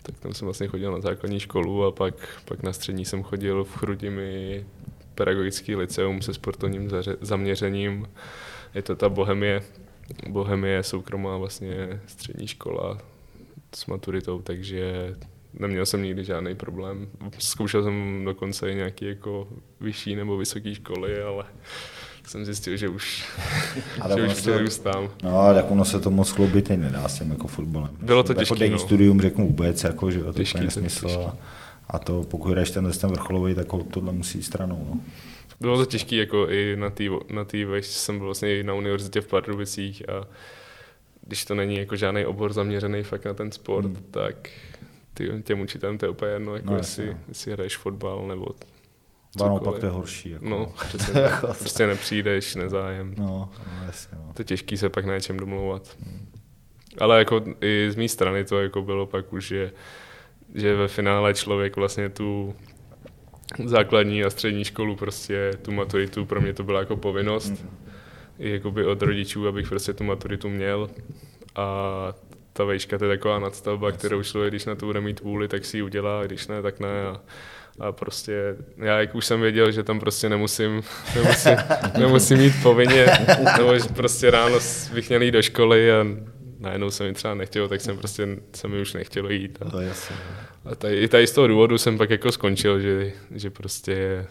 tak 0.02 0.18
tam 0.18 0.34
jsem 0.34 0.46
vlastně 0.46 0.68
chodil 0.68 0.92
na 0.92 1.00
základní 1.00 1.40
školu 1.40 1.84
a 1.84 1.90
pak, 1.92 2.14
pak 2.44 2.62
na 2.62 2.72
střední 2.72 3.04
jsem 3.04 3.22
chodil 3.22 3.64
v 3.64 3.76
Chrudimi 3.76 4.64
pedagogický 5.18 5.76
liceum 5.76 6.22
se 6.22 6.34
sportovním 6.34 6.90
zaměřením. 7.20 8.06
Je 8.74 8.82
to 8.82 8.96
ta 8.96 9.08
Bohemie, 9.08 9.62
Bohemie 10.28 10.82
soukromá 10.82 11.36
vlastně 11.36 12.00
střední 12.06 12.46
škola 12.46 12.98
s 13.74 13.86
maturitou, 13.86 14.42
takže 14.42 15.14
neměl 15.58 15.86
jsem 15.86 16.02
nikdy 16.02 16.24
žádný 16.24 16.54
problém. 16.54 17.08
Zkoušel 17.38 17.82
jsem 17.82 18.22
dokonce 18.24 18.70
i 18.72 18.74
nějaký 18.74 19.04
jako 19.04 19.48
vyšší 19.80 20.16
nebo 20.16 20.36
vysoké 20.36 20.74
školy, 20.74 21.22
ale 21.22 21.44
jsem 22.26 22.44
zjistil, 22.44 22.76
že 22.76 22.88
už, 22.88 23.24
Ale 24.00 24.20
že 24.20 24.26
už 24.26 24.34
se- 24.34 24.50
to 24.52 24.58
neustám. 24.58 25.10
No, 25.22 25.54
tak 25.54 25.70
ono 25.70 25.84
se 25.84 26.00
to 26.00 26.10
moc 26.10 26.30
chloubit 26.30 26.68
teď 26.68 26.78
nedá 26.80 27.08
s 27.08 27.18
tím 27.18 27.30
jako 27.30 27.48
fotbalem. 27.48 27.90
Bylo 28.02 28.22
to 28.22 28.32
jako 28.32 28.40
těžký, 28.40 28.58
denní 28.58 28.72
no. 28.72 28.78
studium 28.78 29.20
řeknu 29.20 29.46
vůbec, 29.46 29.84
jako, 29.84 30.10
že 30.10 30.18
jo, 30.20 30.32
Těžký, 30.32 30.52
to 30.52 30.58
je 30.58 30.64
nesmysl. 30.64 31.06
těžký. 31.08 31.38
A, 31.90 31.98
to 31.98 32.24
pokud 32.28 32.54
jdeš 32.54 32.70
ten, 32.70 32.92
ten 32.92 33.10
vrcholový, 33.10 33.54
tak 33.54 33.72
ho- 33.72 33.84
tohle 33.84 34.12
musí 34.12 34.42
stranou. 34.42 34.86
No. 34.94 35.00
Bylo 35.60 35.76
to 35.76 35.86
těžké 35.86 36.16
jako 36.16 36.48
i 36.48 36.76
na 36.76 36.90
té 36.90 37.04
na 37.30 37.44
tý, 37.44 37.66
jsem 37.80 38.18
byl 38.18 38.26
vlastně 38.26 38.58
i 38.60 38.62
na 38.62 38.74
univerzitě 38.74 39.20
v 39.20 39.26
Pardubicích 39.26 40.08
a 40.08 40.26
když 41.22 41.44
to 41.44 41.54
není 41.54 41.76
jako 41.76 41.96
žádný 41.96 42.26
obor 42.26 42.52
zaměřený 42.52 43.02
fakt 43.02 43.24
na 43.24 43.34
ten 43.34 43.52
sport, 43.52 43.84
hmm. 43.84 44.06
tak 44.10 44.50
ty, 45.14 45.42
těm 45.44 45.60
učitelům 45.60 45.98
to 45.98 46.06
je 46.06 46.10
úplně 46.10 46.30
jedno, 46.30 46.54
jako 46.54 46.66
No, 46.66 46.72
no, 46.72 46.78
jestli, 46.78 47.06
no. 47.06 47.18
jestli 47.28 47.52
hraješ 47.52 47.76
fotbal 47.76 48.26
nebo 48.28 48.46
Ba, 49.38 49.48
no, 49.48 49.58
pak 49.58 49.78
to 49.78 49.86
je 49.86 49.92
horší. 49.92 50.30
Jako. 50.30 50.48
No, 50.48 50.72
přesně, 50.88 51.14
tak. 51.22 51.40
prostě 51.40 51.86
nepřijdeš, 51.86 52.54
nezájem. 52.54 53.14
No, 53.18 53.24
no, 53.58 53.86
jasně, 53.86 54.18
no. 54.18 54.32
To 54.34 54.40
je 54.40 54.44
těžký 54.44 54.76
se 54.76 54.88
pak 54.88 55.04
na 55.04 55.14
něčem 55.14 55.36
domlouvat. 55.36 55.96
Ale 56.98 57.18
jako 57.18 57.44
i 57.60 57.88
z 57.90 57.96
mé 57.96 58.08
strany 58.08 58.44
to 58.44 58.60
jako 58.60 58.82
bylo 58.82 59.06
pak 59.06 59.32
už, 59.32 59.46
že, 59.46 59.72
že 60.54 60.74
ve 60.74 60.88
finále 60.88 61.34
člověk 61.34 61.76
vlastně 61.76 62.08
tu 62.08 62.54
základní 63.64 64.24
a 64.24 64.30
střední 64.30 64.64
školu 64.64 64.96
prostě 64.96 65.50
tu 65.62 65.72
maturitu, 65.72 66.24
pro 66.24 66.40
mě 66.40 66.54
to 66.54 66.64
byla 66.64 66.80
jako 66.80 66.96
povinnost. 66.96 67.64
I 68.38 68.50
jakoby 68.50 68.86
od 68.86 69.02
rodičů, 69.02 69.48
abych 69.48 69.68
prostě 69.68 69.92
tu 69.92 70.04
maturitu 70.04 70.48
měl. 70.48 70.90
A 71.56 72.14
ta 72.52 72.64
vejška 72.64 72.98
to 72.98 73.04
je 73.04 73.16
taková 73.16 73.38
nadstavba, 73.38 73.92
kterou 73.92 74.22
člověk, 74.22 74.52
když 74.52 74.64
na 74.64 74.74
to 74.74 74.86
bude 74.86 75.00
mít 75.00 75.20
vůli, 75.20 75.48
tak 75.48 75.64
si 75.64 75.76
ji 75.76 75.82
udělá, 75.82 76.20
a 76.20 76.24
když 76.24 76.46
ne, 76.46 76.62
tak 76.62 76.80
ne. 76.80 77.06
A, 77.06 77.20
a 77.80 77.92
prostě 77.92 78.56
já 78.76 79.00
jak 79.00 79.14
už 79.14 79.26
jsem 79.26 79.40
věděl, 79.40 79.70
že 79.70 79.82
tam 79.82 80.00
prostě 80.00 80.28
nemusím, 80.28 80.82
nemusím, 81.14 81.56
nemusím 81.98 82.40
jít 82.40 82.54
povinně, 82.62 83.06
nebo 83.58 83.78
že 83.78 83.88
prostě 83.96 84.30
ráno 84.30 84.58
bych 84.94 85.08
měl 85.08 85.22
jít 85.22 85.30
do 85.30 85.42
školy 85.42 85.92
a 85.92 86.06
najednou 86.60 86.90
se 86.90 87.04
mi 87.04 87.12
třeba 87.14 87.34
nechtělo, 87.34 87.68
tak 87.68 87.80
jsem 87.80 87.98
prostě, 87.98 88.28
se 88.54 88.68
mi 88.68 88.80
už 88.80 88.94
nechtělo 88.94 89.30
jít. 89.30 89.58
A, 89.60 89.70
To 89.70 89.80
je 89.80 89.88
jasně. 89.88 90.16
no. 90.64 90.70
a 90.70 90.74
tady, 90.74 90.96
i 91.00 91.08
tady 91.08 91.26
z 91.26 91.32
toho 91.32 91.46
důvodu 91.46 91.78
jsem 91.78 91.98
pak 91.98 92.10
jako 92.10 92.32
skončil, 92.32 92.80
že, 92.80 93.12
že 93.34 93.50
prostě 93.50 94.26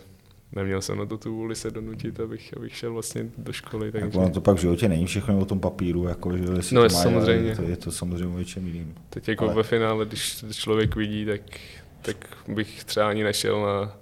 neměl 0.51 0.82
jsem 0.82 0.97
na 0.97 1.05
to 1.05 1.17
tu 1.17 1.36
vůli 1.36 1.55
se 1.55 1.71
donutit, 1.71 2.19
abych, 2.19 2.53
abych 2.57 2.75
šel 2.75 2.93
vlastně 2.93 3.25
do 3.38 3.53
školy. 3.53 3.91
Takže... 3.91 4.19
Jako 4.19 4.30
to 4.30 4.41
pak 4.41 4.57
v 4.57 4.61
životě 4.61 4.89
není 4.89 5.05
všechno 5.05 5.39
o 5.39 5.45
tom 5.45 5.59
papíru, 5.59 6.07
jako, 6.07 6.38
že 6.38 6.43
jestli 6.55 6.75
No, 6.75 6.89
to 6.89 6.95
má, 6.95 7.01
samozřejmě. 7.03 7.49
Je 7.49 7.55
to, 7.55 7.61
je 7.61 7.78
to 7.78 7.91
samozřejmě 7.91 8.36
o 8.36 8.39
něčem 8.39 8.67
jiným. 8.67 8.95
Teď 9.09 9.28
jako 9.28 9.45
Ale- 9.45 9.53
ve 9.53 9.63
finále, 9.63 10.05
když 10.05 10.43
člověk 10.51 10.95
vidí, 10.95 11.25
tak, 11.25 11.41
tak 12.01 12.17
bych 12.47 12.84
třeba 12.84 13.09
ani 13.09 13.23
nešel 13.23 13.61
na, 13.61 13.97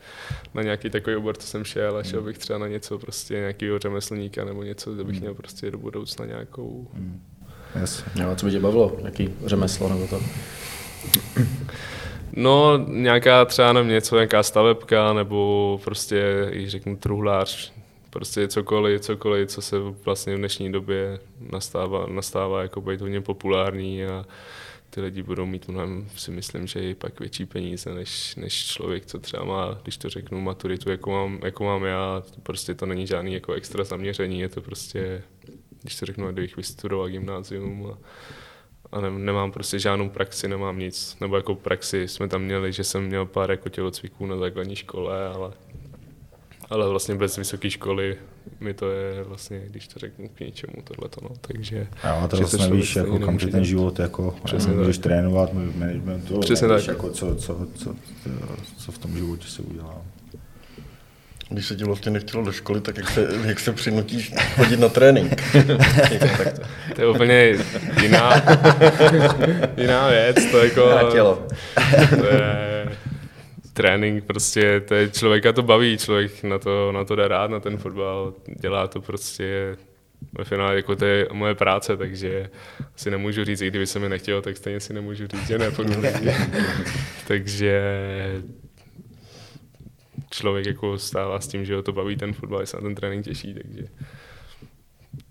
na 0.53 0.61
nějaký 0.63 0.89
takový 0.89 1.15
obor, 1.15 1.37
co 1.37 1.47
jsem 1.47 1.63
šel, 1.63 1.97
a 1.97 2.03
šel 2.03 2.21
bych 2.21 2.37
třeba 2.37 2.59
na 2.59 2.67
něco 2.67 2.99
prostě 2.99 3.33
nějakého 3.33 3.79
řemeslníka 3.79 4.45
nebo 4.45 4.63
něco, 4.63 4.93
kde 4.93 5.03
bych 5.03 5.19
měl 5.21 5.33
prostě 5.33 5.71
do 5.71 5.77
budoucna 5.77 6.25
nějakou... 6.25 6.87
Jasně. 7.79 8.23
Jo, 8.23 8.35
co 8.35 8.45
by 8.45 8.51
tě 8.51 8.59
bavilo? 8.59 8.97
Jaký 9.03 9.29
řemeslo 9.45 9.89
nebo 9.89 10.07
to? 10.07 10.19
No, 12.33 12.77
nějaká 12.87 13.45
třeba 13.45 13.73
nevím, 13.73 13.91
něco, 13.91 14.15
nějaká 14.15 14.43
stavebka, 14.43 15.13
nebo 15.13 15.79
prostě, 15.83 16.49
i 16.51 16.69
řeknu, 16.69 16.97
truhlář, 16.97 17.73
prostě 18.09 18.47
cokoliv, 18.47 19.01
cokoliv, 19.01 19.49
co 19.49 19.61
se 19.61 19.75
vlastně 20.05 20.35
v 20.35 20.37
dnešní 20.37 20.71
době 20.71 21.19
nastává, 21.51 22.05
nastává 22.07 22.61
jako 22.61 22.81
být 22.81 23.01
hodně 23.01 23.21
populární 23.21 24.05
a 24.05 24.25
ty 24.89 25.01
lidi 25.01 25.23
budou 25.23 25.45
mít 25.45 25.67
mnohem, 25.67 26.07
si 26.15 26.31
myslím, 26.31 26.67
že 26.67 26.79
i 26.79 26.95
pak 26.95 27.19
větší 27.19 27.45
peníze, 27.45 27.93
než, 27.93 28.35
než 28.35 28.65
člověk, 28.65 29.05
co 29.05 29.19
třeba 29.19 29.43
má, 29.43 29.79
když 29.83 29.97
to 29.97 30.09
řeknu, 30.09 30.41
maturitu, 30.41 30.89
jako 30.91 31.11
mám, 31.11 31.39
jako 31.43 31.63
mám 31.63 31.83
já, 31.83 32.23
prostě 32.43 32.73
to 32.73 32.85
není 32.85 33.07
žádný 33.07 33.33
jako 33.33 33.53
extra 33.53 33.83
zaměření, 33.83 34.39
je 34.39 34.49
to 34.49 34.61
prostě, 34.61 35.23
když 35.85 35.99
to 35.99 36.05
řeknu, 36.05 36.31
kdybych 36.31 36.57
vystudoval 36.57 37.09
gymnázium 37.09 37.87
a, 37.91 37.97
a 38.91 39.01
ne, 39.01 39.11
nemám 39.11 39.51
prostě 39.51 39.79
žádnou 39.79 40.09
praxi, 40.09 40.47
nemám 40.47 40.79
nic. 40.79 41.17
Nebo 41.21 41.35
jako 41.35 41.55
praxi 41.55 42.07
jsme 42.07 42.27
tam 42.27 42.41
měli, 42.41 42.73
že 42.73 42.83
jsem 42.83 43.03
měl 43.03 43.25
pár 43.25 43.51
jako 43.51 43.69
tělocviků 43.69 44.25
na 44.25 44.37
základní 44.37 44.75
škole, 44.75 45.27
ale, 45.27 45.51
ale 46.69 46.89
vlastně 46.89 47.15
bez 47.15 47.37
vysoké 47.37 47.69
školy 47.69 48.17
mi 48.59 48.73
to 48.73 48.91
je 48.91 49.23
vlastně, 49.23 49.61
když 49.69 49.87
to 49.87 49.99
řeknu 49.99 50.29
k 50.29 50.39
něčemu 50.39 50.73
tohleto, 50.83 51.21
no. 51.23 51.29
Takže, 51.41 51.87
A 52.03 52.21
jo, 52.21 52.27
to 52.27 52.37
člověk 52.37 52.61
nevíš, 52.69 52.95
jako, 52.95 53.19
kam 53.19 53.37
ten 53.37 53.65
život, 53.65 53.99
jako, 53.99 54.35
Přesně 54.43 54.73
můžeš 54.73 54.97
tak. 54.97 55.03
trénovat, 55.03 55.53
managementu, 55.53 56.39
Přesně 56.39 56.67
nevíš, 56.67 56.85
tak. 56.85 56.95
Jako, 56.95 57.09
co, 57.09 57.35
co, 57.35 57.67
co, 57.75 57.95
co, 58.77 58.91
v 58.91 58.97
tom 58.97 59.17
životě 59.17 59.47
se 59.47 59.61
udělá. 59.61 60.01
Když 61.49 61.65
se 61.65 61.75
ti 61.75 61.83
vlastně 61.83 62.11
nechtělo 62.11 62.43
do 62.43 62.51
školy, 62.51 62.81
tak 62.81 62.97
jak 62.97 63.09
se, 63.09 63.27
jak 63.45 63.59
se 63.59 63.73
přinutíš 63.73 64.33
chodit 64.55 64.79
na 64.79 64.89
trénink? 64.89 65.41
to, 66.95 67.01
je 67.01 67.07
úplně 67.07 67.55
jiná, 68.01 68.31
jiná 69.77 70.09
věc, 70.09 70.45
to 70.51 70.63
jako... 70.63 70.89
Na 70.89 71.11
tělo. 71.11 71.47
to 72.19 72.25
je 72.25 72.85
trénink 73.73 74.23
prostě, 74.23 74.79
to 74.79 74.95
je, 74.95 75.09
člověka 75.09 75.53
to 75.53 75.63
baví, 75.63 75.97
člověk 75.97 76.43
na 76.43 76.59
to, 76.59 76.91
na 76.91 77.05
to 77.05 77.15
jde 77.15 77.27
rád, 77.27 77.51
na 77.51 77.59
ten 77.59 77.77
fotbal, 77.77 78.33
dělá 78.61 78.87
to 78.87 79.01
prostě 79.01 79.75
ve 80.37 80.43
finále, 80.43 80.75
jako 80.75 80.95
to 80.95 81.05
je 81.05 81.27
moje 81.31 81.55
práce, 81.55 81.97
takže 81.97 82.49
si 82.95 83.11
nemůžu 83.11 83.45
říct, 83.45 83.61
i 83.61 83.67
kdyby 83.67 83.87
se 83.87 83.99
mi 83.99 84.09
nechtělo, 84.09 84.41
tak 84.41 84.57
stejně 84.57 84.79
si 84.79 84.93
nemůžu 84.93 85.27
říct, 85.27 85.47
že 85.47 85.57
nepůjdu. 85.57 85.93
takže 87.27 87.81
člověk 90.35 90.65
jako 90.65 90.97
stává 90.97 91.39
s 91.39 91.47
tím, 91.47 91.65
že 91.65 91.75
ho 91.75 91.83
to 91.83 91.91
baví 91.91 92.15
ten 92.15 92.33
fotbal, 92.33 92.61
že 92.61 92.65
se 92.65 92.77
na 92.77 92.83
ten 92.83 92.95
trénink 92.95 93.25
těší, 93.25 93.53
takže 93.53 93.87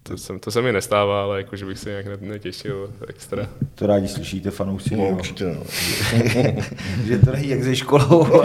to, 0.03 0.19
jsem, 0.19 0.41
to 0.41 0.51
se 0.51 0.63
mi 0.63 0.73
nestává, 0.73 1.23
ale 1.23 1.39
jako, 1.39 1.57
že 1.57 1.67
bych 1.67 1.79
se 1.79 1.91
nějak 1.91 2.07
ne- 2.07 2.17
netěšil 2.21 2.93
extra. 3.09 3.49
To 3.75 3.87
rádi 3.87 4.09
slyšíte 4.09 4.51
fanoušci, 4.51 4.97
no, 4.97 5.09
určitě 5.09 5.45
no. 5.45 5.63
že 7.07 7.19
to 7.19 7.33
není 7.33 7.49
jak 7.49 7.63
ze 7.63 7.77
školou. 7.77 8.27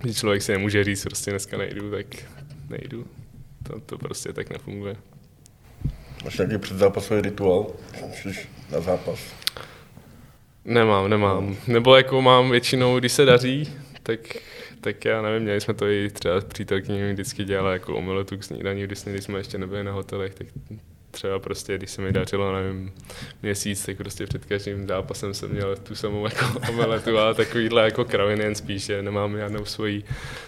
Když 0.00 0.18
člověk 0.18 0.42
si 0.42 0.52
nemůže 0.52 0.84
říct, 0.84 1.02
prostě 1.02 1.30
dneska 1.30 1.58
nejdu, 1.58 1.90
tak 1.90 2.06
nejdu. 2.68 3.06
To, 3.62 3.80
to 3.80 3.98
prostě 3.98 4.32
tak 4.32 4.50
nefunguje. 4.50 4.96
Máš 6.24 6.38
nějaký 6.38 6.58
předzápasový 6.58 7.20
rituál? 7.20 7.66
Jsi 8.14 8.34
na 8.72 8.80
zápas. 8.80 9.20
Nemám, 10.64 11.10
nemám. 11.10 11.56
Nebo 11.66 11.96
jako 11.96 12.22
mám 12.22 12.50
většinou, 12.50 12.98
když 12.98 13.12
se 13.12 13.24
daří, 13.24 13.74
tak, 14.02 14.20
tak 14.80 15.04
já 15.04 15.22
nevím, 15.22 15.42
měli 15.42 15.60
jsme 15.60 15.74
to 15.74 15.86
i 15.88 16.10
třeba 16.10 16.40
přítelkyní 16.40 17.12
vždycky 17.12 17.44
dělali 17.44 17.72
jako 17.72 17.96
omeletu 17.96 18.36
k 18.36 18.44
snídaní, 18.44 18.82
když, 18.82 18.98
jsme- 18.98 19.12
když 19.12 19.24
jsme 19.24 19.38
ještě 19.38 19.58
nebyli 19.58 19.84
na 19.84 19.92
hotelech, 19.92 20.34
tak 20.34 20.46
třeba 21.10 21.38
prostě, 21.38 21.78
když 21.78 21.90
se 21.90 22.02
mi 22.02 22.12
dařilo, 22.12 22.52
nevím, 22.52 22.92
měsíc, 23.42 23.86
tak 23.86 23.96
prostě 23.96 24.26
před 24.26 24.44
každým 24.44 24.86
zápasem 24.88 25.34
jsem 25.34 25.50
měl 25.50 25.76
tu 25.76 25.94
samou 25.94 26.24
jako 26.24 26.46
omeletu, 26.70 27.18
ale 27.18 27.34
takovýhle 27.34 27.84
jako 27.84 28.04
kraviny 28.04 28.44
jen 28.44 28.54
spíš, 28.54 28.84
že 28.84 29.02
nemám 29.02 29.36
žádnou 29.36 29.64
svoji, 29.64 30.04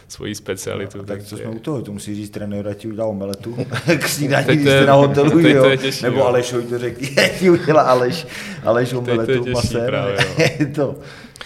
svoji 0.09 0.35
specialitu. 0.35 0.99
No, 0.99 1.05
tak 1.05 1.23
co 1.23 1.31
takže- 1.31 1.45
jsme 1.45 1.53
u 1.53 1.59
toho, 1.59 1.83
to 1.83 1.93
musí 1.93 2.15
říct 2.15 2.31
trenér, 2.31 2.69
ať 2.69 2.77
ti 2.79 2.89
udělá 2.89 3.07
omeletu 3.07 3.57
k 3.99 4.09
snídaní, 4.09 4.47
když 4.47 4.65
to 4.65 4.71
jste 4.71 4.87
na 4.87 4.95
hotelu, 4.95 5.31
teď 5.31 5.43
to 5.43 5.49
jo? 5.49 5.65
je 5.65 5.77
těžší, 5.77 6.05
Nebo. 6.05 6.27
Alešovi 6.27 6.63
to 6.63 6.79
řekni, 6.79 7.09
ať 7.25 7.33
ti 7.39 7.51
udělá 7.51 7.83
Aleš, 7.83 8.27
Aleš 8.65 8.91
to 8.91 8.95
je 8.95 8.99
omeletu 8.99 9.45
těžší 9.45 9.75
právě, 9.87 10.17
jo. 10.39 10.67
To, 10.75 10.97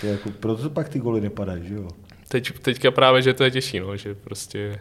to 0.00 0.06
je 0.06 0.12
jako, 0.12 0.30
proto 0.40 0.70
pak 0.70 0.88
ty 0.88 0.98
goly 0.98 1.20
nepadají, 1.20 1.68
že 1.68 1.74
jo? 1.74 1.88
Teď, 2.28 2.52
teďka 2.58 2.90
právě, 2.90 3.22
že 3.22 3.34
to 3.34 3.44
je 3.44 3.50
těžší, 3.50 3.80
no, 3.80 3.96
že 3.96 4.14
prostě 4.14 4.78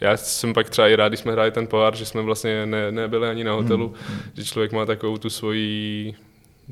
já 0.00 0.16
jsem 0.16 0.54
pak 0.54 0.70
třeba 0.70 0.88
i 0.88 0.96
rád, 0.96 1.08
když 1.08 1.20
jsme 1.20 1.32
hráli 1.32 1.50
ten 1.50 1.66
pohár, 1.66 1.96
že 1.96 2.04
jsme 2.06 2.22
vlastně 2.22 2.66
ne, 2.66 2.92
nebyli 2.92 3.28
ani 3.28 3.44
na 3.44 3.52
hotelu, 3.52 3.94
hmm. 4.08 4.18
že 4.34 4.44
člověk 4.44 4.72
má 4.72 4.86
takovou 4.86 5.18
tu 5.18 5.30
svoji 5.30 6.14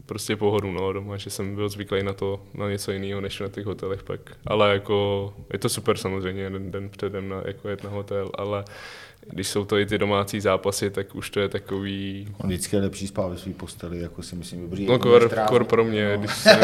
prostě 0.07 0.37
pohodu 0.37 0.72
no, 0.72 0.93
doma, 0.93 1.16
že 1.16 1.31
jsem 1.31 1.55
byl 1.55 1.68
zvyklý 1.68 2.03
na 2.03 2.12
to, 2.12 2.41
na 2.55 2.68
něco 2.70 2.93
jiného, 2.93 3.20
než 3.20 3.41
na 3.41 3.49
těch 3.49 3.66
hotelech 3.66 4.03
pak. 4.03 4.20
Ale 4.47 4.72
jako, 4.72 5.33
je 5.53 5.59
to 5.59 5.68
super 5.68 5.97
samozřejmě, 5.97 6.43
jeden 6.43 6.70
den 6.70 6.89
předem 6.89 7.29
na, 7.29 7.43
jako 7.47 7.68
jet 7.68 7.85
na 7.85 7.91
hotel, 7.91 8.31
ale 8.39 8.64
když 9.31 9.49
jsou 9.49 9.64
to 9.64 9.79
i 9.79 9.87
ty 9.87 9.99
domácí 9.99 10.41
zápasy, 10.41 10.91
tak 10.91 11.14
už 11.14 11.31
to 11.31 11.41
je 11.41 11.49
takový, 11.49 12.29
On 12.39 12.49
vždycky 12.49 12.77
je 12.77 12.83
lepší 12.83 13.07
spát 13.07 13.27
ve 13.29 13.39
své 13.39 13.53
posteli, 13.53 14.01
jako 14.01 14.22
si 14.22 14.37
myslím, 14.37 14.62
dobrý. 14.62 14.87
no 14.87 14.93
jako 14.93 15.09
kor, 15.09 15.31
kor 15.49 15.64
pro 15.64 15.85
mě, 15.85 16.12
No. 16.12 16.18
když, 16.18 16.31
se, 16.35 16.51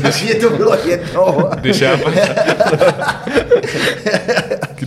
Když 0.00 0.22
je 0.22 0.34
to 0.34 0.50
bylo 0.50 0.74
jedno. 0.74 1.50
když 1.60 1.80
já 1.80 1.96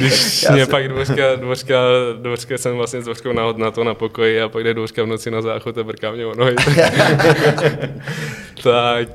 Když 0.01 0.45
mě 0.53 0.65
pak 0.65 0.87
dvořka, 0.87 1.35
dvořka, 1.35 1.75
dvořka 2.21 2.57
jsem 2.57 2.75
vlastně 2.75 3.01
s 3.01 3.03
dvořkou 3.03 3.31
na, 3.31 3.51
na 3.51 3.71
to 3.71 3.83
na 3.83 3.93
pokoji 3.93 4.41
a 4.41 4.49
pak 4.49 4.63
jde 4.63 4.73
dvořka 4.73 5.03
v 5.03 5.07
noci 5.07 5.31
na 5.31 5.41
záchod 5.41 5.77
a 5.77 5.83
brká 5.83 6.11
mě 6.11 6.25
o 6.25 6.35
nohy. 6.35 6.55
tak, 8.63 9.09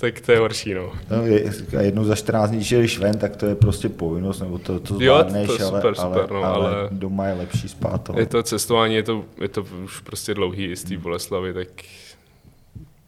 tak 0.00 0.20
to 0.20 0.32
je 0.32 0.38
horší, 0.38 0.74
no. 0.74 0.92
no 1.10 1.26
je, 1.26 1.52
a 1.78 1.80
jednou 1.80 2.04
za 2.04 2.14
14 2.14 2.50
dní, 2.50 2.62
že 2.62 2.78
jdeš 2.78 2.98
ven, 2.98 3.18
tak 3.18 3.36
to 3.36 3.46
je 3.46 3.54
prostě 3.54 3.88
povinnost, 3.88 4.40
nebo 4.40 4.58
to, 4.58 4.80
to 4.80 4.94
zvládneš, 4.94 5.48
jo, 5.48 5.56
to 5.56 5.62
je 5.62 5.68
super, 5.68 5.94
ale, 5.98 6.14
super, 6.14 6.30
no, 6.30 6.44
ale, 6.44 6.68
ale, 6.68 6.88
doma 6.90 7.26
je 7.26 7.34
lepší 7.34 7.68
spát. 7.68 8.10
Ale. 8.10 8.20
Je 8.20 8.26
to 8.26 8.42
cestování, 8.42 8.94
je 8.94 9.02
to, 9.02 9.24
je 9.40 9.48
to 9.48 9.66
už 9.84 10.00
prostě 10.00 10.34
dlouhý 10.34 10.76
z 10.76 10.84
té 10.84 10.96
Boleslavy, 10.96 11.52
tak 11.52 11.68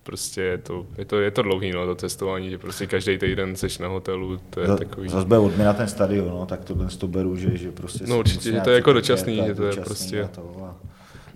prostě 0.04 0.40
je 0.40 0.58
to, 0.58 0.86
je 0.98 1.04
to, 1.04 1.20
je 1.20 1.30
to 1.30 1.42
dlouhý, 1.42 1.72
no, 1.72 1.86
to 1.86 1.94
cestování, 1.94 2.50
že 2.50 2.58
prostě 2.58 2.86
každý 2.86 3.18
týden 3.18 3.56
seš 3.56 3.78
na 3.78 3.88
hotelu, 3.88 4.40
to 4.50 4.60
je 4.60 4.66
Za, 4.66 4.76
takový... 4.76 5.08
Zase 5.08 5.26
bude 5.26 5.38
odměna 5.38 5.72
ten 5.72 5.88
stadion, 5.88 6.28
no, 6.28 6.46
tak 6.46 6.64
to 6.64 6.76
to 6.98 7.08
beru, 7.08 7.36
že, 7.36 7.56
že 7.56 7.72
prostě... 7.72 8.04
No 8.06 8.18
určitě, 8.18 8.52
že 8.52 8.60
to 8.60 8.70
je 8.70 8.76
jako 8.76 8.92
dočasný, 8.92 9.42
že 9.46 9.54
to 9.54 9.64
je 9.64 9.76
prostě... 9.76 10.28
To, 10.34 10.74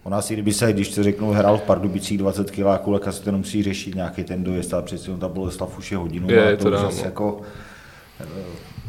u 0.05 0.11
nás, 0.11 0.31
kdyby 0.31 0.53
se, 0.53 0.73
když 0.73 0.91
se 0.91 1.03
řeknu, 1.03 1.31
hrál 1.31 1.59
v 1.59 1.62
Pardubicích 1.62 2.19
20 2.19 2.51
kiláků, 2.51 2.93
tak 2.93 3.09
asi 3.09 3.23
to 3.23 3.33
nemusí 3.33 3.62
řešit 3.62 3.95
nějaký 3.95 4.25
ten 4.25 4.45
dojezd, 4.45 4.75
ale 4.75 4.83
přeci 4.83 5.11
ta 5.21 5.29
Boleslav 5.29 5.79
už 5.79 5.93
je 5.93 5.99
hodinu, 5.99 6.31
je, 6.31 6.53
a 6.53 6.57
to, 6.57 6.62
to 6.62 6.71
dám, 6.71 6.85
zase 6.85 7.01
no. 7.01 7.05
jako 7.05 7.41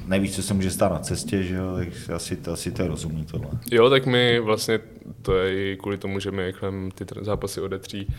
nevíš, 0.08 0.36
co 0.36 0.44
se 0.44 0.54
může 0.54 0.72
stát 0.72 0.92
na 0.92 1.00
cestě, 1.00 1.44
že 1.44 1.56
jo, 1.56 1.76
tak 1.78 1.88
asi, 2.16 2.38
asi 2.54 2.72
to 2.72 2.82
je 2.82 2.88
rozumný 2.88 3.26
tohle. 3.26 3.50
Jo, 3.72 3.90
tak 3.90 4.06
my 4.06 4.40
vlastně, 4.40 4.80
to 5.22 5.38
je 5.38 5.72
i 5.72 5.78
kvůli 5.78 5.98
tomu, 5.98 6.20
že 6.20 6.32
my 6.32 6.54
ty 6.96 7.06
zápasy 7.22 7.62
odetří, 7.62 8.14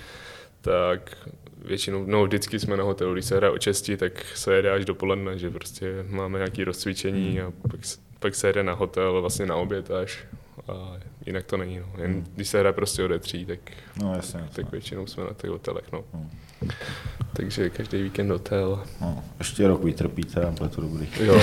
tak 0.60 1.16
většinou, 1.64 2.04
no 2.06 2.24
vždycky 2.24 2.58
jsme 2.58 2.76
na 2.76 2.84
hotelu, 2.84 3.12
když 3.12 3.24
se 3.24 3.36
hraje 3.36 3.52
o 3.52 3.58
česti, 3.58 3.96
tak 3.96 4.24
se 4.34 4.54
jede 4.54 4.70
až 4.70 4.84
dopoledne, 4.84 5.38
že 5.38 5.50
prostě 5.50 6.04
máme 6.08 6.38
nějaké 6.38 6.64
rozcvičení 6.64 7.40
a 7.40 7.52
pak, 7.70 7.80
pak 8.18 8.34
se 8.34 8.46
jede 8.46 8.62
na 8.62 8.72
hotel 8.72 9.20
vlastně 9.20 9.46
na 9.46 9.56
oběd 9.56 9.90
až 9.90 10.24
a 10.68 10.96
jinak 11.26 11.44
to 11.44 11.56
není. 11.56 11.78
No. 11.78 12.02
Jen 12.02 12.24
když 12.34 12.48
se 12.48 12.58
hraje 12.58 12.72
prostě 12.72 13.04
odetří, 13.04 13.46
tak, 13.46 13.58
no, 14.02 14.14
jasně, 14.14 14.48
tak 14.52 14.72
většinou 14.72 15.06
jsme 15.06 15.24
na 15.24 15.34
těch 15.34 15.50
hotelech. 15.50 15.92
No. 15.92 16.04
Hmm. 16.12 16.30
Takže 17.40 17.70
každý 17.70 18.02
víkend 18.02 18.30
hotel. 18.30 18.80
No, 19.00 19.24
ještě 19.38 19.68
rok 19.68 19.84
vytrpíte 19.84 20.42
a 20.42 20.50
bude 20.50 20.70
to 20.70 20.80
dobrý. 20.80 21.08
Jo. 21.20 21.40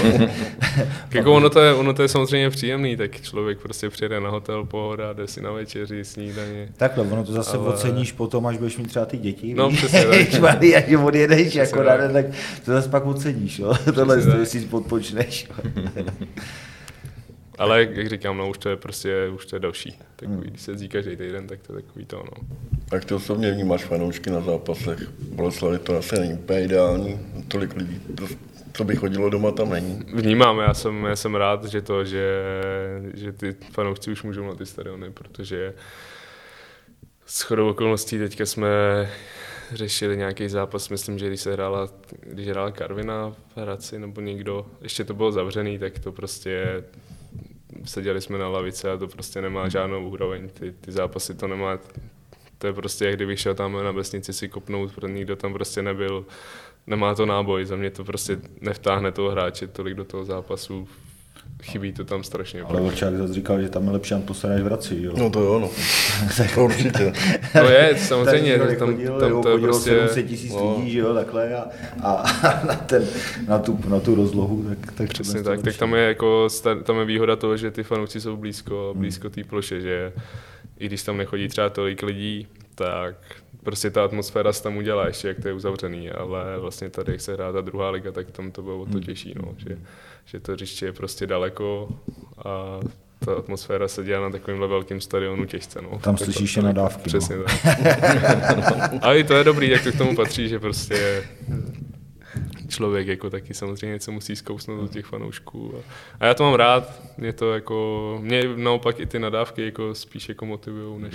jako 1.14 1.34
ono 1.34 1.50
to, 1.50 1.60
je, 1.60 1.74
ono 1.74 1.94
to 1.94 2.02
je 2.02 2.08
samozřejmě 2.08 2.50
příjemný, 2.50 2.98
tak 2.98 3.22
člověk 3.22 3.60
prostě 3.60 3.90
přijede 3.90 4.20
na 4.20 4.30
hotel, 4.30 4.66
pohoda, 4.66 5.14
jde 5.14 5.28
si 5.28 5.42
na 5.42 5.52
večeři, 5.52 6.06
snídaně. 6.06 6.70
Takhle, 6.78 7.04
ono 7.04 7.24
to 7.24 7.32
zase 7.32 7.58
ale... 7.58 7.68
oceníš 7.68 8.12
potom, 8.12 8.46
až 8.46 8.58
budeš 8.58 8.78
mít 8.78 8.88
třeba 8.88 9.06
ty 9.06 9.18
děti. 9.18 9.54
No 9.54 9.72
přesně 9.72 10.06
tak. 10.06 10.18
Když 10.58 10.74
až 10.74 10.96
odjedeš 11.04 11.56
jako 11.56 11.84
na 11.84 11.98
den, 11.98 12.14
tak 12.14 12.26
to 12.66 12.72
zase 12.72 12.90
pak 12.90 13.06
oceníš, 13.06 13.60
jo? 13.60 13.74
Tohle, 13.96 14.22
to, 14.22 14.46
si 14.46 14.60
podpočneš. 14.62 15.48
Ale 17.58 17.82
jak 17.82 18.08
říkám, 18.08 18.38
no 18.38 18.50
už 18.50 18.58
to 18.58 18.70
je 18.70 18.76
prostě, 18.76 19.30
už 19.36 19.46
to 19.46 19.56
je 19.56 19.60
další. 19.60 20.00
Takový, 20.16 20.38
hmm. 20.38 20.50
když 20.50 20.62
se 20.62 20.72
jezdí 20.72 20.90
každý 20.90 21.16
týden, 21.16 21.48
tak 21.48 21.60
to 21.62 21.76
je 21.76 21.82
takový 21.82 22.06
to, 22.06 22.18
no. 22.18 22.48
Jak 22.94 23.06
ty 23.06 23.14
osobně 23.14 23.52
vnímáš 23.52 23.86
fanoušky 23.86 24.30
na 24.30 24.42
zápasech? 24.42 25.00
Boleslavy 25.32 25.80
to 25.80 25.98
asi 25.98 26.20
není 26.20 26.34
úplně 26.34 26.64
ideální, 26.64 27.20
tolik 27.48 27.76
lidí, 27.76 28.02
to, 28.18 28.28
co 28.74 28.84
by 28.84 28.96
chodilo 28.96 29.30
doma, 29.30 29.52
tam 29.52 29.70
není. 29.70 30.04
Vnímám, 30.14 30.60
já 30.60 30.74
jsem, 30.74 31.04
já 31.04 31.16
jsem 31.16 31.36
rád, 31.36 31.66
že 31.66 31.82
to, 31.82 32.06
že, 32.06 32.44
že 33.14 33.32
ty 33.32 33.56
fanoušci 33.72 34.12
už 34.12 34.24
můžou 34.24 34.48
na 34.48 34.56
ty 34.56 34.66
stadiony, 34.66 35.12
protože 35.12 35.74
s 37.26 37.42
chodou 37.42 37.70
okolností 37.70 38.18
teďka 38.18 38.46
jsme 38.46 38.70
řešili 39.74 40.18
nějaký 40.18 40.50
zápas, 40.50 40.90
myslím, 40.90 41.20
že 41.20 41.28
když 41.28 41.42
se 41.42 41.54
hrála, 41.54 41.90
když 42.22 42.48
hrála 42.48 42.72
Karvina 42.72 43.34
v 43.56 43.62
Hradci 43.62 44.00
nebo 44.00 44.22
někdo, 44.22 44.66
ještě 44.82 45.04
to 45.04 45.14
bylo 45.14 45.32
zavřený, 45.32 45.80
tak 45.80 46.00
to 46.00 46.12
prostě 46.12 46.84
seděli 47.86 48.22
jsme 48.22 48.38
na 48.38 48.48
lavice 48.48 48.92
a 48.92 48.98
to 48.98 49.08
prostě 49.08 49.42
nemá 49.42 49.70
žádnou 49.70 50.10
úroveň. 50.10 50.50
Ty, 50.50 50.72
ty 50.72 50.92
zápasy 50.92 51.34
to 51.34 51.48
nemá, 51.48 51.80
to 52.58 52.68
je 52.68 52.74
prostě, 52.74 53.06
jak 53.06 53.16
kdybych 53.16 53.40
šel 53.40 53.56
tam 53.56 53.84
na 53.84 53.92
vesnici 53.92 54.34
si 54.34 54.50
kopnout, 54.50 54.94
protože 54.96 55.14
nikdo 55.14 55.36
tam 55.36 55.54
prostě 55.54 55.82
nebyl, 55.82 56.26
nemá 56.88 57.16
to 57.16 57.26
náboj, 57.26 57.66
za 57.66 57.76
mě 57.76 57.92
to 57.92 58.04
prostě 58.04 58.40
nevtáhne 58.62 59.12
toho 59.12 59.30
hráče 59.32 59.68
tolik 59.68 59.94
do 59.94 60.04
toho 60.04 60.26
zápasu, 60.26 60.88
chybí 61.64 61.94
to 61.94 62.06
tam 62.06 62.24
strašně. 62.24 62.62
Ale 62.62 62.82
Vlčák 62.82 63.18
zase 63.18 63.34
říkal, 63.34 63.62
že 63.62 63.70
tam 63.70 63.86
je 63.86 63.92
lepší 63.92 64.14
atmosféra 64.14 64.54
než 64.54 64.64
v 64.64 64.66
Hradci, 64.66 64.98
jo? 65.02 65.14
No 65.18 65.30
to 65.30 65.40
jo, 65.40 65.60
no. 65.60 65.70
to 66.56 66.66
určitě. 66.66 67.14
To 67.54 67.70
je, 67.70 67.98
samozřejmě. 67.98 68.58
tam, 68.58 68.76
tam, 68.76 68.94
chodil, 68.94 69.20
tam 69.20 69.42
to 69.42 69.50
je 69.50 69.58
prostě... 69.60 69.90
700 69.90 70.28
tisíc 70.28 70.54
no. 70.54 70.76
lidí, 70.78 70.92
že 70.92 71.00
jo, 71.00 71.14
takhle 71.14 71.56
a, 71.56 71.66
a, 72.04 72.24
na, 72.68 72.76
ten, 72.76 73.08
na, 73.48 73.60
tu, 73.60 73.80
na 73.88 74.00
tu 74.00 74.16
rozlohu, 74.16 74.66
tak, 74.70 74.92
tak 74.92 75.10
Přesně 75.10 75.44
tak, 75.44 75.62
tak 75.62 75.78
tam 75.78 75.94
je 75.94 76.02
jako, 76.02 76.48
tam 76.84 77.00
je 77.00 77.06
výhoda 77.06 77.36
toho, 77.36 77.58
že 77.58 77.72
ty 77.72 77.84
fanoušci 77.84 78.22
jsou 78.22 78.38
blízko, 78.38 78.88
Hmm. 78.92 79.02
blízko 79.02 79.30
té 79.30 79.44
ploše, 79.44 79.82
že 79.82 80.14
i 80.80 80.86
když 80.86 81.04
tam 81.04 81.18
nechodí 81.18 81.48
třeba 81.48 81.70
tolik 81.70 82.04
lidí, 82.04 82.48
tak 82.78 83.16
prostě 83.64 83.90
ta 83.90 84.04
atmosféra 84.06 84.54
se 84.54 84.64
tam 84.64 84.78
udělá 84.78 85.08
ještě, 85.08 85.28
jak 85.28 85.40
to 85.40 85.48
je 85.48 85.54
uzavřený, 85.54 86.10
ale 86.12 86.60
vlastně 86.60 86.90
tady, 86.90 87.12
jak 87.12 87.22
se 87.22 87.34
hrá 87.34 87.52
ta 87.52 87.62
druhá 87.62 87.90
liga, 87.90 88.12
tak 88.12 88.32
tam 88.32 88.52
to 88.52 88.62
bylo 88.62 88.80
o 88.82 88.86
to 88.86 88.92
Hmm. 88.92 89.02
těžší, 89.04 89.34
no, 89.36 89.54
že, 89.58 89.78
že 90.26 90.40
to 90.40 90.52
hřiště 90.52 90.86
je 90.86 90.94
prostě 90.94 91.28
daleko 91.28 91.90
a 92.46 92.80
ta 93.26 93.34
atmosféra 93.34 93.88
se 93.88 94.04
dělá 94.04 94.22
na 94.22 94.30
takovémhle 94.30 94.68
velkém 94.68 95.02
stadionu 95.02 95.46
těžce. 95.46 95.82
No. 95.82 95.90
Tam 95.90 96.16
Tak 96.16 96.26
slyšíš 96.26 96.54
to, 96.54 96.60
je 96.60 96.64
nadávky. 96.64 97.04
Přesně 97.04 97.36
no. 97.36 97.44
tak. 97.44 98.94
A 99.02 99.14
i 99.14 99.24
to 99.24 99.34
je 99.34 99.44
dobrý, 99.44 99.70
jak 99.70 99.84
to 99.84 99.92
k 99.92 99.98
tomu 99.98 100.16
patří, 100.16 100.48
že 100.50 100.60
prostě 100.60 101.24
člověk 102.68 103.08
jako 103.08 103.30
taky 103.30 103.54
samozřejmě 103.54 103.94
něco 103.94 104.12
musí 104.12 104.36
zkousnout 104.36 104.82
do 104.82 104.88
těch 104.88 105.06
fanoušků. 105.06 105.74
A, 105.78 105.82
a 106.20 106.26
já 106.26 106.34
to 106.34 106.44
mám 106.44 106.54
rád, 106.54 107.02
mě 107.18 107.34
to 107.34 107.54
jako, 107.54 108.18
mě 108.22 108.44
naopak 108.56 109.00
i 109.00 109.06
ty 109.06 109.20
nadávky 109.20 109.66
jako 109.66 109.96
spíš 109.96 110.30
jako 110.30 110.46
motivujou, 110.46 111.00
než, 111.00 111.14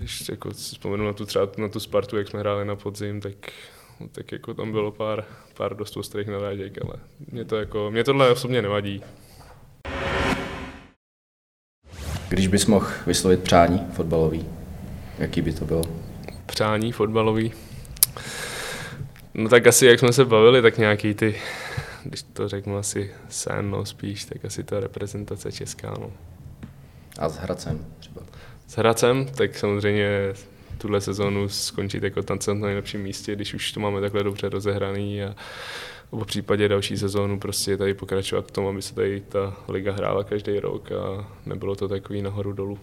když 0.00 0.28
jako 0.28 0.54
si 0.54 0.74
vzpomenu 0.74 1.06
na 1.06 1.12
tu 1.12 1.26
třeba 1.26 1.48
na 1.58 1.68
tu 1.68 1.80
Spartu, 1.80 2.16
jak 2.16 2.28
jsme 2.28 2.40
hráli 2.40 2.64
na 2.64 2.76
podzim, 2.76 3.20
tak 3.20 3.34
tak 4.12 4.32
jako 4.32 4.54
tam 4.54 4.72
bylo 4.72 4.92
pár, 4.92 5.24
pár 5.56 5.76
dost 5.76 5.96
ostrých 5.96 6.26
narážek, 6.26 6.78
ale 6.84 6.94
mě 7.32 7.44
to 7.44 7.56
jako, 7.56 7.90
mě 7.90 8.04
tohle 8.04 8.30
osobně 8.30 8.62
nevadí. 8.62 9.02
Když 12.28 12.46
bys 12.46 12.66
mohl 12.66 12.86
vyslovit 13.06 13.42
přání 13.42 13.86
fotbalový, 13.92 14.46
jaký 15.18 15.42
by 15.42 15.52
to 15.52 15.64
bylo? 15.64 15.82
Přání 16.46 16.92
fotbalový? 16.92 17.52
No 19.34 19.48
tak 19.48 19.66
asi, 19.66 19.86
jak 19.86 19.98
jsme 19.98 20.12
se 20.12 20.24
bavili, 20.24 20.62
tak 20.62 20.78
nějaký 20.78 21.14
ty, 21.14 21.40
když 22.04 22.22
to 22.22 22.48
řeknu 22.48 22.76
asi 22.76 23.14
sen, 23.28 23.70
no 23.70 23.86
spíš, 23.86 24.24
tak 24.24 24.44
asi 24.44 24.64
ta 24.64 24.80
reprezentace 24.80 25.52
česká, 25.52 25.94
no. 26.00 26.12
A 27.18 27.28
s 27.28 27.36
Hradcem 27.36 27.86
třeba? 27.98 28.22
S 28.70 28.76
Hradcem, 28.76 29.26
tak 29.26 29.58
samozřejmě 29.58 30.32
tuhle 30.78 31.00
sezónu 31.00 31.48
skončit 31.48 32.02
jako 32.02 32.22
tam 32.22 32.38
na 32.48 32.66
nejlepším 32.66 33.00
místě, 33.02 33.34
když 33.34 33.54
už 33.54 33.72
to 33.72 33.80
máme 33.80 34.00
takhle 34.00 34.22
dobře 34.22 34.48
rozehraný 34.48 35.22
a 35.22 35.34
v 36.12 36.24
případě 36.24 36.68
další 36.68 36.96
sezónu 36.96 37.38
prostě 37.38 37.76
tady 37.76 37.94
pokračovat 37.94 38.46
v 38.46 38.50
tom, 38.50 38.66
aby 38.66 38.82
se 38.82 38.94
tady 38.94 39.22
ta 39.28 39.56
liga 39.68 39.92
hrála 39.92 40.24
každý 40.24 40.60
rok 40.60 40.92
a 40.92 41.28
nebylo 41.46 41.76
to 41.76 41.88
takový 41.88 42.22
nahoru 42.22 42.52
dolů. 42.52 42.78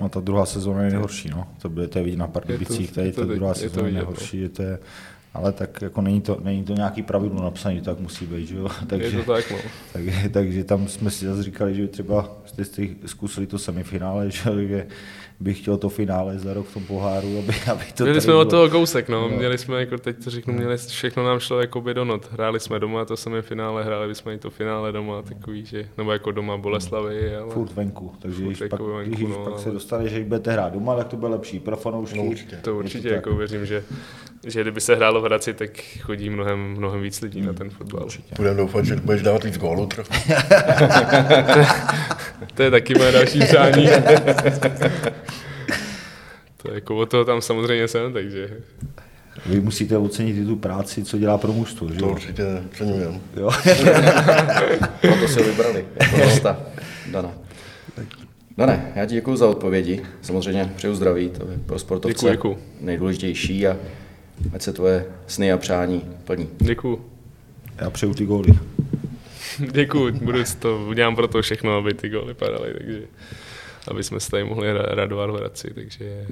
No, 0.00 0.08
ta 0.08 0.20
druhá 0.20 0.46
sezóna 0.46 0.82
je 0.82 0.90
nejhorší, 0.90 1.30
no. 1.30 1.46
To 1.62 1.68
budete 1.68 2.02
vidět 2.02 2.16
na 2.16 2.26
Pardubicích, 2.26 2.92
tady 2.92 3.12
ta 3.12 3.24
druhá 3.24 3.54
sezóna 3.54 3.86
je 3.86 3.92
nejhorší, 3.92 4.40
je 4.40 4.48
to 4.48 4.62
je, 4.62 4.78
ale 5.34 5.52
tak 5.52 5.82
jako 5.82 6.02
není 6.02 6.20
to, 6.20 6.40
není 6.42 6.64
to 6.64 6.74
nějaký 6.74 7.02
pravidlo 7.02 7.42
napsané, 7.42 7.80
tak 7.80 7.98
musí 7.98 8.26
být, 8.26 8.46
že 8.46 8.56
jo? 8.56 8.68
Takže, 8.86 9.06
je 9.06 9.24
to 9.24 9.32
tak, 9.32 9.50
no. 9.50 9.58
tak, 9.92 10.02
takže 10.32 10.64
tam 10.64 10.88
jsme 10.88 11.10
si 11.10 11.26
zase 11.26 11.42
říkali, 11.42 11.74
že 11.74 11.88
třeba 11.88 12.36
jste 12.44 12.64
zkusili 13.06 13.46
to 13.46 13.58
semifinále, 13.58 14.30
že, 14.30 14.66
že 14.68 14.86
bych 15.40 15.58
chtěl 15.58 15.76
to 15.76 15.88
finále 15.88 16.38
za 16.38 16.54
rok 16.54 16.66
v 16.66 16.74
tom 16.74 16.84
poháru, 16.84 17.38
aby, 17.38 17.54
aby 17.70 17.84
to 17.94 18.04
Měli 18.04 18.20
jsme 18.20 18.34
od 18.34 18.50
toho 18.50 18.70
kousek, 18.70 19.08
no. 19.08 19.28
no. 19.28 19.36
Měli 19.36 19.58
jsme, 19.58 19.80
jako 19.80 19.98
teď 19.98 20.24
to 20.24 20.30
řeknu, 20.30 20.54
měli, 20.54 20.76
všechno 20.76 21.24
nám 21.24 21.40
šlo 21.40 21.60
jako 21.60 21.80
by 21.80 21.94
do 21.94 22.04
not. 22.04 22.32
Hráli 22.32 22.60
jsme 22.60 22.78
doma 22.78 23.04
to 23.04 23.16
semifinále, 23.16 23.84
hráli 23.84 24.14
jsme 24.14 24.34
i 24.34 24.38
to 24.38 24.50
finále 24.50 24.92
doma, 24.92 25.22
takový, 25.22 25.66
že, 25.66 25.88
nebo 25.98 26.12
jako 26.12 26.30
doma 26.30 26.56
Boleslavy. 26.56 27.36
Ale... 27.36 27.54
Furt 27.54 27.72
venku, 27.72 28.12
takže 28.18 28.36
Furt 28.36 28.46
když 28.46 28.62
pak, 28.70 28.80
venku, 28.80 29.10
když 29.10 29.20
no, 29.20 29.36
pak 29.36 29.52
ale... 29.52 29.62
se 29.62 29.70
dostane, 29.70 30.08
že 30.08 30.24
budete 30.24 30.52
hrát 30.52 30.72
doma, 30.72 30.96
tak 30.96 31.08
to 31.08 31.16
bude 31.16 31.32
lepší 31.32 31.60
pro 31.60 31.76
fanoušky. 31.76 32.18
No, 32.18 32.24
určitě. 32.24 32.56
To 32.56 32.76
určitě, 32.76 33.08
to 33.08 33.14
jako 33.14 33.36
věřím, 33.36 33.66
že, 33.66 33.84
že 34.46 34.60
kdyby 34.60 34.80
se 34.80 34.94
hrálo 34.94 35.20
v 35.20 35.24
Hradci, 35.24 35.54
tak 35.54 35.70
chodí 36.00 36.30
mnohem, 36.30 36.58
mnohem 36.58 37.02
víc 37.02 37.20
lidí 37.20 37.38
hmm. 37.38 37.46
na 37.46 37.52
ten 37.52 37.70
fotbal. 37.70 38.08
Budeme 38.36 38.56
doufat, 38.56 38.84
že 38.84 38.96
budeš 38.96 39.22
dávat 39.22 39.44
víc 39.44 39.58
gólů 39.58 39.86
trochu. 39.86 40.12
to 42.54 42.62
je 42.62 42.70
taky 42.70 42.94
moje 42.98 43.12
další 43.12 43.40
přání. 43.40 43.86
to 46.56 46.70
je 46.70 46.74
jako 46.74 46.96
o 46.96 47.06
toho 47.06 47.24
tam 47.24 47.40
samozřejmě 47.42 47.88
jsem, 47.88 48.12
takže... 48.12 48.50
Vy 49.46 49.60
musíte 49.60 49.98
ocenit 49.98 50.36
i 50.36 50.44
tu 50.44 50.56
práci, 50.56 51.04
co 51.04 51.18
dělá 51.18 51.38
pro 51.38 51.52
mužstvo, 51.52 51.88
že 51.92 51.98
To 51.98 52.08
určitě 52.08 52.44
ceňujeme. 52.76 53.20
Jo. 53.36 53.50
Proto 55.00 55.28
si 55.28 55.40
ho 55.40 55.44
vybrali 55.44 55.86
jako 56.00 56.16
hosta. 56.24 56.60
Dana. 57.10 57.32
Dane, 58.58 58.92
já 58.94 59.06
ti 59.06 59.14
děkuji 59.14 59.36
za 59.36 59.48
odpovědi. 59.48 60.02
Samozřejmě 60.22 60.72
přeju 60.76 60.94
zdraví, 60.94 61.28
to 61.28 61.50
je 61.50 61.58
pro 61.66 61.78
sportovce 61.78 62.14
děkuji, 62.14 62.30
děkuji. 62.30 62.58
nejdůležitější 62.80 63.66
a 63.66 63.76
ať 64.52 64.62
se 64.62 64.72
tvoje 64.72 65.06
sny 65.26 65.52
a 65.52 65.56
přání 65.56 66.02
plní. 66.24 66.48
Děkuji. 66.58 67.00
Já 67.78 67.90
přeju 67.90 68.14
ty 68.14 68.24
góly. 68.26 68.48
Děkuji, 69.72 70.12
budu 70.12 70.38
to, 70.58 70.86
udělám 70.88 71.16
pro 71.16 71.28
to 71.28 71.42
všechno, 71.42 71.76
aby 71.76 71.94
ty 71.94 72.08
góly 72.08 72.34
padaly, 72.34 72.74
takže 72.78 73.02
aby 73.88 74.02
jsme 74.04 74.20
se 74.20 74.30
tady 74.30 74.44
mohli 74.44 74.72
radovat 74.72 75.30
v 75.30 75.34
Hradci, 75.34 75.74
takže 75.74 76.26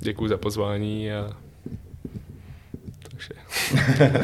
děkuji 0.00 0.28
za 0.28 0.36
pozvání 0.36 1.12
a 1.12 1.30
takže. 3.02 3.34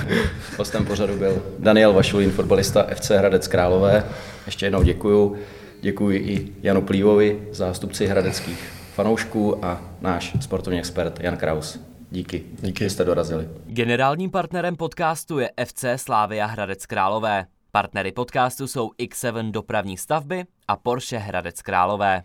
Hostem 0.59 0.87
pořadu 0.87 1.16
byl 1.16 1.43
Daniel 1.59 1.93
Vašulín, 1.93 2.31
fotbalista 2.31 2.87
FC 2.95 3.11
Hradec 3.11 3.49
Králové. 3.49 4.05
Ještě 4.47 4.66
jednou 4.66 4.83
děkuju. 4.83 5.37
Děkuji 5.81 6.18
i 6.18 6.53
Janu 6.62 6.83
Plívovi, 6.83 7.49
zástupci 7.51 8.07
hradeckých 8.07 8.72
fanoušků 8.95 9.64
a 9.64 9.83
náš 10.01 10.33
sportovní 10.41 10.79
expert 10.79 11.20
Jan 11.20 11.37
Kraus. 11.37 11.81
Díky, 12.11 12.43
Díky. 12.61 12.85
že 12.85 12.91
jste 12.91 13.05
dorazili. 13.05 13.49
Generálním 13.66 14.31
partnerem 14.31 14.77
podcastu 14.77 15.39
je 15.39 15.51
FC 15.64 15.85
Slávia 15.97 16.47
Hradec 16.47 16.87
Králové. 16.87 17.47
Partnery 17.75 18.12
podcastu 18.12 18.66
jsou 18.66 18.89
X7 18.89 19.51
dopravní 19.51 19.97
stavby 19.99 20.45
a 20.68 20.77
Porsche 20.77 21.18
Hradec 21.18 21.62
Králové. 21.62 22.22